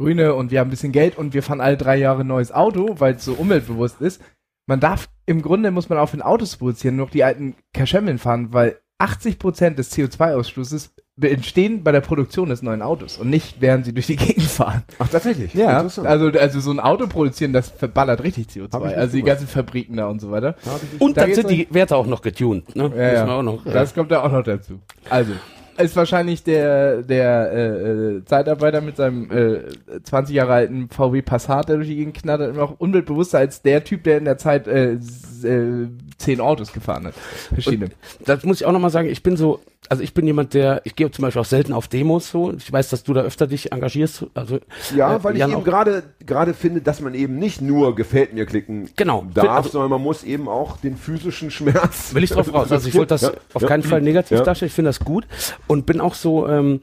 [0.00, 2.52] Grüne und wir haben ein bisschen Geld und wir fahren alle drei Jahre ein neues
[2.52, 4.22] Auto, weil es so umweltbewusst ist.
[4.66, 8.18] Man darf, im Grunde muss man aufhören, Autos zu produzieren, nur noch die alten Kaschemmeln
[8.18, 10.90] fahren, weil 80% des CO2-Ausstoßes
[11.20, 14.84] entstehen bei der Produktion des neuen Autos und nicht, während sie durch die Gegend fahren.
[14.98, 15.52] Ach, tatsächlich.
[15.54, 18.72] Ja, also, also so ein Auto produzieren, das verballert richtig CO2.
[18.72, 20.54] Hab ich nicht Also die ganzen Fabriken da und so weiter.
[20.98, 22.92] Und Da dann sind die Werte auch noch getuned, ne?
[22.96, 23.38] Ja, ja.
[23.38, 23.64] auch noch.
[23.64, 24.80] Das kommt da auch noch dazu.
[25.10, 25.32] Also,
[25.78, 29.60] ist wahrscheinlich der, der äh, äh, Zeitarbeiter mit seinem äh,
[30.02, 33.84] 20 Jahre alten VW Passat, der durch die Gegend knattert, immer noch umweltbewusster als der
[33.84, 37.14] Typ, der in der Zeit äh, äh, zehn Autos gefahren hat.
[37.14, 37.90] Verschiedene.
[38.24, 40.96] das muss ich auch nochmal sagen, ich bin so, also ich bin jemand, der, ich
[40.96, 42.52] gehe zum Beispiel auch selten auf Demos so.
[42.52, 44.26] Ich weiß, dass du da öfter dich engagierst.
[44.34, 44.58] Also
[44.94, 47.94] Ja, äh, weil ich Jan eben auch- gerade gerade finde, dass man eben nicht nur
[47.94, 49.24] gefällt mir klicken Genau.
[49.32, 52.12] darf, Also- sondern man muss eben auch den physischen Schmerz.
[52.12, 52.70] will ich drauf raus.
[52.72, 53.68] Also ich wollte das Ja, auf ja.
[53.68, 54.44] keinen Fall negativ Ja.
[54.44, 54.66] darstellen.
[54.68, 55.26] Ich finde das gut
[55.68, 56.80] und bin auch so, ähm,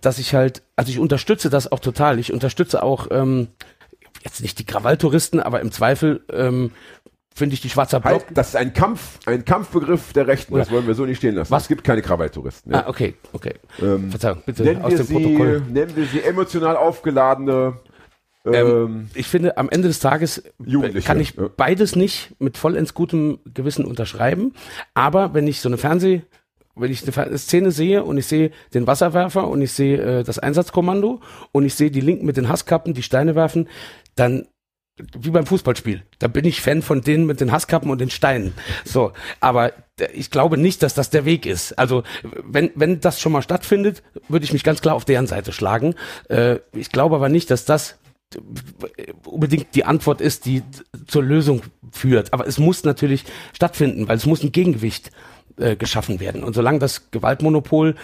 [0.00, 2.18] dass ich halt, also ich unterstütze das auch total.
[2.18, 3.48] Ich unterstütze auch ähm,
[4.22, 6.70] jetzt nicht die Krawalltouristen, aber im Zweifel ähm,
[7.34, 8.24] finde ich die Schwarzer Block.
[8.26, 10.54] Halt, das ist ein Kampf, ein Kampfbegriff der Rechten.
[10.56, 11.50] Das wollen wir so nicht stehen lassen.
[11.50, 11.64] Was?
[11.64, 12.72] Es gibt keine Krawalltouristen.
[12.74, 12.88] Ah, Ja.
[12.88, 13.54] okay, okay.
[13.82, 15.62] Ähm, Verzeihung, bitte nennen, aus dem sie, Protokoll.
[15.68, 17.74] nennen wir sie emotional aufgeladene
[18.46, 20.42] ähm, Ich finde, am Ende des Tages
[21.04, 24.52] kann ich beides nicht mit vollends gutem Gewissen unterschreiben.
[24.94, 26.22] Aber wenn ich so eine Fernseh,
[26.76, 30.38] wenn ich eine Szene sehe und ich sehe den Wasserwerfer und ich sehe äh, das
[30.38, 31.20] Einsatzkommando
[31.52, 33.68] und ich sehe die Linken mit den Hasskappen, die Steine werfen,
[34.16, 34.46] dann
[34.96, 36.04] wie beim Fußballspiel.
[36.20, 38.54] Da bin ich Fan von denen mit den Hasskappen und den Steinen.
[38.84, 39.72] So, aber
[40.12, 41.72] ich glaube nicht, dass das der Weg ist.
[41.78, 45.52] Also wenn, wenn das schon mal stattfindet, würde ich mich ganz klar auf deren Seite
[45.52, 45.96] schlagen.
[46.28, 47.98] Äh, ich glaube aber nicht, dass das
[49.24, 50.62] unbedingt die Antwort ist, die
[51.06, 52.32] zur Lösung führt.
[52.32, 55.10] Aber es muss natürlich stattfinden, weil es muss ein Gegengewicht
[55.58, 56.44] äh, geschaffen werden.
[56.44, 57.94] Und solange das Gewaltmonopol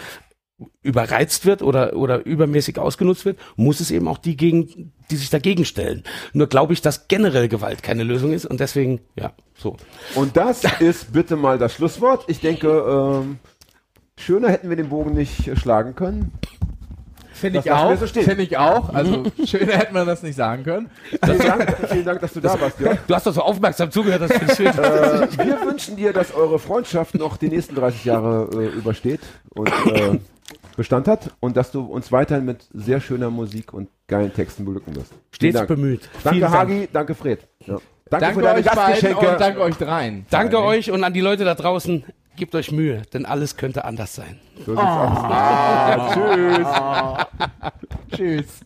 [0.83, 5.31] überreizt wird oder, oder übermäßig ausgenutzt wird, muss es eben auch die gegen, die sich
[5.31, 6.05] dagegen stellen.
[6.33, 9.77] Nur glaube ich, dass generell Gewalt keine Lösung ist und deswegen, ja, so.
[10.15, 12.25] Und das ist bitte mal das Schlusswort.
[12.29, 13.39] Ich denke, ähm,
[14.19, 16.33] schöner hätten wir den Bogen nicht schlagen können.
[17.41, 17.97] Finde Das ich auch.
[17.97, 18.07] so.
[18.07, 18.93] Finde ich auch.
[18.93, 20.91] Also schöner hätte man das nicht sagen können.
[21.25, 22.99] Vielen Dank, vielen Dank dass du da warst, Jörg.
[23.07, 24.67] Du hast doch so aufmerksam zugehört, das finde ich schön.
[24.67, 29.21] Äh, wir wünschen dir, dass eure Freundschaft noch die nächsten 30 Jahre äh, übersteht
[29.55, 30.19] und äh,
[30.77, 34.97] Bestand hat und dass du uns weiterhin mit sehr schöner Musik und geilen Texten beglücken
[34.97, 35.13] wirst.
[35.33, 35.69] Stets Dank.
[35.69, 36.03] bemüht.
[36.23, 36.55] Danke Vielen Dank.
[36.55, 37.41] Hagi, danke Fred.
[37.67, 37.79] Ja.
[38.11, 40.27] Danke, Danke für deine euch beiden und danke euch dreien.
[40.31, 42.05] Danke euch und an die Leute da draußen,
[42.37, 44.39] gebt euch Mühe, denn alles könnte anders sein.
[44.65, 45.19] So sieht's aus.
[45.19, 46.09] Ah,
[48.15, 48.17] tschüss.
[48.17, 48.61] Tschüss.